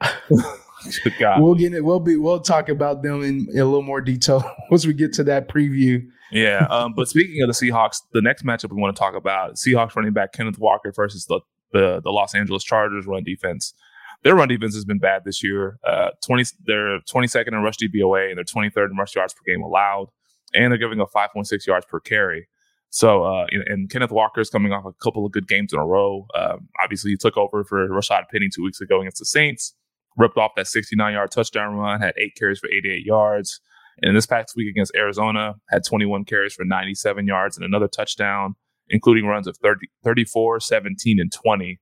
We'll 1.40 1.54
get 1.54 1.74
it. 1.74 1.84
We'll 1.84 2.00
be. 2.00 2.16
We'll 2.16 2.40
talk 2.40 2.68
about 2.68 3.02
them 3.02 3.22
in, 3.22 3.46
in 3.50 3.58
a 3.58 3.64
little 3.64 3.82
more 3.82 4.00
detail 4.00 4.44
once 4.70 4.86
we 4.86 4.92
get 4.92 5.12
to 5.14 5.24
that 5.24 5.48
preview. 5.48 6.06
Yeah. 6.30 6.66
Um, 6.78 6.92
but 6.94 7.08
speaking 7.08 7.42
of 7.42 7.48
the 7.48 7.54
Seahawks, 7.54 8.02
the 8.12 8.20
next 8.20 8.44
matchup 8.44 8.70
we 8.70 8.80
want 8.80 8.94
to 8.94 9.00
talk 9.00 9.14
about 9.14 9.54
Seahawks 9.54 9.96
running 9.96 10.12
back 10.12 10.32
Kenneth 10.32 10.58
Walker 10.58 10.92
versus 10.94 11.24
the, 11.26 11.40
the, 11.72 12.00
the 12.02 12.10
Los 12.10 12.34
Angeles 12.34 12.62
Chargers 12.62 13.06
run 13.06 13.24
defense. 13.24 13.74
Their 14.22 14.34
run 14.34 14.48
defense 14.48 14.74
has 14.74 14.84
been 14.84 14.98
bad 14.98 15.24
this 15.24 15.42
year. 15.42 15.78
Uh, 15.84 16.10
20, 16.24 16.44
they're 16.66 17.00
22nd 17.00 17.48
in 17.48 17.54
rush 17.62 17.76
DVOA 17.78 18.28
and 18.28 18.36
they're 18.36 18.44
23rd 18.44 18.90
in 18.90 18.96
rush 18.96 19.16
yards 19.16 19.34
per 19.34 19.40
game 19.46 19.62
allowed. 19.62 20.08
And 20.54 20.70
they're 20.70 20.78
giving 20.78 21.00
up 21.00 21.10
5.6 21.14 21.66
yards 21.66 21.86
per 21.86 22.00
carry. 22.00 22.48
So, 22.90 23.24
uh, 23.24 23.46
and, 23.50 23.62
and 23.66 23.90
Kenneth 23.90 24.10
Walker 24.10 24.40
is 24.40 24.50
coming 24.50 24.72
off 24.72 24.84
a 24.84 24.92
couple 25.02 25.26
of 25.26 25.32
good 25.32 25.46
games 25.46 25.72
in 25.72 25.78
a 25.78 25.86
row. 25.86 26.26
Um, 26.34 26.68
obviously, 26.82 27.10
he 27.10 27.16
took 27.16 27.36
over 27.36 27.64
for 27.64 27.88
Rashaad 27.88 28.24
Penny 28.30 28.48
two 28.54 28.62
weeks 28.62 28.80
ago 28.80 29.00
against 29.00 29.18
the 29.18 29.26
Saints, 29.26 29.74
ripped 30.18 30.36
off 30.36 30.52
that 30.56 30.66
69 30.66 31.12
yard 31.14 31.30
touchdown 31.30 31.74
run, 31.74 32.00
had 32.00 32.14
eight 32.18 32.34
carries 32.36 32.58
for 32.58 32.68
88 32.68 33.04
yards. 33.04 33.60
And 34.02 34.10
in 34.10 34.14
this 34.14 34.26
past 34.26 34.54
week 34.56 34.68
against 34.68 34.94
Arizona, 34.94 35.54
had 35.70 35.84
21 35.84 36.24
carries 36.24 36.54
for 36.54 36.64
97 36.64 37.26
yards 37.26 37.56
and 37.56 37.64
another 37.64 37.88
touchdown, 37.88 38.54
including 38.88 39.26
runs 39.26 39.46
of 39.46 39.56
30, 39.58 39.88
34, 40.04 40.60
17, 40.60 41.20
and 41.20 41.32
20. 41.32 41.80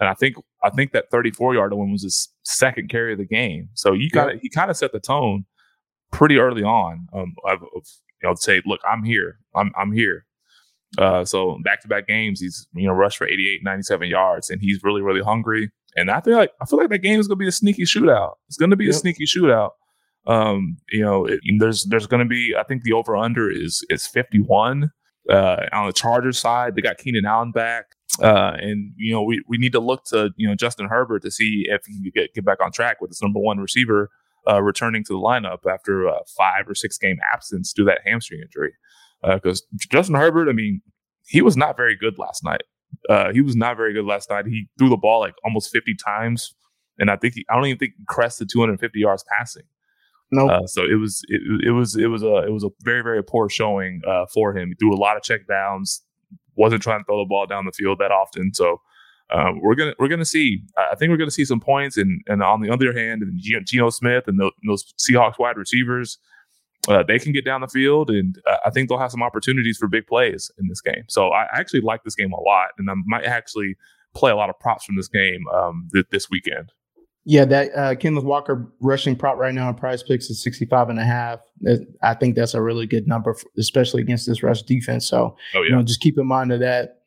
And 0.00 0.08
I 0.08 0.14
think 0.14 0.36
I 0.62 0.70
think 0.70 0.92
that 0.92 1.10
34 1.10 1.54
yard 1.54 1.72
one 1.72 1.92
was 1.92 2.02
his 2.02 2.32
second 2.42 2.90
carry 2.90 3.12
of 3.12 3.18
the 3.18 3.24
game. 3.24 3.68
So 3.74 3.92
you 3.92 4.10
got 4.10 4.26
to 4.26 4.38
he 4.38 4.48
kind 4.48 4.70
of 4.70 4.76
set 4.76 4.92
the 4.92 5.00
tone 5.00 5.44
pretty 6.10 6.38
early 6.38 6.62
on 6.62 7.06
um, 7.12 7.34
of, 7.44 7.62
of 7.62 7.86
you 8.22 8.28
know 8.28 8.34
say, 8.34 8.60
look, 8.66 8.80
I'm 8.88 9.04
here, 9.04 9.38
I'm 9.54 9.70
I'm 9.78 9.92
here. 9.92 10.26
Uh, 10.98 11.24
so 11.24 11.58
back 11.64 11.80
to 11.82 11.88
back 11.88 12.08
games, 12.08 12.40
he's 12.40 12.66
you 12.74 12.88
know 12.88 12.92
rushed 12.92 13.18
for 13.18 13.26
88, 13.26 13.60
97 13.62 14.08
yards, 14.08 14.50
and 14.50 14.60
he's 14.60 14.80
really 14.82 15.00
really 15.00 15.22
hungry. 15.22 15.70
And 15.96 16.10
I 16.10 16.20
feel 16.20 16.36
like 16.36 16.50
I 16.60 16.64
feel 16.64 16.78
like 16.78 16.90
that 16.90 16.98
game 16.98 17.20
is 17.20 17.28
gonna 17.28 17.36
be 17.36 17.48
a 17.48 17.52
sneaky 17.52 17.84
shootout. 17.84 18.34
It's 18.48 18.56
gonna 18.56 18.76
be 18.76 18.88
a 18.88 18.92
sneaky 18.92 19.24
shootout. 19.26 19.70
Um, 20.26 20.76
you 20.90 21.02
know, 21.02 21.26
it, 21.26 21.40
there's 21.58 21.84
there's 21.84 22.06
gonna 22.06 22.24
be 22.24 22.54
I 22.58 22.64
think 22.64 22.82
the 22.82 22.92
over 22.92 23.16
under 23.16 23.50
is 23.50 23.84
is 23.88 24.06
51. 24.06 24.90
Uh, 25.30 25.56
on 25.72 25.86
the 25.86 25.92
Chargers 25.92 26.38
side, 26.38 26.74
they 26.74 26.82
got 26.82 26.98
Keenan 26.98 27.24
Allen 27.24 27.50
back. 27.50 27.86
Uh, 28.22 28.52
and 28.60 28.92
you 28.96 29.12
know, 29.12 29.22
we, 29.22 29.42
we 29.48 29.56
need 29.56 29.72
to 29.72 29.80
look 29.80 30.04
to 30.06 30.30
you 30.36 30.48
know 30.48 30.54
Justin 30.54 30.88
Herbert 30.88 31.22
to 31.22 31.30
see 31.30 31.64
if 31.68 31.82
he 31.86 31.94
can 31.94 32.10
get 32.14 32.34
get 32.34 32.44
back 32.44 32.58
on 32.62 32.72
track 32.72 33.00
with 33.00 33.10
his 33.10 33.22
number 33.22 33.40
one 33.40 33.58
receiver 33.58 34.10
uh, 34.48 34.62
returning 34.62 35.04
to 35.04 35.12
the 35.12 35.18
lineup 35.18 35.60
after 35.68 36.06
a 36.06 36.18
five 36.36 36.68
or 36.68 36.74
six 36.74 36.98
game 36.98 37.18
absence 37.32 37.72
due 37.72 37.84
to 37.84 37.90
that 37.90 38.00
hamstring 38.04 38.40
injury. 38.42 38.74
Because 39.22 39.66
Justin 39.90 40.16
Herbert, 40.16 40.50
I 40.50 40.52
mean, 40.52 40.82
he 41.26 41.40
was 41.40 41.56
not 41.56 41.78
very 41.78 41.96
good 41.96 42.18
last 42.18 42.44
night. 42.44 42.64
Uh, 43.08 43.32
he 43.32 43.40
was 43.40 43.56
not 43.56 43.76
very 43.76 43.92
good 43.92 44.04
last 44.04 44.30
night. 44.30 44.46
He 44.46 44.68
threw 44.78 44.88
the 44.88 44.96
ball 44.96 45.20
like 45.20 45.34
almost 45.44 45.70
50 45.70 45.94
times, 46.04 46.54
and 46.98 47.10
I 47.10 47.16
think 47.16 47.34
he, 47.34 47.46
I 47.50 47.54
don't 47.54 47.66
even 47.66 47.78
think 47.78 47.94
he 47.96 48.04
crested 48.08 48.48
250 48.52 48.98
yards 48.98 49.24
passing. 49.36 49.64
No, 50.30 50.48
Uh, 50.48 50.66
so 50.66 50.82
it 50.82 50.98
was 50.98 51.22
it, 51.28 51.68
it 51.68 51.70
was 51.70 51.96
it 51.96 52.06
was 52.06 52.22
a 52.22 52.38
it 52.38 52.50
was 52.50 52.64
a 52.64 52.70
very 52.82 53.02
very 53.02 53.22
poor 53.22 53.48
showing 53.48 54.00
uh, 54.06 54.26
for 54.32 54.56
him. 54.56 54.68
He 54.68 54.74
threw 54.74 54.94
a 54.94 54.96
lot 54.96 55.16
of 55.16 55.22
check 55.22 55.46
downs, 55.46 56.02
wasn't 56.56 56.82
trying 56.82 57.00
to 57.00 57.04
throw 57.04 57.18
the 57.18 57.28
ball 57.28 57.46
down 57.46 57.66
the 57.66 57.72
field 57.72 57.98
that 58.00 58.10
often. 58.10 58.52
So 58.54 58.80
um, 59.32 59.60
we're 59.60 59.74
gonna 59.74 59.94
we're 59.98 60.08
gonna 60.08 60.24
see. 60.24 60.62
I 60.76 60.96
think 60.96 61.10
we're 61.10 61.16
gonna 61.16 61.30
see 61.30 61.44
some 61.44 61.60
points. 61.60 61.96
And 61.96 62.20
and 62.26 62.42
on 62.42 62.62
the 62.62 62.70
other 62.70 62.92
hand, 62.92 63.22
and 63.22 63.40
Geno 63.64 63.90
Smith 63.90 64.24
and, 64.26 64.40
and 64.40 64.52
those 64.66 64.92
Seahawks 64.98 65.38
wide 65.38 65.56
receivers, 65.56 66.18
uh, 66.88 67.02
they 67.02 67.18
can 67.18 67.32
get 67.32 67.44
down 67.44 67.60
the 67.60 67.68
field, 67.68 68.10
and 68.10 68.38
uh, 68.48 68.56
I 68.64 68.70
think 68.70 68.88
they'll 68.88 68.98
have 68.98 69.10
some 69.10 69.22
opportunities 69.22 69.78
for 69.78 69.88
big 69.88 70.06
plays 70.06 70.50
in 70.58 70.68
this 70.68 70.80
game. 70.80 71.04
So 71.08 71.28
I 71.28 71.46
actually 71.52 71.80
like 71.80 72.04
this 72.04 72.14
game 72.14 72.32
a 72.32 72.40
lot, 72.40 72.68
and 72.78 72.90
I 72.90 72.94
might 73.06 73.24
actually 73.24 73.76
play 74.14 74.30
a 74.30 74.36
lot 74.36 74.50
of 74.50 74.58
props 74.58 74.84
from 74.84 74.96
this 74.96 75.08
game 75.08 75.44
um, 75.52 75.88
th- 75.92 76.06
this 76.10 76.30
weekend. 76.30 76.72
yeah, 77.24 77.44
that 77.46 77.74
uh, 77.74 77.94
Kenneth 77.94 78.24
Walker 78.24 78.70
rushing 78.80 79.16
prop 79.16 79.38
right 79.38 79.54
now 79.54 79.68
on 79.68 79.74
Prize 79.74 80.02
Picks 80.02 80.28
is 80.30 80.42
65 80.42 80.90
and 80.90 80.98
a 80.98 81.04
half. 81.04 81.40
I 82.02 82.14
think 82.14 82.36
that's 82.36 82.54
a 82.54 82.60
really 82.60 82.86
good 82.86 83.08
number, 83.08 83.34
for, 83.34 83.48
especially 83.58 84.02
against 84.02 84.26
this 84.26 84.42
rush 84.42 84.62
defense. 84.62 85.06
So 85.06 85.36
Oh 85.54 85.62
you 85.62 85.70
know, 85.70 85.82
just 85.82 86.00
keep 86.00 86.18
in 86.18 86.26
mind 86.26 86.52
of 86.52 86.60
that. 86.60 87.00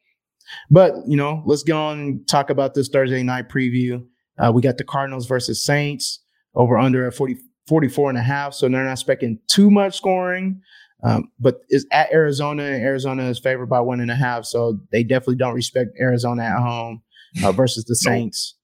But 0.72 0.96
you 1.08 1.18
know, 1.18 1.44
let's 1.46 1.64
go 1.64 1.78
on 1.78 2.00
and 2.00 2.28
talk 2.28 2.50
about 2.50 2.74
this 2.74 2.90
Thursday 2.90 3.22
night 3.24 3.50
preview. 3.50 4.06
Uh, 4.40 4.52
we 4.54 4.62
got 4.62 4.78
the 4.78 4.84
Cardinals 4.84 5.28
versus 5.28 5.64
Saints 5.64 6.20
over 6.56 6.78
under 6.78 7.08
at 7.08 7.14
40, 7.14 7.38
44 7.68 8.10
and 8.10 8.18
a 8.18 8.22
half. 8.24 8.54
So 8.54 8.68
they're 8.70 8.84
not 8.84 8.92
expecting 8.92 9.40
too 9.48 9.70
much 9.70 9.98
scoring. 9.98 10.62
Um, 11.04 11.32
but 11.40 11.62
it's 11.70 11.86
at 11.92 12.12
Arizona, 12.12 12.64
and 12.64 12.84
Arizona 12.84 13.24
is 13.24 13.38
favored 13.38 13.68
by 13.68 13.80
one 13.82 14.00
and 14.00 14.10
a 14.10 14.16
half. 14.16 14.46
So 14.46 14.80
they 14.92 15.04
definitely 15.04 15.36
don't 15.36 15.54
respect 15.54 15.92
Arizona 16.00 16.44
at 16.44 16.60
home 16.60 17.04
uh, 17.44 17.52
versus 17.54 17.86
the. 17.86 17.96
Saints. 17.96 18.56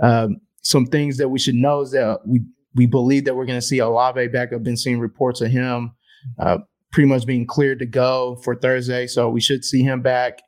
Um, 0.00 0.38
some 0.62 0.86
things 0.86 1.16
that 1.18 1.28
we 1.28 1.38
should 1.38 1.54
know 1.54 1.82
is 1.82 1.92
that 1.92 2.20
we 2.26 2.40
we 2.74 2.86
believe 2.86 3.24
that 3.24 3.36
we're 3.36 3.46
going 3.46 3.58
to 3.58 3.66
see 3.66 3.78
Olave 3.78 4.28
back. 4.28 4.52
I've 4.52 4.62
been 4.62 4.76
seeing 4.76 4.98
reports 4.98 5.40
of 5.40 5.50
him 5.50 5.92
uh, 6.38 6.58
pretty 6.92 7.08
much 7.08 7.24
being 7.24 7.46
cleared 7.46 7.78
to 7.78 7.86
go 7.86 8.36
for 8.42 8.54
Thursday, 8.54 9.06
so 9.06 9.30
we 9.30 9.40
should 9.40 9.64
see 9.64 9.82
him 9.82 10.02
back. 10.02 10.40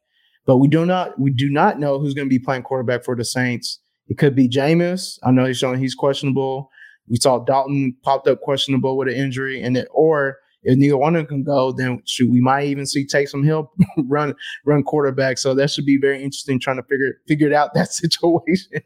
But 0.45 0.57
we 0.57 0.69
do 0.69 0.85
not 0.85 1.19
we 1.21 1.31
do 1.31 1.49
not 1.51 1.79
know 1.79 1.99
who's 1.99 2.15
going 2.15 2.27
to 2.27 2.31
be 2.31 2.39
playing 2.39 2.63
quarterback 2.63 3.05
for 3.05 3.15
the 3.15 3.25
Saints. 3.25 3.81
It 4.09 4.19
could 4.19 4.35
be 4.35 4.49
Jameis. 4.49 5.19
I 5.23 5.31
know 5.31 5.45
he's 5.45 5.59
showing 5.59 5.79
he's 5.79 5.95
questionable. 5.95 6.71
We 7.09 7.17
saw 7.17 7.39
Dalton 7.39 7.97
popped 8.03 8.29
up 8.29 8.41
questionable 8.41 8.97
with 8.97 9.09
an 9.09 9.15
injury, 9.15 9.63
and 9.63 9.77
it 9.77 9.89
or 9.91 10.39
if 10.63 10.77
neither 10.77 10.97
one 10.97 11.15
of 11.15 11.21
them 11.21 11.27
can 11.27 11.45
go, 11.45 11.73
then 11.73 12.03
should 12.05 12.31
we 12.31 12.41
might 12.41 12.67
even 12.67 12.85
see 12.87 13.07
Taysom 13.07 13.45
Hill 13.45 13.73
run 14.07 14.35
run 14.65 14.83
quarterback. 14.83 15.39
So 15.39 15.55
that 15.55 15.71
should 15.71 15.87
be 15.87 15.99
very 15.99 16.23
interesting 16.23 16.59
trying 16.59 16.77
to 16.77 16.83
figure 16.83 17.21
figure 17.27 17.55
out 17.55 17.73
that 17.75 17.93
situation. 17.93 18.83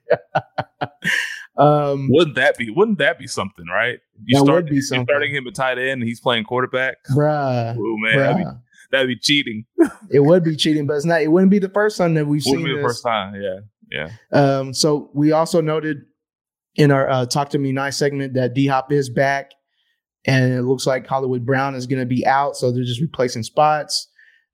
um, 1.56 2.08
wouldn't 2.10 2.36
that 2.36 2.56
be 2.58 2.70
wouldn't 2.70 2.98
that 2.98 3.18
be 3.18 3.26
something, 3.26 3.66
right? 3.66 3.98
You 4.24 4.38
that 4.38 4.44
start 4.44 4.64
would 4.64 4.70
be 4.70 4.80
something. 4.80 5.06
starting 5.06 5.34
him 5.34 5.46
at 5.46 5.54
tight 5.54 5.78
end 5.78 6.00
and 6.00 6.04
he's 6.04 6.20
playing 6.20 6.44
quarterback. 6.44 6.98
Bruh. 7.10 7.76
Oh 7.78 7.96
man, 7.98 8.16
that'd 8.16 8.36
be, 8.36 8.44
that'd 8.90 9.08
be 9.08 9.18
cheating. 9.18 9.64
It 10.10 10.20
would 10.20 10.44
be 10.44 10.56
cheating, 10.56 10.86
but 10.86 10.94
it's 10.94 11.04
not. 11.04 11.22
It 11.22 11.28
wouldn't 11.28 11.50
be 11.50 11.58
the 11.58 11.70
first 11.70 11.96
time 11.96 12.14
that 12.14 12.26
we've 12.26 12.42
Wouldn't 12.46 12.64
seen 12.64 12.64
be 12.64 12.70
the 12.70 12.82
this. 12.82 12.86
first 12.86 13.02
time. 13.02 13.34
Yeah, 13.34 13.60
yeah. 13.90 14.10
Um, 14.30 14.74
so 14.74 15.10
we 15.14 15.32
also 15.32 15.60
noted 15.60 16.02
in 16.76 16.90
our 16.90 17.08
uh, 17.08 17.26
"Talk 17.26 17.50
to 17.50 17.58
Me 17.58 17.72
Nice" 17.72 17.96
segment 17.96 18.34
that 18.34 18.54
D 18.54 18.66
Hop 18.66 18.92
is 18.92 19.10
back, 19.10 19.52
and 20.24 20.52
it 20.52 20.62
looks 20.62 20.86
like 20.86 21.06
Hollywood 21.06 21.44
Brown 21.44 21.74
is 21.74 21.86
going 21.86 22.00
to 22.00 22.06
be 22.06 22.26
out, 22.26 22.56
so 22.56 22.70
they're 22.70 22.84
just 22.84 23.00
replacing 23.00 23.42
spots. 23.42 24.08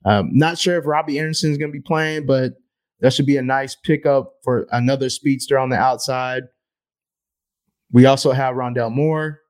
Um, 0.04 0.30
not 0.32 0.58
sure 0.58 0.78
if 0.78 0.86
Robbie 0.86 1.18
Anderson 1.18 1.50
is 1.50 1.58
going 1.58 1.70
to 1.70 1.76
be 1.78 1.82
playing, 1.82 2.26
but 2.26 2.52
that 3.00 3.12
should 3.12 3.26
be 3.26 3.36
a 3.36 3.42
nice 3.42 3.76
pickup 3.76 4.32
for 4.44 4.66
another 4.70 5.08
speedster 5.10 5.58
on 5.58 5.70
the 5.70 5.76
outside. 5.76 6.44
We 7.92 8.06
also 8.06 8.32
have 8.32 8.54
Rondale 8.54 8.92
Moore, 8.92 9.40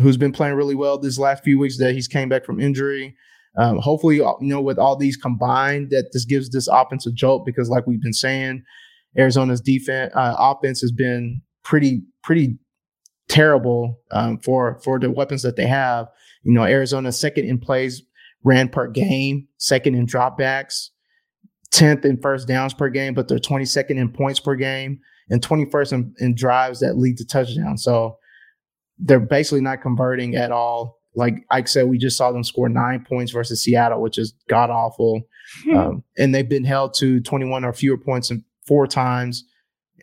who's 0.00 0.16
been 0.16 0.32
playing 0.32 0.54
really 0.54 0.74
well 0.74 0.98
this 0.98 1.18
last 1.18 1.44
few 1.44 1.58
weeks 1.58 1.78
that 1.78 1.92
he's 1.92 2.08
came 2.08 2.28
back 2.28 2.44
from 2.44 2.60
injury. 2.60 3.14
Um, 3.56 3.78
hopefully, 3.78 4.16
you 4.16 4.36
know, 4.40 4.60
with 4.60 4.78
all 4.78 4.96
these 4.96 5.16
combined, 5.16 5.90
that 5.90 6.10
this 6.12 6.24
gives 6.24 6.50
this 6.50 6.66
offense 6.66 7.06
a 7.06 7.12
jolt 7.12 7.46
because, 7.46 7.70
like 7.70 7.86
we've 7.86 8.02
been 8.02 8.12
saying, 8.12 8.64
Arizona's 9.16 9.60
defense 9.60 10.12
uh, 10.16 10.34
offense 10.38 10.80
has 10.80 10.90
been 10.90 11.40
pretty 11.64 12.02
pretty 12.22 12.58
terrible 13.28 13.98
um, 14.12 14.38
for 14.38 14.78
for 14.84 14.98
the 14.98 15.10
weapons 15.10 15.42
that 15.42 15.56
they 15.56 15.66
have. 15.66 16.08
You 16.42 16.52
know, 16.52 16.64
Arizona's 16.64 17.18
second 17.18 17.46
in 17.46 17.58
plays 17.58 18.02
ran 18.44 18.68
per 18.68 18.86
game, 18.88 19.48
second 19.56 19.94
in 19.94 20.06
dropbacks, 20.06 20.90
tenth 21.72 22.04
in 22.04 22.20
first 22.20 22.46
downs 22.46 22.74
per 22.74 22.88
game, 22.88 23.14
but 23.14 23.28
they're 23.28 23.38
twenty 23.38 23.64
second 23.64 23.98
in 23.98 24.10
points 24.10 24.40
per 24.40 24.54
game 24.54 25.00
and 25.30 25.42
twenty 25.42 25.64
first 25.70 25.92
in, 25.92 26.14
in 26.18 26.34
drives 26.34 26.80
that 26.80 26.98
lead 26.98 27.16
to 27.18 27.26
touchdowns. 27.26 27.82
So 27.82 28.18
they're 28.98 29.20
basically 29.20 29.62
not 29.62 29.82
converting 29.82 30.36
at 30.36 30.52
all. 30.52 31.00
Like 31.16 31.44
Ike 31.50 31.68
said, 31.68 31.88
we 31.88 31.98
just 31.98 32.16
saw 32.16 32.32
them 32.32 32.42
score 32.44 32.68
nine 32.68 33.04
points 33.08 33.32
versus 33.32 33.62
Seattle, 33.62 34.02
which 34.02 34.18
is 34.18 34.34
god 34.48 34.70
awful. 34.70 35.22
Um, 35.72 36.02
and 36.18 36.34
they've 36.34 36.48
been 36.48 36.64
held 36.64 36.94
to 36.94 37.20
21 37.20 37.64
or 37.64 37.72
fewer 37.72 37.98
points 37.98 38.30
in 38.30 38.44
four 38.66 38.86
times. 38.86 39.44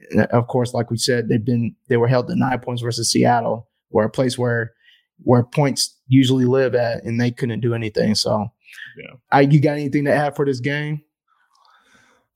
And 0.10 0.22
Of 0.28 0.48
course, 0.48 0.74
like 0.74 0.90
we 0.90 0.98
said, 0.98 1.30
they've 1.30 1.44
been 1.44 1.76
they 1.88 1.98
were 1.98 2.08
held 2.08 2.28
to 2.28 2.36
nine 2.36 2.60
points 2.60 2.82
versus 2.82 3.12
Seattle, 3.12 3.68
where 3.90 4.06
a 4.06 4.10
place 4.10 4.38
where 4.38 4.74
where 5.24 5.44
points 5.44 5.98
usually 6.08 6.46
live 6.46 6.74
at, 6.74 7.04
and 7.04 7.22
they 7.22 7.32
couldn't 7.32 7.60
do 7.60 7.76
anything. 7.76 8.16
So, 8.16 8.48
Yeah. 8.98 9.14
I, 9.32 9.42
you 9.42 9.62
got 9.62 9.74
anything 9.74 10.06
to 10.06 10.14
add 10.14 10.36
for 10.36 10.46
this 10.46 10.60
game? 10.60 11.04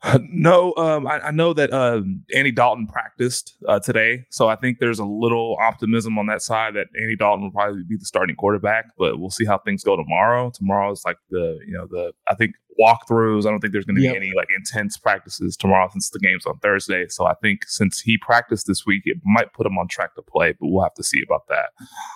No, 0.29 0.73
um, 0.77 1.07
I, 1.07 1.19
I 1.19 1.31
know 1.31 1.53
that 1.53 1.73
um, 1.73 2.23
Andy 2.35 2.51
Dalton 2.51 2.87
practiced 2.87 3.55
uh, 3.67 3.79
today, 3.79 4.25
so 4.29 4.47
I 4.47 4.55
think 4.55 4.77
there's 4.79 4.99
a 4.99 5.05
little 5.05 5.57
optimism 5.59 6.19
on 6.19 6.27
that 6.27 6.41
side 6.41 6.75
that 6.75 6.87
Andy 6.99 7.15
Dalton 7.15 7.43
will 7.45 7.51
probably 7.51 7.83
be 7.87 7.97
the 7.97 8.05
starting 8.05 8.35
quarterback. 8.35 8.85
But 8.97 9.19
we'll 9.19 9.29
see 9.31 9.45
how 9.45 9.57
things 9.57 9.83
go 9.83 9.95
tomorrow. 9.95 10.51
Tomorrow 10.53 10.91
is 10.91 11.01
like 11.05 11.17
the 11.29 11.57
you 11.65 11.73
know 11.73 11.87
the 11.89 12.11
I 12.29 12.35
think 12.35 12.53
walkthroughs. 12.79 13.45
I 13.45 13.49
don't 13.51 13.59
think 13.61 13.73
there's 13.73 13.85
going 13.85 13.95
to 13.95 14.01
Yep. 14.01 14.13
be 14.13 14.17
any 14.17 14.33
like 14.35 14.49
intense 14.55 14.97
practices 14.97 15.55
tomorrow 15.57 15.89
since 15.91 16.09
the 16.09 16.19
game's 16.19 16.45
on 16.45 16.59
Thursday. 16.59 17.07
So 17.09 17.25
I 17.25 17.33
think 17.41 17.61
since 17.65 18.01
he 18.01 18.17
practiced 18.17 18.67
this 18.67 18.85
week, 18.85 19.03
it 19.05 19.17
might 19.23 19.53
put 19.53 19.65
him 19.65 19.77
on 19.77 19.87
track 19.87 20.13
to 20.15 20.21
play. 20.21 20.51
But 20.59 20.67
we'll 20.69 20.83
have 20.83 20.93
to 20.95 21.03
see 21.03 21.21
about 21.25 21.47
that. 21.49 21.69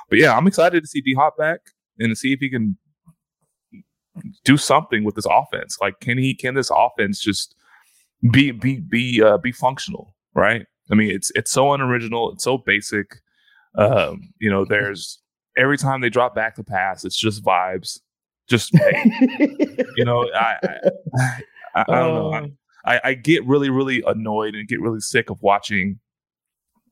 But 0.10 0.20
yeah, 0.20 0.36
I'm 0.38 0.46
excited 0.48 0.84
to 0.84 0.88
see 0.88 1.02
D 1.02 1.16
Hop 1.16 1.38
back 1.38 1.62
and 1.98 2.10
to 2.10 2.16
see 2.16 2.34
if 2.34 2.40
he 2.40 2.50
can 2.50 2.78
do 4.44 4.58
something 4.58 5.04
with 5.04 5.16
this 5.16 5.28
offense. 5.30 5.78
Like, 5.82 6.00
can 6.02 6.18
he? 6.18 6.36
Can 6.36 6.56
this 6.56 6.70
offense 6.76 7.20
just 7.20 7.56
be 8.32 8.52
be 8.52 8.78
be 8.78 9.22
uh, 9.22 9.38
be 9.38 9.52
functional, 9.52 10.16
right? 10.34 10.66
I 10.92 10.96
mean, 10.96 11.12
it's 11.12 11.32
it's 11.36 11.52
so 11.52 11.74
unoriginal, 11.74 12.32
it's 12.32 12.44
so 12.44 12.58
basic. 12.58 13.22
Um, 13.76 14.34
you 14.40 14.50
know, 14.50 14.66
there's 14.66 15.20
every 15.58 15.78
time 15.78 16.02
they 16.02 16.10
drop 16.10 16.36
back 16.36 16.56
to 16.56 16.64
pass, 16.64 17.06
it's 17.06 17.18
just 17.18 17.44
vibes. 17.44 18.00
Just 18.50 18.76
hey, 18.78 19.56
you 19.96 20.06
know, 20.06 20.28
I 20.34 20.58
I, 20.64 21.42
I, 21.76 21.86
I 21.88 22.00
don't 22.00 22.14
know. 22.14 22.34
I, 22.86 22.96
I, 22.96 23.02
I 23.04 23.14
get 23.14 23.46
really 23.46 23.70
really 23.70 24.04
annoyed 24.06 24.56
and 24.56 24.68
get 24.68 24.82
really 24.82 25.00
sick 25.00 25.30
of 25.30 25.42
watching 25.42 26.00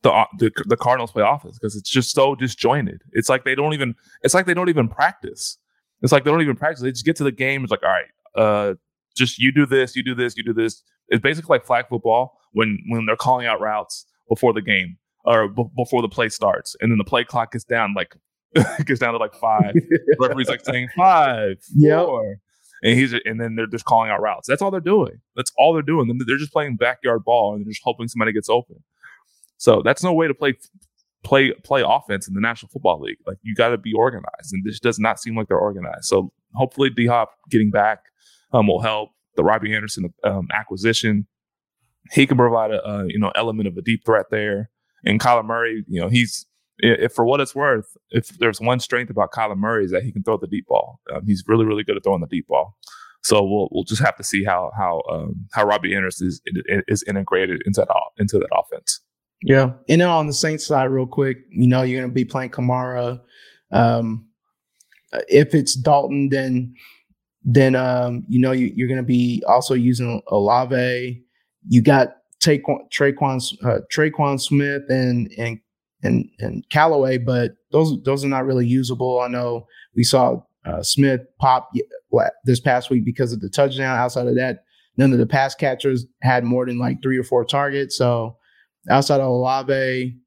the 0.03 0.11
uh, 0.11 0.25
the, 0.37 0.51
the 0.67 0.77
Cardinals 0.77 1.11
play 1.11 1.23
offense 1.27 1.57
because 1.59 1.75
it's 1.75 1.89
just 1.89 2.11
so 2.11 2.35
disjointed. 2.35 3.01
It's 3.11 3.29
like 3.29 3.43
they 3.43 3.55
don't 3.55 3.73
even. 3.73 3.95
It's 4.21 4.33
like 4.33 4.45
they 4.45 4.53
don't 4.53 4.69
even 4.69 4.87
practice. 4.87 5.57
It's 6.01 6.11
like 6.11 6.23
they 6.23 6.31
don't 6.31 6.41
even 6.41 6.55
practice. 6.55 6.81
They 6.81 6.91
just 6.91 7.05
get 7.05 7.15
to 7.17 7.23
the 7.23 7.31
game. 7.31 7.63
It's 7.63 7.71
like, 7.71 7.83
all 7.83 7.89
right, 7.89 8.05
uh, 8.35 8.75
just 9.15 9.39
you 9.39 9.51
do 9.51 9.65
this, 9.65 9.95
you 9.95 10.03
do 10.03 10.15
this, 10.15 10.37
you 10.37 10.43
do 10.43 10.53
this. 10.53 10.83
It's 11.09 11.21
basically 11.21 11.55
like 11.55 11.65
flag 11.65 11.85
football 11.89 12.37
when 12.53 12.79
when 12.89 13.05
they're 13.05 13.15
calling 13.15 13.45
out 13.47 13.59
routes 13.61 14.05
before 14.29 14.53
the 14.53 14.61
game 14.61 14.97
or 15.25 15.47
b- 15.47 15.63
before 15.75 16.01
the 16.01 16.09
play 16.09 16.29
starts, 16.29 16.75
and 16.81 16.91
then 16.91 16.97
the 16.97 17.03
play 17.03 17.23
clock 17.23 17.51
gets 17.53 17.63
down 17.65 17.93
like 17.95 18.15
gets 18.85 18.99
down 18.99 19.13
to 19.13 19.17
like 19.19 19.33
five. 19.35 19.73
the 19.75 20.17
referee's 20.19 20.49
like 20.49 20.63
saying 20.65 20.87
five, 20.95 21.57
Yep. 21.75 22.05
four, 22.05 22.37
and 22.83 22.97
he's 22.99 23.13
and 23.25 23.39
then 23.39 23.55
they're 23.55 23.67
just 23.67 23.85
calling 23.85 24.09
out 24.09 24.21
routes. 24.21 24.47
That's 24.47 24.61
all 24.61 24.71
they're 24.71 24.79
doing. 24.79 25.19
That's 25.35 25.51
all 25.57 25.73
they're 25.73 25.81
doing. 25.81 26.07
Then 26.07 26.19
they're 26.25 26.37
just 26.37 26.53
playing 26.53 26.75
backyard 26.77 27.23
ball 27.23 27.53
and 27.55 27.65
they're 27.65 27.71
just 27.71 27.83
hoping 27.83 28.07
somebody 28.07 28.31
gets 28.33 28.49
open. 28.49 28.83
So 29.57 29.81
that's 29.83 30.03
no 30.03 30.13
way 30.13 30.27
to 30.27 30.33
play 30.33 30.55
play 31.23 31.51
play 31.63 31.83
offense 31.85 32.27
in 32.27 32.33
the 32.33 32.41
National 32.41 32.69
Football 32.69 33.01
League. 33.01 33.17
Like 33.25 33.37
you 33.41 33.55
got 33.55 33.69
to 33.69 33.77
be 33.77 33.93
organized, 33.93 34.53
and 34.53 34.63
this 34.63 34.79
does 34.79 34.99
not 34.99 35.19
seem 35.19 35.35
like 35.35 35.47
they're 35.47 35.57
organized. 35.57 36.05
So 36.05 36.31
hopefully, 36.53 36.89
D 36.89 37.07
Hop 37.07 37.31
getting 37.49 37.71
back 37.71 37.99
um, 38.53 38.67
will 38.67 38.81
help. 38.81 39.09
The 39.37 39.43
Robbie 39.43 39.73
Anderson 39.73 40.13
um, 40.23 40.47
acquisition, 40.53 41.27
he 42.11 42.27
can 42.27 42.37
provide 42.37 42.71
a, 42.71 42.85
a 42.85 43.05
you 43.07 43.19
know 43.19 43.31
element 43.35 43.67
of 43.67 43.77
a 43.77 43.81
deep 43.81 44.05
threat 44.05 44.25
there. 44.29 44.69
And 45.05 45.19
Kyler 45.19 45.45
Murray, 45.45 45.85
you 45.87 46.01
know, 46.01 46.09
he's 46.09 46.45
if 46.79 47.13
for 47.13 47.25
what 47.25 47.39
it's 47.39 47.55
worth, 47.55 47.95
if 48.11 48.27
there's 48.39 48.59
one 48.59 48.79
strength 48.79 49.09
about 49.09 49.31
Kyler 49.31 49.57
Murray 49.57 49.85
is 49.85 49.91
that 49.91 50.03
he 50.03 50.11
can 50.11 50.23
throw 50.23 50.37
the 50.37 50.47
deep 50.47 50.67
ball. 50.67 50.99
Um, 51.13 51.25
he's 51.25 51.43
really 51.47 51.65
really 51.65 51.83
good 51.83 51.95
at 51.95 52.03
throwing 52.03 52.21
the 52.21 52.27
deep 52.27 52.47
ball. 52.47 52.75
So 53.23 53.43
we'll 53.43 53.69
we'll 53.71 53.83
just 53.83 54.01
have 54.01 54.17
to 54.17 54.23
see 54.23 54.43
how 54.43 54.71
how 54.77 55.01
um, 55.09 55.47
how 55.53 55.65
Robbie 55.65 55.95
Anderson 55.95 56.27
is 56.27 56.41
is 56.87 57.03
integrated 57.07 57.61
into 57.65 57.81
that 57.81 57.95
into 58.17 58.39
that 58.39 58.49
offense. 58.53 59.01
Yeah. 59.41 59.71
And 59.87 60.01
then 60.01 60.09
on 60.09 60.27
the 60.27 60.33
Saints 60.33 60.65
side, 60.65 60.85
real 60.85 61.05
quick, 61.05 61.37
you 61.51 61.67
know, 61.67 61.83
you're 61.83 62.01
going 62.01 62.09
to 62.09 62.13
be 62.13 62.25
playing 62.25 62.49
Kamara. 62.51 63.21
Um, 63.71 64.27
if 65.27 65.53
it's 65.53 65.75
Dalton, 65.75 66.29
then 66.29 66.73
then 67.49 67.75
um, 67.75 68.25
you 68.27 68.39
know 68.39 68.51
you, 68.51 68.71
you're 68.75 68.89
going 68.89 68.99
to 68.99 69.03
be 69.03 69.41
also 69.47 69.73
using 69.73 70.21
Olave. 70.27 71.23
You 71.69 71.81
got 71.81 72.09
Taquan, 72.43 72.79
Tre'Quan, 72.93 73.41
uh, 73.65 73.79
Tre'Quan 73.91 74.39
Smith 74.39 74.83
and 74.89 75.31
and 75.37 75.59
and 76.03 76.29
and 76.39 76.69
Callaway, 76.69 77.17
but 77.17 77.53
those 77.71 78.03
those 78.03 78.25
are 78.25 78.29
not 78.29 78.45
really 78.45 78.67
usable. 78.67 79.21
I 79.21 79.29
know 79.29 79.65
we 79.95 80.03
saw 80.03 80.41
uh, 80.65 80.83
Smith 80.83 81.21
pop 81.39 81.71
this 82.43 82.59
past 82.59 82.89
week 82.89 83.05
because 83.05 83.31
of 83.31 83.39
the 83.39 83.49
touchdown. 83.49 83.97
Outside 83.97 84.27
of 84.27 84.35
that, 84.35 84.65
none 84.97 85.13
of 85.13 85.17
the 85.17 85.25
pass 85.25 85.55
catchers 85.55 86.05
had 86.21 86.43
more 86.43 86.65
than 86.65 86.77
like 86.77 87.01
three 87.01 87.17
or 87.17 87.23
four 87.23 87.45
targets. 87.45 87.97
So 87.97 88.35
outside 88.89 89.21
of 89.21 89.27
Olave 89.27 90.17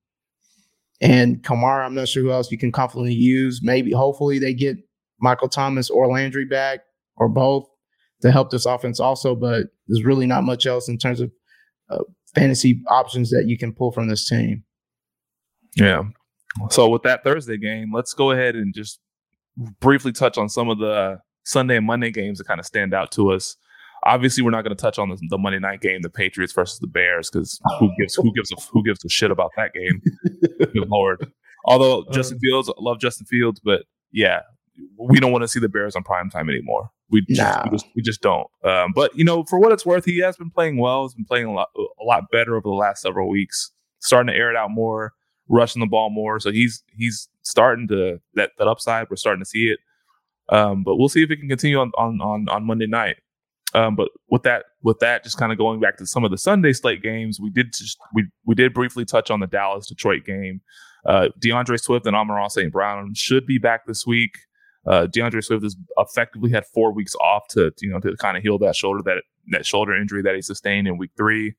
and 1.02 1.42
Kamara, 1.42 1.84
I'm 1.84 1.94
not 1.94 2.08
sure 2.08 2.22
who 2.22 2.32
else 2.32 2.50
you 2.50 2.56
can 2.56 2.72
confidently 2.72 3.12
use. 3.12 3.60
Maybe, 3.62 3.92
hopefully, 3.92 4.38
they 4.38 4.54
get 4.54 4.78
Michael 5.20 5.50
Thomas 5.50 5.90
or 5.90 6.10
Landry 6.10 6.46
back 6.46 6.80
or 7.16 7.28
both 7.28 7.66
to 8.22 8.30
help 8.30 8.50
this 8.50 8.66
offense 8.66 9.00
also. 9.00 9.34
But 9.34 9.66
there's 9.86 10.04
really 10.04 10.26
not 10.26 10.44
much 10.44 10.66
else 10.66 10.88
in 10.88 10.98
terms 10.98 11.20
of 11.20 11.30
uh, 11.88 12.04
fantasy 12.34 12.82
options 12.88 13.30
that 13.30 13.44
you 13.46 13.58
can 13.58 13.72
pull 13.72 13.92
from 13.92 14.08
this 14.08 14.28
team. 14.28 14.64
Yeah. 15.76 16.02
So 16.70 16.88
with 16.88 17.02
that 17.02 17.22
Thursday 17.24 17.56
game, 17.56 17.92
let's 17.94 18.12
go 18.12 18.32
ahead 18.32 18.56
and 18.56 18.74
just 18.74 19.00
briefly 19.80 20.12
touch 20.12 20.38
on 20.38 20.48
some 20.48 20.68
of 20.68 20.78
the 20.78 21.20
Sunday 21.44 21.76
and 21.76 21.86
Monday 21.86 22.10
games 22.10 22.38
that 22.38 22.46
kind 22.46 22.60
of 22.60 22.66
stand 22.66 22.94
out 22.94 23.12
to 23.12 23.30
us. 23.30 23.56
Obviously, 24.04 24.42
we're 24.42 24.50
not 24.50 24.62
going 24.62 24.74
to 24.74 24.80
touch 24.80 24.98
on 24.98 25.10
the, 25.10 25.18
the 25.28 25.36
Monday 25.36 25.58
night 25.58 25.82
game, 25.82 26.00
the 26.00 26.08
Patriots 26.08 26.52
versus 26.54 26.78
the 26.78 26.86
Bears, 26.86 27.28
because 27.30 27.60
who 27.78 27.90
gives 27.98 28.14
who 28.14 28.32
gives 28.32 28.50
a 28.50 28.56
who 28.72 28.82
gives 28.82 29.04
a 29.04 29.10
shit 29.10 29.30
about 29.30 29.50
that 29.56 29.72
game? 29.74 30.00
Good 30.58 30.88
lord. 30.88 31.30
Although 31.66 32.06
Justin 32.10 32.38
Fields, 32.38 32.70
I 32.70 32.72
love 32.78 32.98
Justin 32.98 33.26
Fields, 33.26 33.60
but 33.62 33.82
yeah, 34.10 34.40
we 34.98 35.18
don't 35.20 35.32
want 35.32 35.42
to 35.42 35.48
see 35.48 35.60
the 35.60 35.68
Bears 35.68 35.96
on 35.96 36.02
prime 36.02 36.30
time 36.30 36.48
anymore. 36.48 36.90
We 37.10 37.22
just, 37.28 37.40
Nah. 37.40 37.64
we 37.64 37.70
just, 37.70 37.86
we 37.96 38.02
just 38.02 38.20
don't. 38.22 38.46
Um, 38.64 38.92
but 38.94 39.14
you 39.16 39.24
know, 39.24 39.44
for 39.44 39.58
what 39.58 39.72
it's 39.72 39.84
worth, 39.84 40.04
he 40.04 40.18
has 40.18 40.36
been 40.36 40.50
playing 40.50 40.78
well. 40.78 41.04
He's 41.04 41.14
been 41.14 41.24
playing 41.24 41.46
a 41.46 41.52
lot 41.52 41.68
a 41.76 42.04
lot 42.04 42.24
better 42.30 42.54
over 42.56 42.62
the 42.68 42.74
last 42.74 43.02
several 43.02 43.28
weeks. 43.28 43.70
Starting 43.98 44.32
to 44.32 44.38
air 44.38 44.50
it 44.50 44.56
out 44.56 44.70
more, 44.70 45.12
rushing 45.48 45.80
the 45.80 45.86
ball 45.86 46.10
more. 46.10 46.38
So 46.40 46.50
he's 46.52 46.82
he's 46.96 47.28
starting 47.42 47.88
to 47.88 48.20
that 48.34 48.50
that 48.58 48.68
upside. 48.68 49.08
We're 49.10 49.16
starting 49.16 49.42
to 49.42 49.48
see 49.48 49.66
it. 49.74 49.78
Um, 50.48 50.82
but 50.84 50.96
we'll 50.96 51.08
see 51.08 51.22
if 51.22 51.30
it 51.30 51.36
can 51.38 51.48
continue 51.48 51.78
on 51.78 51.90
on 51.98 52.20
on, 52.20 52.48
on 52.48 52.64
Monday 52.64 52.86
night. 52.86 53.16
Um, 53.72 53.94
but 53.94 54.08
with 54.28 54.42
that, 54.42 54.64
with 54.82 54.98
that, 54.98 55.22
just 55.22 55.38
kind 55.38 55.52
of 55.52 55.58
going 55.58 55.78
back 55.80 55.96
to 55.98 56.06
some 56.06 56.24
of 56.24 56.32
the 56.32 56.38
Sunday 56.38 56.72
slate 56.72 57.02
games, 57.02 57.38
we 57.40 57.50
did 57.50 57.72
just 57.72 57.98
we 58.14 58.26
we 58.44 58.54
did 58.54 58.74
briefly 58.74 59.04
touch 59.04 59.30
on 59.30 59.40
the 59.40 59.46
Dallas 59.46 59.86
Detroit 59.88 60.24
game. 60.24 60.60
Uh, 61.06 61.28
D'Andre 61.38 61.76
Swift 61.76 62.06
and 62.06 62.14
Amon 62.16 62.50
St. 62.50 62.72
Brown 62.72 63.14
should 63.14 63.46
be 63.46 63.58
back 63.58 63.86
this 63.86 64.06
week. 64.06 64.32
Uh, 64.86 65.06
D'Andre 65.06 65.40
Swift 65.40 65.62
has 65.62 65.76
effectively 65.98 66.50
had 66.50 66.64
four 66.66 66.92
weeks 66.92 67.14
off 67.16 67.48
to 67.50 67.70
you 67.80 67.90
know 67.90 68.00
to 68.00 68.16
kind 68.16 68.36
of 68.36 68.42
heal 68.42 68.58
that 68.58 68.76
shoulder 68.76 69.02
that 69.04 69.22
that 69.50 69.66
shoulder 69.66 69.94
injury 69.94 70.22
that 70.22 70.34
he 70.34 70.42
sustained 70.42 70.88
in 70.88 70.98
week 70.98 71.10
three. 71.16 71.54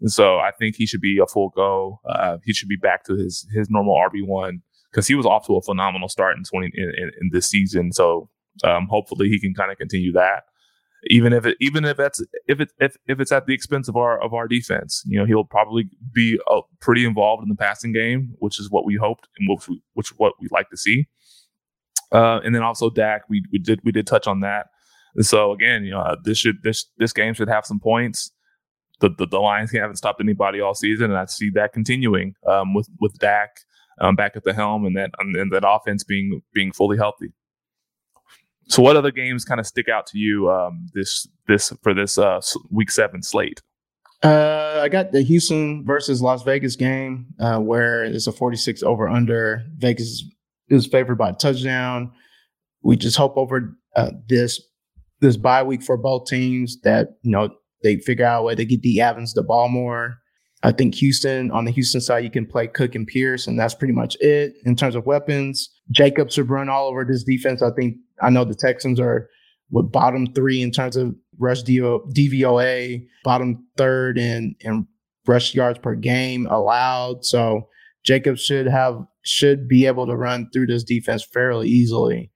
And 0.00 0.12
so 0.12 0.38
I 0.38 0.52
think 0.58 0.76
he 0.76 0.86
should 0.86 1.00
be 1.00 1.18
a 1.18 1.26
full 1.26 1.50
go. 1.50 2.00
Uh, 2.08 2.38
he 2.44 2.52
should 2.52 2.68
be 2.68 2.76
back 2.76 3.04
to 3.04 3.16
his 3.16 3.46
his 3.54 3.68
normal 3.70 3.96
RB 3.96 4.26
one 4.26 4.62
because 4.90 5.06
he 5.06 5.14
was 5.14 5.26
off 5.26 5.46
to 5.46 5.56
a 5.56 5.62
phenomenal 5.62 6.08
start 6.08 6.36
in 6.36 6.44
twenty 6.44 6.70
in, 6.74 6.92
in, 6.96 7.10
in 7.20 7.30
this 7.32 7.48
season. 7.48 7.92
So 7.92 8.28
um, 8.64 8.86
hopefully 8.88 9.28
he 9.28 9.40
can 9.40 9.54
kind 9.54 9.72
of 9.72 9.78
continue 9.78 10.12
that. 10.12 10.44
Even 11.06 11.32
if 11.32 11.46
it 11.46 11.56
even 11.60 11.84
if 11.84 11.96
that's 11.96 12.22
if 12.46 12.60
it 12.60 12.72
if, 12.80 12.96
if 13.06 13.20
it's 13.20 13.32
at 13.32 13.46
the 13.46 13.54
expense 13.54 13.88
of 13.88 13.96
our 13.96 14.20
of 14.20 14.34
our 14.34 14.48
defense, 14.48 15.02
you 15.06 15.18
know 15.18 15.24
he'll 15.24 15.44
probably 15.44 15.88
be 16.12 16.38
uh, 16.50 16.60
pretty 16.80 17.04
involved 17.04 17.42
in 17.42 17.48
the 17.48 17.54
passing 17.54 17.92
game, 17.92 18.34
which 18.40 18.58
is 18.58 18.68
what 18.70 18.84
we 18.84 18.96
hoped 18.96 19.28
and 19.38 19.48
which 19.48 19.68
we, 19.68 19.82
which 19.94 20.08
what 20.16 20.32
we 20.40 20.48
like 20.50 20.68
to 20.70 20.76
see. 20.76 21.06
Uh, 22.12 22.40
and 22.44 22.54
then 22.54 22.62
also 22.62 22.90
Dak, 22.90 23.22
we 23.28 23.44
we 23.52 23.58
did 23.58 23.80
we 23.84 23.92
did 23.92 24.06
touch 24.06 24.26
on 24.26 24.40
that. 24.40 24.66
And 25.14 25.26
so 25.26 25.52
again, 25.52 25.84
you 25.84 25.90
know, 25.90 26.00
uh, 26.00 26.16
this 26.24 26.38
should 26.38 26.62
this 26.62 26.86
this 26.98 27.12
game 27.12 27.34
should 27.34 27.48
have 27.48 27.66
some 27.66 27.80
points. 27.80 28.30
The 29.00 29.10
the, 29.10 29.26
the 29.26 29.38
Lions 29.38 29.72
haven't 29.72 29.96
stopped 29.96 30.20
anybody 30.20 30.60
all 30.60 30.74
season, 30.74 31.10
and 31.10 31.18
I 31.18 31.26
see 31.26 31.50
that 31.50 31.72
continuing 31.72 32.34
um, 32.46 32.74
with 32.74 32.88
with 33.00 33.18
Dak 33.18 33.50
um, 34.00 34.16
back 34.16 34.36
at 34.36 34.44
the 34.44 34.54
helm 34.54 34.84
and 34.84 34.96
that 34.96 35.10
and 35.18 35.52
that 35.52 35.68
offense 35.68 36.04
being 36.04 36.40
being 36.54 36.72
fully 36.72 36.96
healthy. 36.96 37.32
So, 38.68 38.82
what 38.82 38.96
other 38.96 39.10
games 39.10 39.44
kind 39.44 39.60
of 39.60 39.66
stick 39.66 39.88
out 39.88 40.06
to 40.08 40.18
you 40.18 40.50
um, 40.50 40.86
this 40.94 41.26
this 41.46 41.72
for 41.82 41.94
this 41.94 42.18
uh, 42.18 42.40
week 42.70 42.90
seven 42.90 43.22
slate? 43.22 43.62
Uh, 44.22 44.80
I 44.82 44.88
got 44.88 45.12
the 45.12 45.22
Houston 45.22 45.84
versus 45.84 46.20
Las 46.20 46.42
Vegas 46.42 46.76
game 46.76 47.26
uh, 47.38 47.58
where 47.60 48.04
it's 48.04 48.26
a 48.26 48.32
46 48.32 48.82
over 48.82 49.08
under. 49.08 49.64
Vegas 49.76 50.24
is 50.70 50.86
favored 50.86 51.16
by 51.16 51.30
a 51.30 51.34
touchdown. 51.34 52.12
We 52.82 52.96
just 52.96 53.16
hope 53.16 53.36
over 53.36 53.76
uh, 53.96 54.10
this 54.28 54.60
this 55.20 55.36
bye 55.36 55.62
week 55.62 55.82
for 55.82 55.96
both 55.96 56.26
teams 56.26 56.80
that 56.82 57.08
you 57.22 57.30
know 57.30 57.50
they 57.82 57.96
figure 57.96 58.24
out 58.24 58.40
a 58.40 58.42
way 58.42 58.54
to 58.54 58.64
get 58.64 58.82
the 58.82 59.00
Evans 59.00 59.34
the 59.34 59.42
ball 59.42 59.68
more. 59.68 60.18
I 60.62 60.72
think 60.72 60.96
Houston 60.96 61.50
on 61.52 61.64
the 61.64 61.70
Houston 61.70 62.00
side 62.00 62.24
you 62.24 62.30
can 62.30 62.46
play 62.46 62.66
Cook 62.66 62.94
and 62.94 63.06
Pierce, 63.06 63.46
and 63.46 63.58
that's 63.58 63.74
pretty 63.74 63.94
much 63.94 64.16
it 64.20 64.54
in 64.64 64.74
terms 64.76 64.94
of 64.94 65.06
weapons. 65.06 65.70
Jacobs 65.90 66.34
should 66.34 66.50
run 66.50 66.68
all 66.68 66.88
over 66.88 67.04
this 67.04 67.24
defense. 67.24 67.62
I 67.62 67.70
think 67.70 67.96
I 68.20 68.30
know 68.30 68.44
the 68.44 68.54
Texans 68.54 68.98
are 68.98 69.28
with 69.70 69.92
bottom 69.92 70.32
three 70.34 70.62
in 70.62 70.70
terms 70.70 70.96
of 70.96 71.14
rush 71.38 71.62
DVOA, 71.62 73.06
bottom 73.22 73.66
third 73.76 74.18
in 74.18 74.56
in 74.60 74.86
rush 75.26 75.54
yards 75.54 75.78
per 75.78 75.94
game 75.94 76.46
allowed. 76.46 77.24
So 77.24 77.68
Jacobs 78.08 78.40
should 78.40 78.66
have 78.66 79.04
should 79.22 79.68
be 79.68 79.84
able 79.84 80.06
to 80.06 80.16
run 80.16 80.48
through 80.50 80.66
this 80.66 80.82
defense 80.82 81.22
fairly 81.22 81.68
easily. 81.68 82.30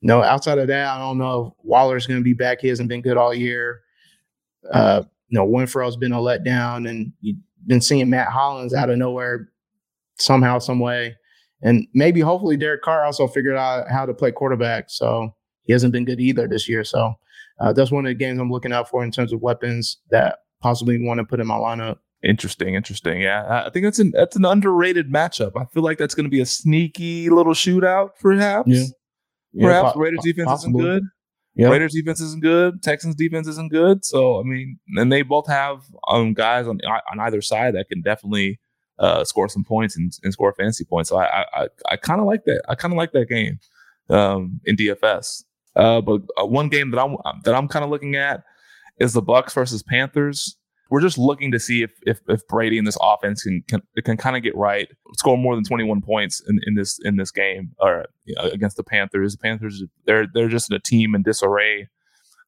no, 0.00 0.22
outside 0.22 0.56
of 0.56 0.68
that, 0.68 0.88
I 0.88 0.98
don't 0.98 1.18
know 1.18 1.48
if 1.48 1.66
Waller's 1.66 2.06
going 2.06 2.18
to 2.18 2.24
be 2.24 2.32
back. 2.32 2.62
He 2.62 2.68
hasn't 2.68 2.88
been 2.88 3.02
good 3.02 3.18
all 3.18 3.34
year. 3.34 3.80
Uh, 4.72 5.02
you 5.28 5.38
know, 5.38 5.46
Renfrow's 5.46 5.98
been 5.98 6.12
a 6.12 6.16
letdown, 6.16 6.88
and 6.88 7.12
you've 7.20 7.36
been 7.66 7.82
seeing 7.82 8.08
Mack 8.08 8.28
Hollins 8.28 8.72
out 8.72 8.88
of 8.88 8.96
nowhere 8.96 9.50
somehow, 10.18 10.60
some 10.60 10.80
way. 10.80 11.14
And 11.60 11.86
maybe, 11.92 12.20
hopefully, 12.20 12.56
Derek 12.56 12.80
Carr 12.80 13.04
also 13.04 13.28
figured 13.28 13.56
out 13.56 13.90
how 13.90 14.06
to 14.06 14.14
play 14.14 14.32
quarterback. 14.32 14.86
So 14.88 15.34
he 15.64 15.74
hasn't 15.74 15.92
been 15.92 16.06
good 16.06 16.20
either 16.20 16.48
this 16.48 16.70
year. 16.70 16.84
So 16.84 17.12
uh, 17.60 17.74
that's 17.74 17.92
one 17.92 18.06
of 18.06 18.10
the 18.10 18.14
games 18.14 18.40
I'm 18.40 18.50
looking 18.50 18.72
out 18.72 18.88
for 18.88 19.04
in 19.04 19.10
terms 19.10 19.34
of 19.34 19.42
weapons 19.42 19.98
that 20.10 20.38
possibly 20.62 20.98
want 21.04 21.18
to 21.18 21.24
put 21.24 21.38
in 21.38 21.46
my 21.46 21.56
lineup. 21.56 21.98
Interesting, 22.22 22.74
interesting. 22.74 23.20
Yeah, 23.20 23.62
I 23.66 23.70
think 23.70 23.84
that's 23.84 24.00
an 24.00 24.10
that's 24.12 24.34
an 24.34 24.44
underrated 24.44 25.10
matchup. 25.10 25.52
I 25.56 25.66
feel 25.66 25.84
like 25.84 25.98
that's 25.98 26.16
going 26.16 26.24
to 26.24 26.30
be 26.30 26.40
a 26.40 26.46
sneaky 26.46 27.30
little 27.30 27.54
shootout, 27.54 28.10
perhaps. 28.20 28.68
Yeah. 28.68 28.86
Perhaps 29.60 29.92
po- 29.92 30.00
Raiders 30.00 30.20
defense 30.24 30.48
possibly. 30.48 30.80
isn't 30.80 30.90
good. 30.90 31.02
Yep. 31.54 31.70
Raiders 31.72 31.92
defense 31.94 32.20
isn't 32.20 32.42
good. 32.42 32.82
Texans 32.82 33.14
defense 33.14 33.46
isn't 33.46 33.70
good. 33.70 34.04
So 34.04 34.40
I 34.40 34.42
mean, 34.42 34.78
and 34.96 35.12
they 35.12 35.22
both 35.22 35.46
have 35.46 35.82
um, 36.08 36.34
guys 36.34 36.66
on 36.66 36.80
on 36.84 37.20
either 37.20 37.40
side 37.40 37.74
that 37.76 37.88
can 37.88 38.02
definitely 38.02 38.58
uh, 38.98 39.22
score 39.22 39.48
some 39.48 39.64
points 39.64 39.96
and, 39.96 40.12
and, 40.24 40.32
score 40.32 40.52
fantasy 40.52 40.84
points. 40.84 41.08
So 41.08 41.18
I 41.18 41.44
I, 41.54 41.68
I 41.88 41.96
kind 41.96 42.20
of 42.20 42.26
like 42.26 42.44
that. 42.46 42.62
I 42.68 42.74
kind 42.74 42.92
of 42.92 42.98
like 42.98 43.12
that 43.12 43.28
game 43.28 43.60
um, 44.10 44.60
in 44.64 44.74
DFS. 44.74 45.44
Uh, 45.76 46.00
but 46.00 46.22
uh, 46.40 46.44
one 46.44 46.68
game 46.68 46.90
that 46.90 47.00
I'm 47.00 47.16
that 47.44 47.54
I'm 47.54 47.68
kind 47.68 47.84
of 47.84 47.90
looking 47.90 48.16
at 48.16 48.42
is 48.98 49.12
the 49.12 49.22
Bucs 49.22 49.52
versus 49.52 49.84
Panthers. 49.84 50.57
We're 50.90 51.00
just 51.00 51.18
looking 51.18 51.52
to 51.52 51.58
see 51.58 51.82
if 51.82 51.90
if, 52.02 52.20
if 52.28 52.46
Brady 52.48 52.78
and 52.78 52.86
this 52.86 52.96
offense 53.00 53.42
can 53.42 53.62
can, 53.68 53.82
can 54.04 54.16
kind 54.16 54.36
of 54.36 54.42
get 54.42 54.56
right, 54.56 54.88
score 55.16 55.36
more 55.36 55.54
than 55.54 55.64
21 55.64 56.00
points 56.02 56.42
in, 56.48 56.58
in 56.66 56.74
this 56.74 56.98
in 57.04 57.16
this 57.16 57.30
game 57.30 57.72
or 57.78 58.06
you 58.24 58.34
know, 58.36 58.48
against 58.50 58.76
the 58.76 58.84
Panthers. 58.84 59.32
The 59.32 59.38
Panthers 59.38 59.82
they're 60.06 60.26
they're 60.32 60.48
just 60.48 60.72
a 60.72 60.78
team 60.78 61.14
in 61.14 61.22
disarray. 61.22 61.88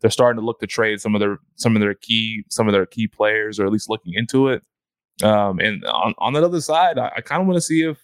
They're 0.00 0.10
starting 0.10 0.40
to 0.40 0.46
look 0.46 0.60
to 0.60 0.66
trade 0.66 1.00
some 1.00 1.14
of 1.14 1.20
their 1.20 1.38
some 1.56 1.76
of 1.76 1.80
their 1.80 1.94
key 1.94 2.44
some 2.48 2.66
of 2.66 2.72
their 2.72 2.86
key 2.86 3.06
players, 3.06 3.60
or 3.60 3.66
at 3.66 3.72
least 3.72 3.90
looking 3.90 4.14
into 4.14 4.48
it. 4.48 4.62
Um, 5.22 5.58
and 5.60 5.84
on, 5.84 6.14
on 6.18 6.32
that 6.32 6.44
other 6.44 6.60
side, 6.60 6.98
I, 6.98 7.12
I 7.16 7.20
kind 7.20 7.42
of 7.42 7.46
want 7.46 7.58
to 7.58 7.60
see 7.60 7.82
if 7.82 7.98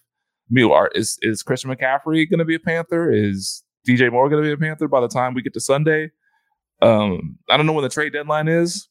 I 0.56 0.62
are, 0.62 0.90
is 0.94 1.18
is 1.22 1.42
Christian 1.42 1.70
McCaffrey 1.70 2.28
going 2.28 2.38
to 2.38 2.44
be 2.44 2.54
a 2.54 2.60
Panther? 2.60 3.10
Is 3.10 3.64
DJ 3.88 4.10
Moore 4.10 4.28
going 4.28 4.42
to 4.42 4.48
be 4.48 4.52
a 4.52 4.56
Panther 4.56 4.88
by 4.88 5.00
the 5.00 5.08
time 5.08 5.34
we 5.34 5.42
get 5.42 5.54
to 5.54 5.60
Sunday? 5.60 6.10
Um, 6.82 7.38
I 7.48 7.56
don't 7.56 7.66
know 7.66 7.72
when 7.72 7.84
the 7.84 7.88
trade 7.88 8.12
deadline 8.12 8.48
is. 8.48 8.88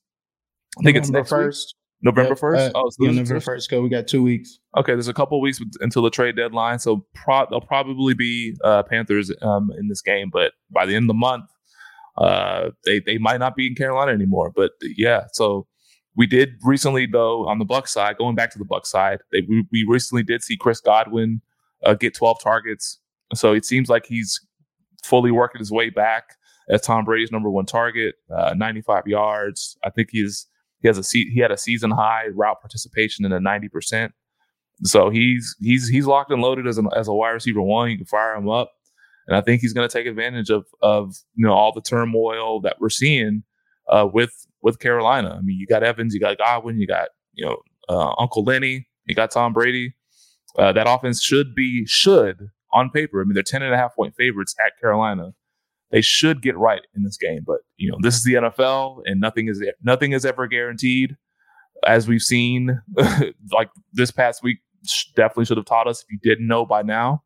I 0.79 0.83
think 0.83 0.95
November 0.95 0.99
it's 0.99 1.09
next 1.09 1.29
first. 1.29 1.75
November 2.01 2.35
first. 2.35 2.61
Yep. 2.61 2.75
Uh, 2.75 2.79
oh, 2.79 2.89
so 2.89 3.05
November 3.05 3.39
first. 3.39 3.69
Go. 3.69 3.81
We 3.81 3.89
got 3.89 4.07
two 4.07 4.21
weeks. 4.21 4.59
Okay, 4.77 4.93
there's 4.93 5.07
a 5.07 5.13
couple 5.13 5.39
weeks 5.41 5.59
until 5.79 6.01
the 6.01 6.09
trade 6.09 6.35
deadline, 6.35 6.79
so 6.79 7.05
pro- 7.15 7.45
there'll 7.49 7.61
probably 7.61 8.13
be 8.13 8.55
uh, 8.63 8.83
Panthers 8.83 9.31
um, 9.41 9.71
in 9.77 9.87
this 9.87 10.01
game. 10.01 10.29
But 10.31 10.53
by 10.69 10.85
the 10.85 10.95
end 10.95 11.05
of 11.05 11.07
the 11.07 11.13
month, 11.15 11.45
uh, 12.17 12.69
they 12.85 12.99
they 12.99 13.17
might 13.17 13.39
not 13.39 13.55
be 13.55 13.67
in 13.67 13.75
Carolina 13.75 14.11
anymore. 14.11 14.51
But 14.55 14.71
yeah, 14.81 15.25
so 15.33 15.67
we 16.15 16.27
did 16.27 16.49
recently 16.63 17.05
though 17.05 17.47
on 17.47 17.59
the 17.59 17.65
Buck 17.65 17.87
side. 17.87 18.17
Going 18.17 18.35
back 18.35 18.51
to 18.51 18.59
the 18.59 18.65
Buck 18.65 18.85
side, 18.85 19.19
they, 19.31 19.41
we, 19.41 19.65
we 19.71 19.85
recently 19.87 20.23
did 20.23 20.43
see 20.43 20.57
Chris 20.57 20.79
Godwin 20.79 21.41
uh, 21.83 21.93
get 21.93 22.13
12 22.13 22.41
targets. 22.41 22.99
So 23.33 23.53
it 23.53 23.65
seems 23.65 23.89
like 23.89 24.05
he's 24.05 24.39
fully 25.03 25.31
working 25.31 25.59
his 25.59 25.71
way 25.71 25.89
back 25.89 26.35
as 26.69 26.81
Tom 26.81 27.05
Brady's 27.05 27.31
number 27.31 27.49
one 27.49 27.65
target, 27.65 28.15
uh, 28.35 28.53
95 28.55 29.07
yards. 29.07 29.77
I 29.83 29.89
think 29.89 30.09
he's 30.11 30.47
he 30.85 30.87
has 30.87 30.99
a 30.99 31.17
he 31.17 31.39
had 31.39 31.51
a 31.51 31.57
season 31.57 31.89
high 31.89 32.27
route 32.35 32.61
participation 32.61 33.25
in 33.25 33.31
the 33.31 33.39
90 33.39 33.69
percent. 33.69 34.13
So 34.83 35.09
he's 35.09 35.55
he's 35.59 35.87
he's 35.87 36.05
locked 36.05 36.29
and 36.31 36.41
loaded 36.41 36.67
as 36.67 36.77
a 36.77 36.83
as 36.95 37.07
a 37.07 37.13
wide 37.13 37.31
receiver 37.31 37.61
one. 37.61 37.89
You 37.89 37.97
can 37.97 38.05
fire 38.05 38.35
him 38.35 38.49
up, 38.49 38.71
and 39.27 39.35
I 39.35 39.41
think 39.41 39.61
he's 39.61 39.73
going 39.73 39.87
to 39.87 39.91
take 39.91 40.05
advantage 40.05 40.51
of 40.51 40.65
of 40.83 41.15
you 41.33 41.45
know 41.45 41.53
all 41.53 41.71
the 41.71 41.81
turmoil 41.81 42.61
that 42.61 42.75
we're 42.79 42.89
seeing 42.89 43.43
uh, 43.89 44.07
with 44.11 44.45
with 44.61 44.79
Carolina. 44.79 45.35
I 45.39 45.41
mean, 45.41 45.57
you 45.57 45.65
got 45.65 45.81
Evans, 45.81 46.13
you 46.13 46.19
got 46.19 46.37
Godwin, 46.37 46.79
you 46.79 46.85
got 46.85 47.09
you 47.33 47.45
know 47.45 47.57
uh, 47.89 48.13
Uncle 48.19 48.43
Lenny, 48.43 48.87
you 49.05 49.15
got 49.15 49.31
Tom 49.31 49.53
Brady. 49.53 49.95
Uh, 50.57 50.71
that 50.71 50.87
offense 50.87 51.21
should 51.21 51.55
be 51.55 51.85
should 51.87 52.49
on 52.73 52.91
paper. 52.91 53.21
I 53.21 53.23
mean, 53.23 53.33
they're 53.33 53.43
10 53.43 53.63
and 53.63 53.73
a 53.73 53.77
half 53.77 53.95
point 53.95 54.15
favorites 54.15 54.55
at 54.63 54.79
Carolina. 54.79 55.33
They 55.95 56.01
should 56.01 56.41
get 56.41 56.57
right 56.57 56.81
in 56.93 57.03
this 57.03 57.15
game, 57.15 57.45
but 57.47 57.61
you 57.77 57.89
know, 57.89 57.97
this 58.01 58.17
is 58.17 58.25
the 58.25 58.33
NFL 58.33 59.03
and 59.05 59.21
nothing 59.21 59.47
is 59.47 59.63
nothing 59.81 60.11
is 60.11 60.25
ever 60.25 60.45
guaranteed. 60.45 61.15
As 61.87 62.05
we've 62.05 62.21
seen, 62.21 62.81
like 63.53 63.69
this 63.93 64.11
past 64.11 64.43
week, 64.43 64.57
definitely 65.15 65.45
should 65.45 65.55
have 65.55 65.65
taught 65.65 65.87
us 65.87 66.01
if 66.01 66.07
you 66.11 66.19
didn't 66.21 66.49
know 66.49 66.65
by 66.65 66.81
now, 66.81 67.23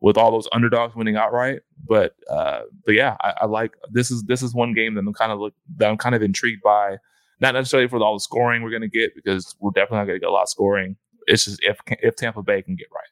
with 0.00 0.16
all 0.16 0.30
those 0.30 0.48
underdogs 0.52 0.96
winning 0.96 1.16
outright. 1.16 1.60
But 1.86 2.14
uh, 2.30 2.62
but 2.86 2.94
yeah, 2.94 3.18
I, 3.20 3.34
I 3.42 3.44
like 3.44 3.72
this 3.92 4.10
is 4.10 4.22
this 4.22 4.42
is 4.42 4.54
one 4.54 4.72
game 4.72 4.94
that 4.94 5.00
I'm 5.00 5.12
kind 5.12 5.30
of 5.30 5.38
look 5.38 5.52
that 5.76 5.90
I'm 5.90 5.98
kind 5.98 6.14
of 6.14 6.22
intrigued 6.22 6.62
by. 6.62 6.96
Not 7.42 7.52
necessarily 7.52 7.86
for 7.86 7.98
all 7.98 8.14
the 8.14 8.20
scoring 8.20 8.62
we're 8.62 8.70
going 8.70 8.80
to 8.80 8.88
get 8.88 9.14
because 9.14 9.54
we're 9.60 9.72
definitely 9.72 9.98
not 9.98 10.04
going 10.06 10.16
to 10.16 10.20
get 10.20 10.30
a 10.30 10.32
lot 10.32 10.44
of 10.44 10.48
scoring. 10.48 10.96
It's 11.26 11.44
just 11.44 11.62
if 11.62 11.76
if 12.02 12.16
Tampa 12.16 12.42
Bay 12.42 12.62
can 12.62 12.76
get 12.76 12.86
right. 12.94 13.10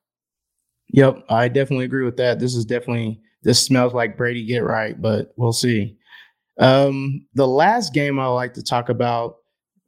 Yep, 0.95 1.27
I 1.29 1.49
definitely 1.49 1.85
agree 1.85 2.07
with 2.07 2.17
that. 2.17 2.39
This 2.39 2.55
is 2.55 2.65
definitely 2.65 3.21
this 3.45 3.61
smells 3.61 3.95
like 3.95 4.17
Brady 4.17 4.45
get 4.45 4.65
right, 4.65 5.01
but 5.01 5.33
we'll 5.37 5.53
see. 5.53 5.97
Um, 6.59 7.27
the 7.35 7.47
last 7.47 7.93
game 7.93 8.19
I 8.19 8.27
like 8.27 8.55
to 8.55 8.63
talk 8.63 8.89
about 8.89 9.37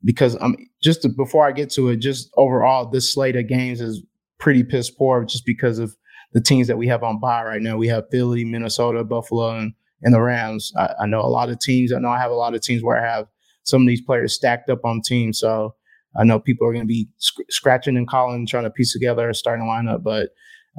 because 0.05 0.37
I'm 0.41 0.57
just 0.83 1.03
to, 1.03 1.09
before 1.09 1.47
I 1.47 1.53
get 1.53 1.71
to 1.73 1.89
it, 1.89 1.97
just 1.97 2.31
overall, 2.37 2.89
this 2.89 3.13
slate 3.13 3.37
of 3.37 3.49
games 3.49 3.81
is 3.81 4.03
pretty 4.39 4.63
piss 4.63 4.91
poor 4.91 5.25
just 5.25 5.47
because 5.47 5.79
of 5.79 5.97
the 6.33 6.41
teams 6.41 6.67
that 6.69 6.77
we 6.77 6.87
have 6.89 7.03
on 7.03 7.19
bye 7.19 7.45
right 7.45 7.63
now. 7.63 7.77
We 7.77 7.89
have 7.89 8.05
Philly, 8.11 8.45
Minnesota, 8.45 9.05
Buffalo, 9.05 9.57
and, 9.57 9.73
and 10.03 10.15
the 10.15 10.21
Rams. 10.21 10.73
I, 10.77 10.91
I 11.01 11.07
know 11.07 11.21
a 11.21 11.27
lot 11.27 11.49
of 11.49 11.59
teams. 11.59 11.93
I 11.93 11.99
know 11.99 12.11
I 12.11 12.19
have 12.19 12.31
a 12.31 12.35
lot 12.35 12.55
of 12.55 12.61
teams 12.61 12.83
where 12.83 12.99
I 12.99 13.09
have 13.09 13.27
some 13.63 13.83
of 13.83 13.89
these 13.89 14.03
players 14.03 14.35
stacked 14.35 14.69
up 14.69 14.85
on 14.85 15.01
teams. 15.01 15.41
So 15.41 15.75
I 16.19 16.25
know 16.25 16.39
people 16.39 16.67
are 16.69 16.73
going 16.73 16.85
to 16.85 16.89
be 16.89 17.09
sc- 17.19 17.51
scratching 17.51 17.97
and 17.97 18.09
calling, 18.09 18.47
trying 18.47 18.65
to 18.65 18.71
piece 18.71 18.93
together 18.93 19.29
a 19.29 19.35
starting 19.35 19.67
lineup. 19.67 20.03
But 20.03 20.31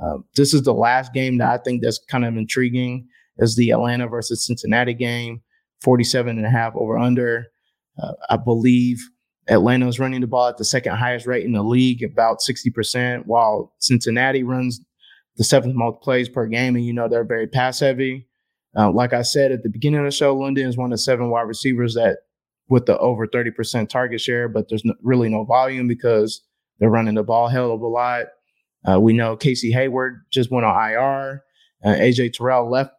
uh, 0.04 0.18
this 0.36 0.54
is 0.54 0.64
the 0.64 0.74
last 0.74 1.14
game 1.14 1.38
that 1.38 1.50
I 1.50 1.58
think 1.64 1.82
that's 1.82 2.00
kind 2.10 2.26
of 2.26 2.36
intriguing 2.36 3.08
is 3.38 3.56
the 3.56 3.72
Atlanta 3.72 4.08
versus 4.08 4.45
Cincinnati 4.45 4.93
game, 4.93 5.41
47 5.84 6.38
and 6.38 6.45
a 6.45 6.50
half 6.50 6.76
over 6.76 6.98
under. 6.98 7.48
Uh, 8.02 8.14
I 8.30 8.38
believe 8.38 9.00
Atlanta 9.48 9.88
is 9.88 10.00
running 10.00 10.22
the 10.22 10.28
ball 10.28 10.48
at 10.48 10.58
the 10.58 10.66
second 10.66 10.95
highest 10.95 11.26
rate 11.26 11.45
in 11.45 11.54
the 11.54 11.64
league, 11.64 12.04
about 12.04 12.39
60%, 12.39 13.26
while 13.26 13.74
Cincinnati 13.80 14.43
runs 14.43 14.82
the 15.38 15.43
seventh 15.43 15.76
most 15.76 16.02
plays 16.02 16.30
per 16.30 16.48
game. 16.48 16.76
And, 16.76 16.86
you 16.86 16.93
know, 16.93 17.08
they're 17.08 17.24
very 17.24 17.48
pass 17.48 17.80
heavy. 17.80 18.28
Uh, 18.78 18.91
like 18.91 19.14
I 19.14 19.22
said 19.22 19.52
at 19.52 19.64
the 19.64 19.70
beginning 19.70 20.00
of 20.00 20.06
the 20.06 20.12
show, 20.12 20.36
London 20.36 20.68
is 20.68 20.78
one 20.78 20.93
of 20.93 21.00
seven 21.00 21.30
wide 21.30 21.41
receivers 21.41 21.95
that 21.95 22.18
with 22.70 22.86
the 22.86 22.98
over 22.98 23.26
30% 23.26 23.88
target 23.88 24.20
share, 24.20 24.50
but 24.50 24.68
there's 24.70 24.84
no, 24.84 24.93
really 25.02 25.30
no 25.30 25.45
volume 25.45 25.88
because 25.88 26.41
they're 26.80 26.89
running 26.89 27.16
the 27.16 27.24
ball 27.24 27.48
hell 27.48 27.72
of 27.72 27.82
a 27.82 27.88
lot. 27.88 28.26
Uh, 28.89 28.99
we 28.99 29.13
know 29.13 29.35
Casey 29.35 29.71
Hayward 29.71 30.25
just 30.31 30.51
went 30.51 30.65
on 30.65 30.91
IR. 30.91 31.43
Uh, 31.83 31.89
AJ 31.89 32.33
Terrell 32.33 32.69
left 32.69 32.91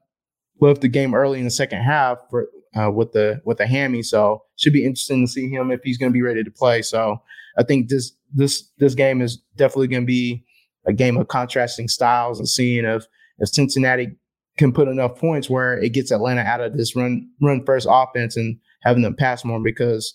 left 0.61 0.81
the 0.81 0.89
game 0.89 1.15
early 1.15 1.39
in 1.39 1.45
the 1.45 1.51
second 1.51 1.83
half 1.83 2.19
for 2.31 2.49
uh, 2.77 2.91
with 2.91 3.13
the 3.13 3.41
with 3.45 3.59
the 3.59 3.67
hammy, 3.67 4.03
so 4.03 4.35
it 4.35 4.61
should 4.61 4.73
be 4.73 4.85
interesting 4.85 5.27
to 5.27 5.33
see 5.33 5.49
him 5.49 5.71
if 5.71 5.81
he's 5.83 5.99
going 5.99 6.13
to 6.13 6.15
be 6.15 6.23
ready 6.23 6.45
to 6.45 6.51
play. 6.51 6.83
So 6.83 7.23
I 7.59 7.63
think 7.63 7.89
this 7.89 8.13
this 8.33 8.71
this 8.79 8.95
game 8.95 9.21
is 9.23 9.39
definitely 9.57 9.89
going 9.89 10.03
to 10.03 10.07
be 10.07 10.45
a 10.87 10.93
game 10.93 11.17
of 11.17 11.29
contrasting 11.29 11.89
styles 11.89 12.39
and 12.39 12.49
seeing 12.49 12.85
if 12.85 13.07
if 13.39 13.49
Cincinnati 13.49 14.17
can 14.59 14.73
put 14.73 14.89
enough 14.89 15.17
points 15.19 15.49
where 15.49 15.79
it 15.79 15.93
gets 15.93 16.11
Atlanta 16.11 16.43
out 16.43 16.61
of 16.61 16.77
this 16.77 16.95
run 16.95 17.29
run 17.41 17.65
first 17.65 17.87
offense 17.91 18.37
and 18.37 18.59
having 18.83 19.03
them 19.03 19.15
pass 19.15 19.45
more 19.45 19.61
because 19.61 20.15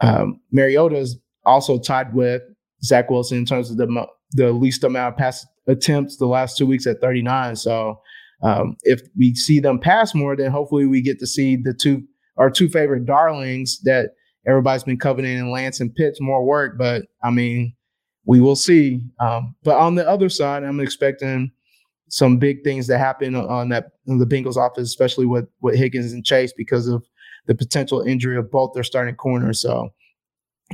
um, 0.00 0.40
Mariota 0.52 0.96
is 0.96 1.18
also 1.44 1.78
tied 1.78 2.14
with 2.14 2.42
Zach 2.82 3.10
Wilson 3.10 3.38
in 3.38 3.46
terms 3.46 3.70
of 3.70 3.76
the 3.76 3.86
the 4.34 4.52
least 4.52 4.84
amount 4.84 5.14
of 5.14 5.18
pass 5.18 5.46
attempts 5.66 6.16
the 6.16 6.26
last 6.26 6.58
two 6.58 6.66
weeks 6.66 6.86
at 6.86 7.00
39. 7.00 7.56
So 7.56 8.00
um, 8.42 8.76
if 8.82 9.00
we 9.16 9.34
see 9.34 9.60
them 9.60 9.78
pass 9.78 10.14
more, 10.14 10.36
then 10.36 10.50
hopefully 10.50 10.86
we 10.86 11.00
get 11.00 11.18
to 11.20 11.26
see 11.26 11.56
the 11.56 11.72
two 11.72 12.02
our 12.36 12.50
two 12.50 12.68
favorite 12.68 13.06
darlings 13.06 13.80
that 13.82 14.10
everybody's 14.46 14.82
been 14.82 14.98
coveting 14.98 15.38
in 15.38 15.50
Lance 15.50 15.80
and 15.80 15.94
Pitts 15.94 16.20
more 16.20 16.44
work. 16.44 16.76
But 16.76 17.06
I 17.22 17.30
mean, 17.30 17.74
we 18.26 18.40
will 18.40 18.56
see. 18.56 19.00
Um, 19.20 19.54
but 19.62 19.76
on 19.76 19.94
the 19.94 20.06
other 20.08 20.28
side, 20.28 20.64
I'm 20.64 20.80
expecting 20.80 21.52
some 22.08 22.38
big 22.38 22.62
things 22.64 22.86
to 22.88 22.98
happen 22.98 23.34
on 23.34 23.68
that 23.70 23.92
the 24.06 24.26
Bengals 24.26 24.56
office, 24.56 24.88
especially 24.88 25.26
with 25.26 25.46
with 25.60 25.76
Higgins 25.76 26.12
and 26.12 26.24
Chase 26.24 26.52
because 26.56 26.88
of 26.88 27.04
the 27.46 27.54
potential 27.54 28.02
injury 28.02 28.36
of 28.36 28.50
both 28.50 28.72
their 28.74 28.82
starting 28.82 29.14
corners. 29.14 29.60
So 29.60 29.90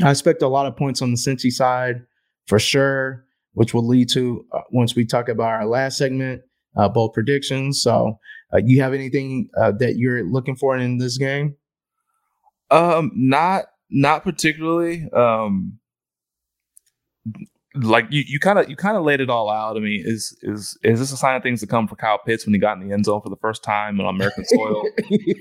I 0.03 0.11
expect 0.11 0.43
a 0.43 0.49
lot 0.49 0.67
of 0.67 0.77
points 0.77 1.03
on 1.03 1.11
the 1.11 1.17
Cincy 1.17 1.51
side 1.51 2.03
for 2.47 2.59
sure, 2.59 3.25
which 3.61 3.75
will 3.75 3.87
lead 3.87 4.09
to 4.09 4.43
uh, 4.53 4.63
once 4.71 4.97
we 4.97 5.05
talk 5.05 5.29
about 5.29 5.51
our 5.51 5.67
last 5.67 5.99
segment, 5.99 6.41
uh, 6.79 6.89
bold 6.89 7.13
predictions. 7.13 7.83
So, 7.83 8.19
uh, 8.55 8.61
you 8.65 8.81
have 8.81 8.95
anything 8.95 9.51
uh, 9.55 9.73
that 9.73 9.97
you're 9.99 10.25
looking 10.25 10.57
for 10.57 10.79
in 10.79 10.97
this 10.97 11.19
game? 11.19 11.57
Um, 12.71 13.11
not 13.15 13.67
not 13.91 14.25
particularly. 14.25 15.11
Um, 15.11 15.79
like 17.75 18.07
you, 18.09 18.25
you 18.27 18.41
kind 18.41 18.59
of 18.59 18.71
you 18.71 18.77
kind 18.77 18.97
of 18.97 19.05
laid 19.05 19.21
it 19.21 19.29
all 19.29 19.51
out. 19.51 19.77
I 19.77 19.81
mean, 19.81 20.05
is 20.07 20.35
is 20.41 20.79
is 20.83 20.99
this 20.99 21.13
a 21.13 21.19
sign 21.19 21.37
of 21.37 21.43
things 21.43 21.61
to 21.61 21.67
come 21.67 21.87
for 21.87 21.97
Kyle 21.97 22.17
Pitts 22.17 22.47
when 22.47 22.55
he 22.55 22.61
got 22.61 22.81
in 22.81 22.89
the 22.89 22.95
end 22.95 23.05
zone 23.05 23.21
for 23.21 23.29
the 23.29 23.37
first 23.43 23.63
time 23.63 24.01
on 24.01 24.07
American 24.07 24.47
soil? 24.47 24.85
yeah. 25.11 25.35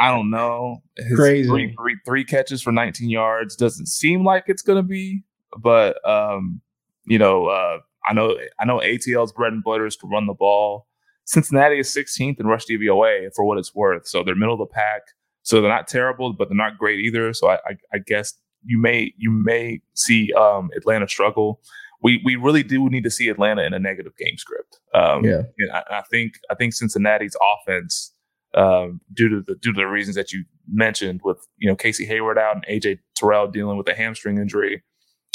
I 0.00 0.08
don't 0.08 0.30
know. 0.30 0.78
His 0.96 1.18
Crazy. 1.18 1.50
Three, 1.50 1.74
three, 1.78 1.96
three 2.06 2.24
catches 2.24 2.62
for 2.62 2.72
19 2.72 3.10
yards 3.10 3.56
doesn't 3.56 3.88
seem 3.88 4.24
like 4.24 4.44
it's 4.46 4.62
going 4.62 4.78
to 4.78 4.82
be, 4.82 5.22
but 5.60 5.98
um, 6.08 6.62
you 7.08 7.18
know, 7.18 7.46
uh, 7.46 7.78
I 8.08 8.14
know 8.14 8.36
I 8.60 8.64
know 8.64 8.80
ATL's 8.80 9.32
bread 9.32 9.52
and 9.52 9.62
butter 9.62 9.86
is 9.86 9.96
to 9.96 10.06
run 10.06 10.26
the 10.26 10.34
ball. 10.34 10.86
Cincinnati 11.24 11.78
is 11.78 11.88
16th 11.94 12.40
in 12.40 12.46
rush 12.46 12.64
DVOA 12.64 13.28
for 13.34 13.44
what 13.44 13.58
it's 13.58 13.74
worth, 13.74 14.06
so 14.06 14.22
they're 14.22 14.34
middle 14.34 14.54
of 14.54 14.60
the 14.60 14.72
pack. 14.72 15.02
So 15.42 15.60
they're 15.60 15.70
not 15.70 15.88
terrible, 15.88 16.32
but 16.32 16.48
they're 16.48 16.56
not 16.56 16.78
great 16.78 17.00
either. 17.00 17.32
So 17.32 17.48
I, 17.48 17.54
I, 17.54 17.76
I 17.94 17.98
guess 18.06 18.34
you 18.64 18.78
may 18.78 19.12
you 19.16 19.30
may 19.30 19.80
see 19.94 20.32
um, 20.32 20.70
Atlanta 20.76 21.08
struggle. 21.08 21.60
We 22.02 22.20
we 22.24 22.36
really 22.36 22.62
do 22.62 22.88
need 22.88 23.04
to 23.04 23.10
see 23.10 23.28
Atlanta 23.28 23.62
in 23.62 23.74
a 23.74 23.78
negative 23.78 24.16
game 24.16 24.36
script. 24.36 24.78
Um, 24.94 25.24
yeah, 25.24 25.42
I, 25.72 25.98
I, 25.98 26.02
think 26.10 26.34
I 26.50 26.54
think 26.54 26.74
Cincinnati's 26.74 27.36
offense, 27.42 28.12
um, 28.54 29.00
due 29.12 29.28
to 29.28 29.42
the 29.46 29.54
due 29.56 29.72
to 29.72 29.80
the 29.80 29.86
reasons 29.86 30.16
that 30.16 30.32
you 30.32 30.44
mentioned, 30.70 31.20
with 31.24 31.46
you 31.56 31.68
know 31.68 31.76
Casey 31.76 32.04
Hayward 32.06 32.38
out 32.38 32.56
and 32.56 32.66
AJ 32.66 33.00
Terrell 33.16 33.48
dealing 33.48 33.76
with 33.76 33.88
a 33.88 33.94
hamstring 33.94 34.38
injury, 34.38 34.82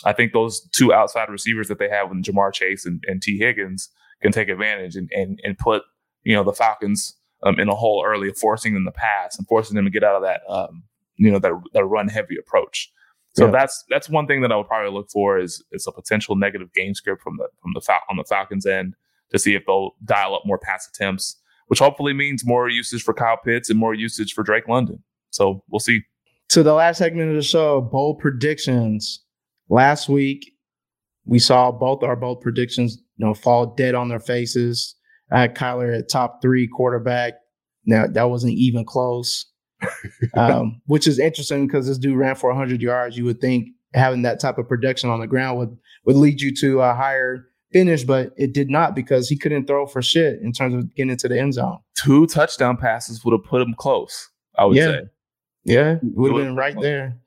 I 0.06 0.14
think 0.14 0.34
those 0.34 0.68
two 0.76 0.94
outside 0.94 1.30
receivers 1.30 1.68
that 1.68 1.80
they 1.80 1.90
have 1.90 2.10
with 2.10 2.24
Ja'Marr 2.24 2.54
Chase 2.54 2.86
and, 2.86 3.04
and 3.08 3.22
Tee 3.22 3.38
Higgins 3.38 3.90
can 4.22 4.32
take 4.32 4.50
advantage 4.50 4.96
and 4.96 5.10
and, 5.14 5.40
and 5.44 5.58
put 5.58 5.84
you 6.24 6.36
know 6.36 6.44
the 6.44 6.54
Falcons 6.54 7.16
um, 7.44 7.60
in 7.60 7.70
a 7.70 7.76
hole 7.76 8.04
early, 8.06 8.32
forcing 8.32 8.74
them 8.74 8.86
to 8.86 8.92
pass 8.92 9.38
and 9.38 9.48
forcing 9.48 9.76
them 9.76 9.86
to 9.86 9.92
get 9.92 10.04
out 10.04 10.16
of 10.16 10.24
that 10.24 10.42
um, 10.50 10.84
you 11.18 11.32
know 11.32 11.40
that, 11.40 11.54
that 11.74 11.86
run 11.86 12.08
heavy 12.08 12.38
approach. 12.38 12.92
So 13.36 13.46
yeah. 13.46 13.52
that's 13.52 13.84
that's 13.90 14.10
one 14.10 14.28
thing 14.28 14.42
that 14.42 14.52
I 14.52 14.56
would 14.56 14.68
probably 14.68 14.92
look 14.92 15.10
for 15.10 15.40
is 15.40 15.64
is 15.72 15.88
a 15.88 15.92
potential 15.92 16.36
negative 16.36 16.72
game 16.74 16.94
script 16.94 17.22
from 17.22 17.38
the 17.38 17.48
from 17.62 17.72
the 17.74 17.82
Fal- 17.82 18.04
on 18.10 18.18
the 18.18 18.24
Falcons 18.24 18.66
end 18.66 18.96
to 19.32 19.40
see 19.40 19.56
if 19.56 19.66
they'll 19.66 19.96
dial 20.06 20.36
up 20.36 20.44
more 20.46 20.60
pass 20.60 20.88
attempts, 20.88 21.40
which 21.68 21.80
hopefully 21.80 22.14
means 22.14 22.46
more 22.46 22.70
usage 22.70 23.02
for 23.02 23.14
Kyle 23.14 23.38
Pitts 23.44 23.70
and 23.70 23.80
more 23.80 23.94
usage 23.94 24.34
for 24.34 24.44
Drake 24.44 24.68
London. 24.68 25.04
So 25.32 25.64
we'll 25.70 25.80
see. 25.80 26.02
So 26.50 26.62
the 26.62 26.74
last 26.74 27.00
segment 27.00 27.30
of 27.30 27.36
the 27.36 27.42
show, 27.42 27.82
bold 27.82 28.20
predictions. 28.20 29.22
Last 29.70 30.10
week, 30.10 30.52
we 31.26 31.40
saw 31.40 31.72
both 31.72 32.04
our 32.04 32.16
bold 32.16 32.42
predictions, 32.42 32.98
you 33.18 33.26
know, 33.26 33.34
fall 33.34 33.74
dead 33.76 33.96
on 33.96 34.10
their 34.10 34.20
faces. 34.20 34.96
I 35.32 35.42
had 35.42 35.56
Kyler 35.56 35.98
at 35.98 36.10
top 36.10 36.42
three 36.42 36.68
quarterback. 36.68 37.36
Now 37.86 38.08
that 38.08 38.30
wasn't 38.30 38.54
even 38.54 38.86
close 38.86 39.46
um, 40.36 40.82
which 40.86 41.08
is 41.08 41.20
interesting 41.20 41.68
because 41.68 41.88
this 41.88 41.98
dude 41.98 42.18
ran 42.18 42.36
for 42.36 42.50
100 42.50 42.82
yards. 42.82 43.18
You 43.18 43.26
would 43.26 43.42
think 43.42 43.70
having 43.94 44.24
that 44.24 44.40
type 44.40 44.58
of 44.58 44.68
production 44.68 45.10
on 45.10 45.20
the 45.20 45.28
ground 45.28 45.60
would 45.60 45.78
would 46.06 46.16
lead 46.16 46.42
you 46.42 46.54
to 46.56 46.82
a 46.82 46.94
higher 46.94 47.48
finish, 47.72 48.04
but 48.04 48.34
it 48.38 48.54
did 48.54 48.70
not 48.70 48.96
because 48.96 49.30
he 49.30 49.38
couldn't 49.38 49.66
throw 49.68 49.86
for 49.86 50.02
shit 50.02 50.40
in 50.42 50.52
terms 50.52 50.76
of 50.76 50.94
getting 50.96 51.12
into 51.12 51.28
the 51.28 51.40
end 51.40 51.54
zone. 51.54 51.80
Two 52.04 52.28
touchdown 52.28 52.78
passes 52.78 53.24
would 53.24 53.32
have 53.32 53.44
put 53.44 53.62
him 53.62 53.74
close. 53.78 54.30
I 54.58 54.66
would 54.66 54.78
yeah. 54.78 54.92
say. 54.92 55.02
Yeah, 55.66 55.96
would 56.02 56.34
have 56.34 56.42
been 56.42 56.56
right 56.56 56.76
there. 56.80 57.18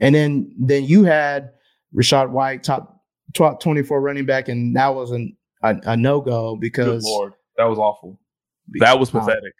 And 0.00 0.14
then 0.14 0.52
then 0.58 0.84
you 0.84 1.04
had 1.04 1.50
Rachaad 1.94 2.30
White, 2.30 2.62
top, 2.62 3.02
top 3.34 3.60
24 3.60 4.00
running 4.00 4.26
back, 4.26 4.48
and 4.48 4.74
that 4.76 4.94
was 4.94 5.10
an, 5.10 5.36
a, 5.62 5.76
a 5.84 5.96
no 5.96 6.20
go 6.20 6.56
because 6.56 7.04
that 7.56 7.64
was 7.64 7.78
awful. 7.78 8.18
That 8.80 8.98
was 8.98 9.10
pathetic 9.10 9.54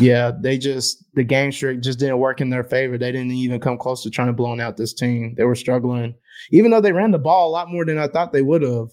yeah, 0.00 0.32
they 0.38 0.58
just 0.58 1.04
the 1.14 1.24
game 1.24 1.52
streak 1.52 1.80
just 1.80 1.98
didn't 1.98 2.18
work 2.18 2.40
in 2.40 2.50
their 2.50 2.64
favor. 2.64 2.98
They 2.98 3.12
didn't 3.12 3.32
even 3.32 3.60
come 3.60 3.78
close 3.78 4.02
to 4.02 4.10
trying 4.10 4.28
to 4.28 4.32
blow 4.32 4.58
out 4.58 4.76
this 4.76 4.94
team. 4.94 5.34
They 5.36 5.44
were 5.44 5.54
struggling, 5.54 6.14
even 6.50 6.70
though 6.70 6.80
they 6.80 6.92
ran 6.92 7.10
the 7.10 7.18
ball 7.18 7.48
a 7.48 7.52
lot 7.52 7.70
more 7.70 7.84
than 7.84 7.98
I 7.98 8.08
thought 8.08 8.32
they 8.32 8.42
would 8.42 8.62
have. 8.62 8.88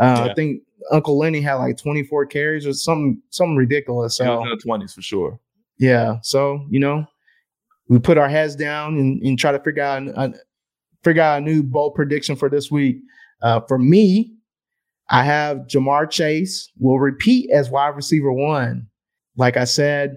Uh, 0.00 0.24
yeah. 0.24 0.24
I 0.24 0.34
think 0.34 0.62
Uncle 0.90 1.18
Lenny 1.18 1.40
had 1.40 1.54
like 1.54 1.76
24 1.76 2.26
carries 2.26 2.66
or 2.66 2.72
something, 2.72 3.20
something 3.30 3.56
ridiculous. 3.56 4.16
So 4.16 4.42
in 4.42 4.48
the 4.48 4.56
20s 4.56 4.94
for 4.94 5.02
sure. 5.02 5.40
Yeah, 5.78 6.18
so 6.22 6.66
you 6.70 6.80
know, 6.80 7.06
we 7.88 7.98
put 7.98 8.18
our 8.18 8.28
heads 8.28 8.56
down 8.56 8.96
and, 8.98 9.22
and 9.22 9.38
try 9.38 9.52
to 9.52 9.60
figure 9.60 9.82
out 9.82 10.02
a, 10.08 10.34
figure 11.04 11.22
out 11.22 11.38
a 11.38 11.44
new 11.44 11.62
bold 11.62 11.94
prediction 11.94 12.34
for 12.36 12.48
this 12.48 12.70
week. 12.70 12.96
Uh, 13.42 13.60
for 13.68 13.78
me, 13.78 14.34
I 15.10 15.22
have 15.22 15.58
Ja'Marr 15.68 16.10
Chase 16.10 16.70
will 16.78 16.98
repeat 16.98 17.50
as 17.50 17.70
wide 17.70 17.94
receiver 17.94 18.32
one. 18.32 18.86
Like 19.36 19.56
I 19.56 19.64
said, 19.64 20.16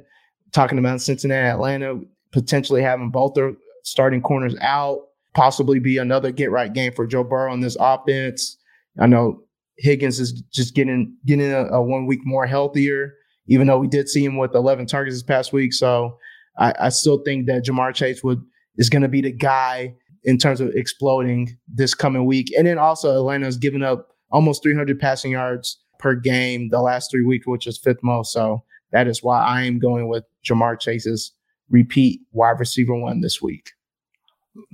talking 0.53 0.79
about 0.79 1.01
Cincinnati, 1.01 1.47
Atlanta, 1.47 1.99
potentially 2.31 2.81
having 2.81 3.09
both 3.09 3.33
their 3.33 3.53
starting 3.83 4.21
corners 4.21 4.55
out, 4.61 4.99
possibly 5.33 5.79
be 5.79 5.97
another 5.97 6.31
get 6.31 6.51
right 6.51 6.71
game 6.71 6.93
for 6.93 7.05
Joe 7.05 7.23
Burrow 7.23 7.51
on 7.51 7.59
this 7.59 7.77
offense. 7.79 8.57
I 8.99 9.07
know 9.07 9.41
Higgins 9.77 10.19
is 10.19 10.41
just 10.53 10.73
getting 10.73 11.15
getting 11.25 11.51
a, 11.51 11.65
a 11.67 11.81
one 11.81 12.05
week 12.05 12.21
more 12.23 12.45
healthier, 12.45 13.13
even 13.47 13.67
though 13.67 13.77
we 13.77 13.87
did 13.87 14.07
see 14.09 14.23
him 14.23 14.37
with 14.37 14.55
11 14.55 14.85
targets 14.85 15.15
this 15.15 15.23
past 15.23 15.51
week. 15.51 15.73
So 15.73 16.17
I, 16.57 16.73
I 16.79 16.89
still 16.89 17.21
think 17.23 17.47
that 17.47 17.65
Ja'Marr 17.65 17.93
Chase 17.93 18.23
would 18.23 18.41
is 18.77 18.89
going 18.89 19.01
to 19.01 19.07
be 19.07 19.21
the 19.21 19.31
guy 19.31 19.95
in 20.23 20.37
terms 20.37 20.61
of 20.61 20.69
exploding 20.69 21.57
this 21.67 21.93
coming 21.93 22.25
week. 22.25 22.51
And 22.57 22.67
then 22.67 22.77
also 22.77 23.17
Atlanta's 23.17 23.57
given 23.57 23.83
up 23.83 24.09
almost 24.31 24.63
300 24.63 24.99
passing 24.99 25.31
yards 25.31 25.79
per 25.99 26.15
game 26.15 26.69
the 26.69 26.81
last 26.81 27.09
three 27.11 27.25
weeks, 27.25 27.47
which 27.47 27.67
is 27.67 27.77
fifth 27.77 28.03
most. 28.03 28.31
So 28.31 28.63
that 28.91 29.07
is 29.07 29.23
why 29.23 29.41
I 29.41 29.63
am 29.63 29.79
going 29.79 30.07
with 30.07 30.23
Ja'Marr 30.45 30.79
Chase's 30.79 31.33
repeat 31.69 32.21
wide 32.31 32.59
receiver 32.59 32.95
one 32.95 33.21
this 33.21 33.41
week. 33.41 33.71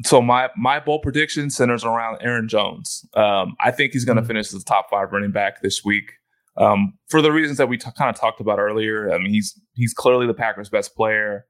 So 0.06 0.22
my 0.22 0.50
my 0.56 0.80
bold 0.80 1.02
prediction 1.02 1.50
centers 1.50 1.84
around 1.84 2.20
Aaron 2.22 2.48
Jones. 2.48 3.06
Um, 3.16 3.56
I 3.60 3.72
think 3.72 3.92
he's 3.92 4.06
going 4.06 4.16
to 4.16 4.22
mm-hmm. 4.22 4.28
finish 4.28 4.54
as 4.54 4.64
top 4.64 4.90
five 4.90 5.12
running 5.12 5.32
back 5.32 5.62
this 5.62 5.84
week. 5.84 6.14
Um, 6.56 6.94
for 7.10 7.22
the 7.22 7.32
reasons 7.32 7.58
that 7.58 7.68
we 7.68 7.78
t- 7.78 7.90
kind 7.98 8.10
of 8.10 8.20
talked 8.20 8.40
about 8.40 8.60
earlier. 8.60 9.12
I 9.12 9.18
mean, 9.18 9.34
he's 9.34 9.60
he's 9.74 9.94
clearly 9.94 10.28
the 10.28 10.34
Packers' 10.34 10.70
best 10.70 10.96
player, 10.96 11.46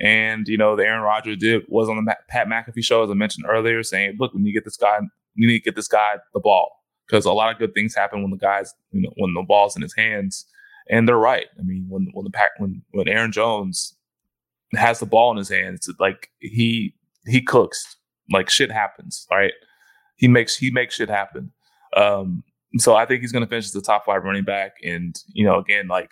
and 0.00 0.46
you 0.48 0.56
know 0.56 0.76
the 0.76 0.84
Aaron 0.84 1.02
Rodgers 1.02 1.38
did 1.38 1.64
was 1.68 1.88
on 1.88 2.04
the 2.04 2.14
Pat 2.28 2.46
McAfee 2.46 2.84
show 2.84 3.02
as 3.02 3.10
I 3.10 3.14
mentioned 3.14 3.46
earlier, 3.48 3.82
saying, 3.82 4.16
"Look, 4.18 4.34
when 4.34 4.44
you 4.44 4.52
get 4.52 4.64
this 4.64 4.76
guy, 4.76 4.98
you 5.34 5.46
need 5.46 5.58
to 5.58 5.64
get 5.64 5.76
this 5.76 5.88
guy 5.88 6.16
the 6.34 6.40
ball 6.40 6.70
because 7.06 7.24
a 7.24 7.32
lot 7.32 7.52
of 7.52 7.58
good 7.58 7.74
things 7.74 7.94
happen 7.94 8.22
when 8.22 8.30
the 8.30 8.36
guys, 8.36 8.74
you 8.92 9.02
know, 9.02 9.12
when 9.16 9.34
the 9.34 9.42
ball's 9.42 9.76
in 9.76 9.82
his 9.82 9.94
hands." 9.96 10.46
And 10.90 11.06
they're 11.06 11.18
right. 11.18 11.46
I 11.58 11.62
mean, 11.62 11.84
when 11.88 12.08
when 12.14 12.24
the 12.24 12.30
pack 12.30 12.52
when 12.58 12.82
when 12.92 13.08
Aaron 13.08 13.32
Jones 13.32 13.94
has 14.74 15.00
the 15.00 15.06
ball 15.06 15.30
in 15.30 15.36
his 15.36 15.48
hands, 15.48 15.88
like 15.98 16.30
he 16.40 16.94
he 17.26 17.42
cooks. 17.42 17.96
Like 18.30 18.50
shit 18.50 18.70
happens, 18.70 19.26
right? 19.30 19.52
He 20.16 20.28
makes 20.28 20.56
he 20.56 20.70
makes 20.70 20.96
shit 20.96 21.08
happen. 21.08 21.52
Um, 21.96 22.42
so 22.76 22.94
I 22.94 23.06
think 23.06 23.22
he's 23.22 23.32
going 23.32 23.44
to 23.44 23.48
finish 23.48 23.66
as 23.66 23.72
the 23.72 23.80
top 23.80 24.04
five 24.04 24.24
running 24.24 24.44
back. 24.44 24.72
And 24.84 25.18
you 25.32 25.44
know, 25.44 25.58
again, 25.58 25.88
like 25.88 26.10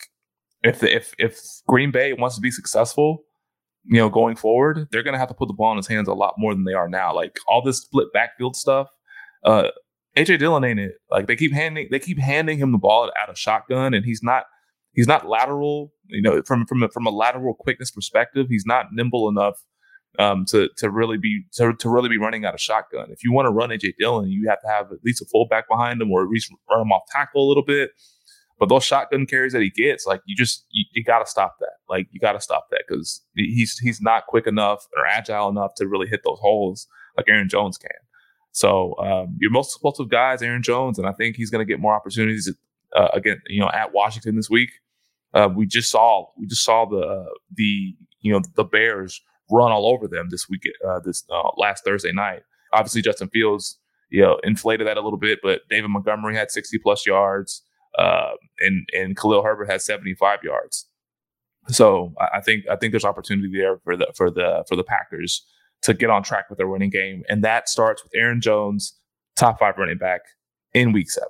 if 0.63 0.81
the, 0.81 0.95
if 0.95 1.15
if 1.19 1.39
Green 1.67 1.91
Bay 1.91 2.13
wants 2.15 2.37
to 2.37 2.41
be 2.41 2.51
successful, 2.51 3.25
you 3.89 3.99
know, 3.99 4.09
going 4.09 4.37
forward, 4.37 4.89
they're 4.91 5.03
gonna 5.03 5.19
have 5.19 5.29
to 5.29 5.35
put 5.35 5.49
the 5.49 5.55
ball 5.55 5.73
in 5.73 5.77
his 5.77 5.87
hands 5.87 6.09
a 6.09 6.15
lot 6.15 6.35
more 6.39 6.55
than 6.55 6.65
they 6.65 6.75
are 6.75 6.89
now. 6.89 7.15
Like 7.15 7.39
all 7.49 7.63
this 7.63 7.79
split 7.79 8.13
backfield 8.13 8.57
stuff. 8.57 8.89
Uh, 9.45 9.69
AJ 10.17 10.39
Dillon 10.39 10.65
ain't 10.65 10.81
it. 10.81 10.95
Like 11.11 11.27
they 11.27 11.37
keep 11.37 11.53
handing 11.53 11.89
they 11.91 11.99
keep 11.99 12.19
handing 12.19 12.59
him 12.59 12.73
the 12.73 12.79
ball 12.79 13.11
out 13.19 13.29
of 13.29 13.39
shotgun, 13.39 13.95
and 13.95 14.05
he's 14.05 14.23
not 14.23 14.45
he's 14.93 15.07
not 15.07 15.29
lateral. 15.29 15.93
You 16.09 16.23
know, 16.23 16.43
from 16.43 16.67
from 16.67 16.83
a, 16.83 16.89
from 16.89 17.07
a 17.07 17.11
lateral 17.11 17.55
quickness 17.55 17.91
perspective, 17.91 18.47
he's 18.49 18.65
not 18.67 18.87
nimble 18.93 19.29
enough 19.29 19.63
um, 20.19 20.45
to 20.47 20.69
to 20.79 20.91
really 20.91 21.19
be 21.19 21.45
to, 21.55 21.75
to 21.75 21.89
really 21.89 22.09
be 22.09 22.19
running 22.19 22.45
out 22.45 22.55
of 22.55 22.61
shotgun. 22.61 23.11
If 23.11 23.23
you 23.23 23.33
want 23.33 23.47
to 23.47 23.53
run 23.53 23.71
AJ 23.71 23.95
Dillon, 23.99 24.31
you 24.31 24.49
have 24.49 24.61
to 24.63 24.69
have 24.69 24.93
at 24.93 24.99
least 25.05 25.23
a 25.23 25.27
fullback 25.27 25.69
behind 25.69 26.01
him, 26.01 26.11
or 26.11 26.23
at 26.23 26.29
least 26.29 26.51
run 26.71 26.81
him 26.81 26.93
off 26.93 27.03
tackle 27.13 27.47
a 27.47 27.49
little 27.49 27.65
bit. 27.65 27.91
But 28.59 28.71
those 28.71 28.85
shotgun 28.85 29.27
carries 29.27 29.53
that 29.53 29.63
he 29.63 29.71
gets, 29.71 30.07
like 30.07 30.23
you 30.25 30.35
just 30.35 30.65
you, 30.71 30.85
you 30.93 31.05
got 31.05 31.19
to 31.19 31.27
stop 31.27 31.57
that. 31.61 31.75
Like 31.89 32.09
you 32.11 32.21
got 32.21 32.33
to 32.33 32.41
stop 32.41 32.69
that 32.71 32.85
because 32.89 33.23
he's 33.35 33.79
he's 33.79 34.01
not 34.01 34.27
quick 34.27 34.47
enough 34.47 34.87
or 34.97 35.07
agile 35.07 35.49
enough 35.49 35.75
to 35.77 35.87
really 35.87 36.07
hit 36.07 36.23
those 36.25 36.39
holes 36.41 36.87
like 37.17 37.27
Aaron 37.29 37.49
Jones 37.49 37.77
can. 37.77 37.91
So 38.53 38.97
um, 38.99 39.37
your 39.39 39.51
most 39.51 39.75
explosive 39.75 40.09
guy 40.09 40.33
is 40.33 40.41
Aaron 40.41 40.63
Jones, 40.63 40.99
and 40.99 41.07
I 41.07 41.13
think 41.13 41.37
he's 41.37 41.51
going 41.51 41.67
to 41.67 41.71
get 41.71 41.81
more 41.81 41.95
opportunities 41.95 42.51
uh, 42.97 43.09
again. 43.13 43.43
You 43.49 43.61
know, 43.61 43.69
at 43.69 43.93
Washington 43.93 44.37
this 44.37 44.49
week, 44.49 44.71
uh, 45.35 45.51
we 45.55 45.67
just 45.67 45.91
saw 45.91 46.27
we 46.39 46.47
just 46.47 46.65
saw 46.65 46.87
the 46.87 47.01
uh, 47.01 47.33
the 47.55 47.95
you 48.21 48.33
know 48.33 48.41
the 48.55 48.65
Bears 48.65 49.21
run 49.51 49.71
all 49.71 49.87
over 49.87 50.09
them 50.09 50.29
this 50.31 50.49
week 50.49 50.63
uh, 50.89 51.01
this 51.05 51.25
uh, 51.31 51.51
last 51.59 51.85
Thursday 51.85 52.13
night. 52.13 52.45
Obviously, 52.73 53.03
Justin 53.03 53.29
Fields 53.29 53.79
you 54.09 54.23
know 54.23 54.39
inflated 54.43 54.87
that 54.87 54.97
a 54.97 55.03
little 55.03 55.19
bit, 55.19 55.41
but 55.43 55.61
David 55.69 55.89
Montgomery 55.89 56.35
had 56.35 56.51
60 56.51 56.79
plus 56.79 57.05
yards, 57.05 57.63
uh, 57.99 58.33
and 58.61 58.89
and 58.95 59.17
Khalil 59.17 59.43
Herbert 59.43 59.71
had 59.71 59.83
75 59.83 60.41
yards. 60.43 60.87
So 61.69 62.15
I 62.33 62.41
think 62.41 62.65
I 62.71 62.77
think 62.77 62.93
there's 62.93 63.05
opportunity 63.05 63.51
there 63.53 63.79
for 63.79 63.97
the 63.97 64.13
for 64.15 64.31
the 64.31 64.65
for 64.69 64.77
the 64.77 64.85
Packers 64.85 65.45
to 65.83 65.95
get 65.95 66.11
on 66.11 66.23
track 66.23 66.49
with 66.49 66.59
their 66.59 66.69
winning 66.69 66.91
game. 66.91 67.23
And 67.29 67.45
that 67.45 67.69
starts 67.69 68.03
with 68.03 68.13
Aaron 68.15 68.41
Jones, 68.41 68.95
top 69.37 69.59
five 69.59 69.77
running 69.79 69.99
back 69.99 70.23
in 70.75 70.93
week 70.93 71.11
seven. 71.11 71.29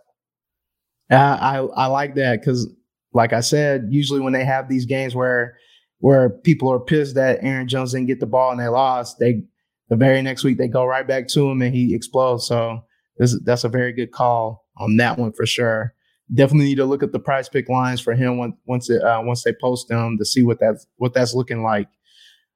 Uh, 1.10 1.38
I, 1.40 1.56
I 1.84 1.86
like 1.86 2.14
that 2.16 2.40
because, 2.40 2.68
like 3.12 3.32
I 3.32 3.40
said, 3.40 3.88
usually 3.90 4.20
when 4.20 4.32
they 4.32 4.44
have 4.44 4.68
these 4.68 4.86
games 4.86 5.14
where 5.14 5.56
where 5.98 6.28
people 6.30 6.70
are 6.70 6.80
pissed 6.80 7.14
that 7.14 7.38
Aaron 7.42 7.68
Jones 7.68 7.92
didn't 7.92 8.08
get 8.08 8.20
the 8.20 8.26
ball 8.26 8.50
and 8.50 8.60
they 8.60 8.68
lost, 8.68 9.18
they 9.18 9.42
the 9.88 9.96
very 9.96 10.20
next 10.20 10.44
week 10.44 10.58
they 10.58 10.68
go 10.68 10.84
right 10.84 11.06
back 11.06 11.28
to 11.28 11.48
him 11.48 11.62
and 11.62 11.74
he 11.74 11.94
explodes. 11.94 12.46
So 12.46 12.80
this, 13.18 13.38
that's 13.44 13.64
a 13.64 13.68
very 13.68 13.92
good 13.92 14.10
call 14.10 14.66
on 14.76 14.96
that 14.96 15.18
one 15.18 15.32
for 15.32 15.46
sure. 15.46 15.94
Definitely 16.34 16.66
need 16.66 16.76
to 16.76 16.84
look 16.84 17.02
at 17.02 17.12
the 17.12 17.20
price 17.20 17.48
pick 17.48 17.68
lines 17.68 18.00
for 18.00 18.14
him 18.14 18.38
once 18.38 18.56
once 18.66 18.90
it, 18.90 19.02
uh, 19.02 19.22
once 19.22 19.44
they 19.44 19.52
post 19.60 19.88
them 19.88 20.18
to 20.18 20.24
see 20.24 20.42
what 20.42 20.58
that's 20.58 20.86
what 20.96 21.14
that's 21.14 21.34
looking 21.34 21.62
like. 21.62 21.88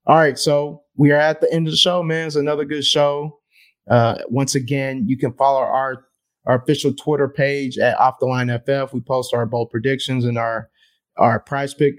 All 0.07 0.17
right, 0.17 0.39
so 0.39 0.83
we 0.97 1.13
are 1.13 1.21
at 1.21 1.41
the 1.41 1.53
end 1.53 1.69
of 1.69 1.73
the 1.73 1.77
show, 1.77 2.03
man. 2.03 2.27
It's 2.27 2.37
another 2.37 2.65
good 2.65 2.85
show. 2.85 3.39
Uh, 3.89 4.19
once 4.29 4.55
again, 4.55 5.05
you 5.07 5.17
can 5.17 5.33
follow 5.35 5.61
our 5.61 6.05
our 6.47 6.57
official 6.57 6.93
Twitter 6.93 7.29
page 7.29 7.79
at 7.79 7.99
Off 7.99 8.19
the 8.19 8.27
Line 8.27 8.49
FF. 8.49 8.93
We 8.93 9.01
post 9.01 9.33
our 9.35 9.47
bold 9.47 9.71
predictions 9.71 10.25
and 10.25 10.37
our 10.37 10.69
our 11.17 11.39
price 11.39 11.75
pick 11.75 11.95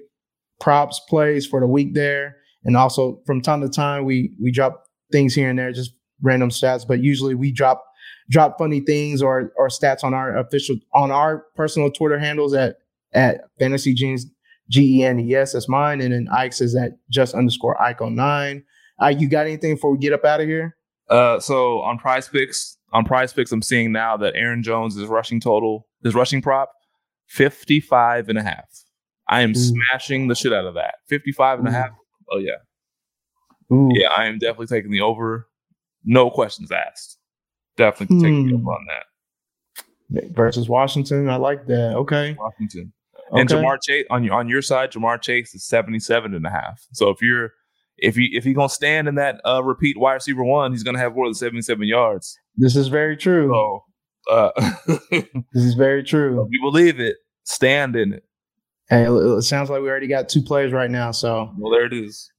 props 0.59 0.99
plays 1.07 1.45
for 1.45 1.59
the 1.59 1.67
week 1.67 1.93
there, 1.93 2.37
and 2.65 2.75
also 2.75 3.21
from 3.25 3.41
time 3.41 3.61
to 3.61 3.69
time 3.69 4.03
we 4.03 4.31
we 4.41 4.51
drop 4.51 4.83
things 5.11 5.33
here 5.33 5.49
and 5.49 5.59
there, 5.59 5.71
just 5.71 5.93
random 6.21 6.49
stats. 6.49 6.87
But 6.87 7.01
usually 7.01 7.35
we 7.35 7.51
drop 7.51 7.83
drop 8.31 8.57
funny 8.57 8.79
things 8.79 9.21
or 9.21 9.51
or 9.57 9.67
stats 9.67 10.03
on 10.03 10.13
our 10.13 10.37
official 10.37 10.77
on 10.95 11.11
our 11.11 11.45
personal 11.55 11.91
Twitter 11.91 12.17
handles 12.17 12.53
at 12.53 12.77
at 13.13 13.41
Fantasy 13.59 13.93
Genes 13.93 14.25
G 14.69 14.99
E 14.99 15.03
N 15.03 15.19
E 15.19 15.35
S. 15.35 15.53
That's 15.53 15.69
mine. 15.69 16.01
And 16.01 16.13
then 16.13 16.27
Ike's 16.31 16.61
is 16.61 16.75
at 16.75 16.93
just 17.09 17.35
underscore 17.35 17.77
09. 17.99 18.63
Ike, 18.99 19.19
you 19.19 19.29
got 19.29 19.45
anything 19.45 19.75
before 19.75 19.91
we 19.91 19.97
get 19.97 20.13
up 20.13 20.25
out 20.25 20.41
of 20.41 20.47
here? 20.47 20.75
Uh, 21.09 21.39
so 21.39 21.81
on 21.81 21.97
prize 21.97 22.29
picks, 22.29 22.77
on 22.93 23.03
prize 23.03 23.33
picks, 23.33 23.51
I'm 23.51 23.61
seeing 23.61 23.91
now 23.91 24.15
that 24.17 24.35
Aaron 24.35 24.63
Jones 24.63 24.95
is 24.95 25.07
rushing 25.07 25.41
total, 25.41 25.87
his 26.03 26.15
rushing 26.15 26.41
prop, 26.41 26.71
55 27.27 28.29
and 28.29 28.37
a 28.37 28.43
half. 28.43 28.65
I 29.27 29.41
am 29.41 29.51
Ooh. 29.51 29.55
smashing 29.55 30.27
the 30.27 30.35
shit 30.35 30.53
out 30.53 30.65
of 30.65 30.75
that. 30.75 30.95
55 31.09 31.59
and 31.59 31.67
Ooh. 31.67 31.71
a 31.71 31.73
half. 31.73 31.89
Oh 32.31 32.37
yeah. 32.37 33.75
Ooh. 33.75 33.89
Yeah, 33.93 34.09
I 34.15 34.27
am 34.27 34.37
definitely 34.37 34.67
taking 34.67 34.91
the 34.91 35.01
over. 35.01 35.49
No 36.05 36.29
questions 36.29 36.71
asked. 36.71 37.17
Definitely 37.77 38.17
hmm. 38.17 38.21
taking 38.21 38.47
the 38.47 38.55
over 38.55 38.71
on 38.71 38.85
that. 38.87 40.33
Versus 40.33 40.67
Washington. 40.67 41.29
I 41.29 41.37
like 41.37 41.67
that. 41.67 41.95
Okay. 41.95 42.35
Washington. 42.37 42.91
And 43.31 43.49
okay. 43.49 43.61
Ja'Marr 43.61 43.77
Chase 43.81 44.05
on 44.09 44.23
your 44.23 44.33
on 44.33 44.49
your 44.49 44.61
side, 44.61 44.91
Ja'Marr 44.91 45.21
Chase 45.21 45.55
is 45.55 45.65
77 45.65 46.33
and 46.33 46.45
a 46.45 46.49
half. 46.49 46.85
So 46.91 47.09
if 47.09 47.21
you're 47.21 47.51
if 47.97 48.17
you 48.17 48.27
if 48.33 48.43
he's 48.43 48.55
gonna 48.55 48.67
stand 48.67 49.07
in 49.07 49.15
that 49.15 49.39
uh, 49.45 49.63
repeat 49.63 49.97
wide 49.97 50.15
receiver 50.15 50.43
one, 50.43 50.71
he's 50.71 50.83
gonna 50.83 50.99
have 50.99 51.15
more 51.15 51.27
than 51.27 51.33
77 51.33 51.87
yards. 51.87 52.37
This 52.57 52.75
is 52.75 52.89
very 52.89 53.15
true. 53.15 53.49
So 53.53 53.83
uh, 54.29 54.71
this 55.11 55.63
is 55.63 55.75
very 55.75 56.03
true. 56.03 56.41
If 56.41 56.47
you 56.51 56.61
believe 56.61 56.99
it, 56.99 57.17
stand 57.43 57.95
in 57.95 58.13
it. 58.13 58.23
Hey, 58.89 59.05
it 59.05 59.41
sounds 59.43 59.69
like 59.69 59.81
we 59.81 59.89
already 59.89 60.07
got 60.07 60.27
two 60.27 60.41
players 60.41 60.73
right 60.73 60.91
now. 60.91 61.11
So 61.11 61.53
well, 61.57 61.71
there 61.71 61.85
it 61.85 61.93
is. 61.93 62.29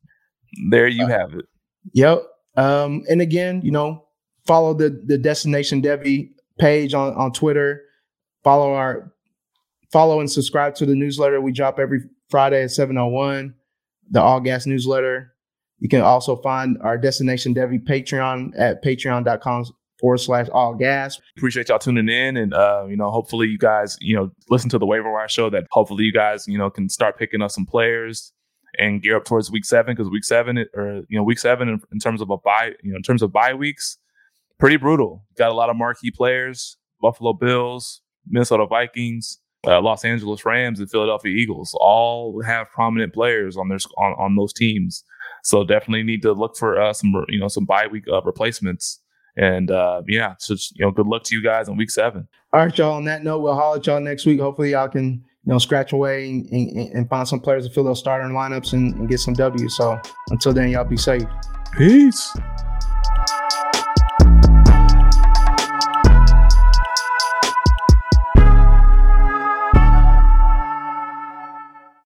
There 0.68 0.88
you 0.88 1.04
uh, 1.04 1.08
have 1.08 1.32
it. 1.32 1.46
Yep. 1.94 2.24
Um, 2.56 3.02
and 3.08 3.22
again, 3.22 3.62
you 3.62 3.70
know, 3.70 4.04
follow 4.47 4.74
the 4.74 5.03
the 5.07 5.18
Destination 5.18 5.82
Devy 5.82 6.30
page 6.59 6.95
on 6.95 7.14
on 7.14 7.32
Twitter. 7.32 7.82
Follow 8.45 8.72
our 8.74 9.12
follow 9.90 10.20
and 10.20 10.30
subscribe 10.30 10.74
to 10.76 10.86
the 10.86 10.95
newsletter. 10.95 11.40
We 11.40 11.53
drop 11.53 11.78
every 11.78 12.01
Friday 12.30 12.64
at 12.64 12.70
701, 12.70 13.55
the 14.11 14.20
All 14.20 14.40
Gas 14.40 14.66
newsletter. 14.66 15.32
You 15.78 15.88
can 15.88 16.01
also 16.01 16.36
find 16.36 16.78
our 16.80 16.97
Destination 16.97 17.55
Devy 17.55 17.84
Patreon 17.84 18.53
at 18.57 18.84
patreon.com 18.84 19.64
forward 20.01 20.18
slash 20.18 20.49
all 20.53 20.74
gas. 20.74 21.18
Appreciate 21.36 21.68
y'all 21.68 21.78
tuning 21.78 22.09
in. 22.09 22.36
And, 22.36 22.53
uh, 22.53 22.84
you 22.88 22.97
know, 22.97 23.11
hopefully 23.11 23.49
you 23.49 23.59
guys, 23.59 23.97
you 24.01 24.14
know, 24.14 24.30
listen 24.51 24.68
to 24.70 24.78
the 24.78 24.86
waiver 24.86 25.11
wire 25.11 25.28
show 25.28 25.49
that 25.51 25.64
hopefully 25.70 26.05
you 26.05 26.12
guys, 26.12 26.47
you 26.47 26.59
know, 26.59 26.70
can 26.70 26.88
start 26.88 27.18
picking 27.18 27.40
up 27.40 27.51
some 27.51 27.66
players 27.66 28.32
and 28.78 29.03
gear 29.03 29.16
up 29.16 29.24
towards 29.24 29.51
week 29.51 29.64
seven 29.64 29.95
because 29.95 30.11
week 30.11 30.24
seven, 30.24 30.64
or, 30.74 31.03
you 31.09 31.18
know, 31.18 31.22
week 31.22 31.38
seven 31.38 31.68
in, 31.68 31.80
in 31.93 31.99
terms 31.99 32.20
of 32.20 32.30
a 32.30 32.36
buy, 32.36 32.72
you 32.82 32.90
know, 32.90 32.97
in 32.97 33.03
terms 33.03 33.22
of 33.22 33.32
bye 33.32 33.55
weeks, 33.55 33.99
pretty 34.62 34.76
brutal. 34.76 35.24
Got 35.36 35.50
a 35.50 35.54
lot 35.54 35.70
of 35.70 35.76
marquee 35.76 36.12
players, 36.12 36.76
Buffalo 37.00 37.32
Bills, 37.32 38.00
Minnesota 38.28 38.64
Vikings, 38.64 39.40
uh, 39.66 39.80
Los 39.80 40.04
Angeles 40.04 40.44
Rams 40.46 40.78
and 40.78 40.88
Philadelphia 40.88 41.34
Eagles 41.34 41.76
all 41.80 42.40
have 42.44 42.70
prominent 42.70 43.12
players 43.12 43.56
on 43.56 43.68
their 43.68 43.78
on, 43.98 44.12
on 44.20 44.36
those 44.36 44.52
teams. 44.52 45.02
So 45.42 45.64
definitely 45.64 46.04
need 46.04 46.22
to 46.22 46.32
look 46.32 46.56
for 46.56 46.80
uh, 46.80 46.92
some 46.92 47.12
you 47.28 47.40
know 47.40 47.48
some 47.48 47.64
bye 47.64 47.88
week 47.88 48.04
uh, 48.10 48.22
replacements. 48.22 49.00
And 49.36 49.72
uh, 49.72 50.02
yeah, 50.06 50.34
so 50.38 50.54
you 50.74 50.84
know, 50.84 50.92
good 50.92 51.08
luck 51.08 51.24
to 51.24 51.34
you 51.34 51.42
guys 51.42 51.68
in 51.68 51.76
week 51.76 51.90
seven. 51.90 52.28
All 52.52 52.60
right, 52.60 52.78
y'all. 52.78 52.94
On 52.94 53.04
that 53.06 53.24
note, 53.24 53.40
we'll 53.40 53.54
holler 53.54 53.78
at 53.78 53.86
y'all 53.86 53.98
next 53.98 54.26
week. 54.26 54.38
Hopefully, 54.38 54.70
y'all 54.70 54.88
can 54.88 55.24
you 55.44 55.52
know 55.52 55.58
scratch 55.58 55.92
away 55.92 56.30
and, 56.30 56.46
and, 56.50 56.94
and 56.94 57.08
find 57.08 57.26
some 57.26 57.40
players 57.40 57.66
to 57.66 57.72
fill 57.72 57.82
those 57.82 57.98
starting 57.98 58.30
lineups 58.30 58.74
and, 58.74 58.94
and 58.94 59.08
get 59.08 59.18
some 59.18 59.34
W. 59.34 59.68
So 59.68 59.98
until 60.30 60.52
then, 60.52 60.68
y'all 60.68 60.84
be 60.84 60.96
safe. 60.96 61.24
Peace. 61.76 62.32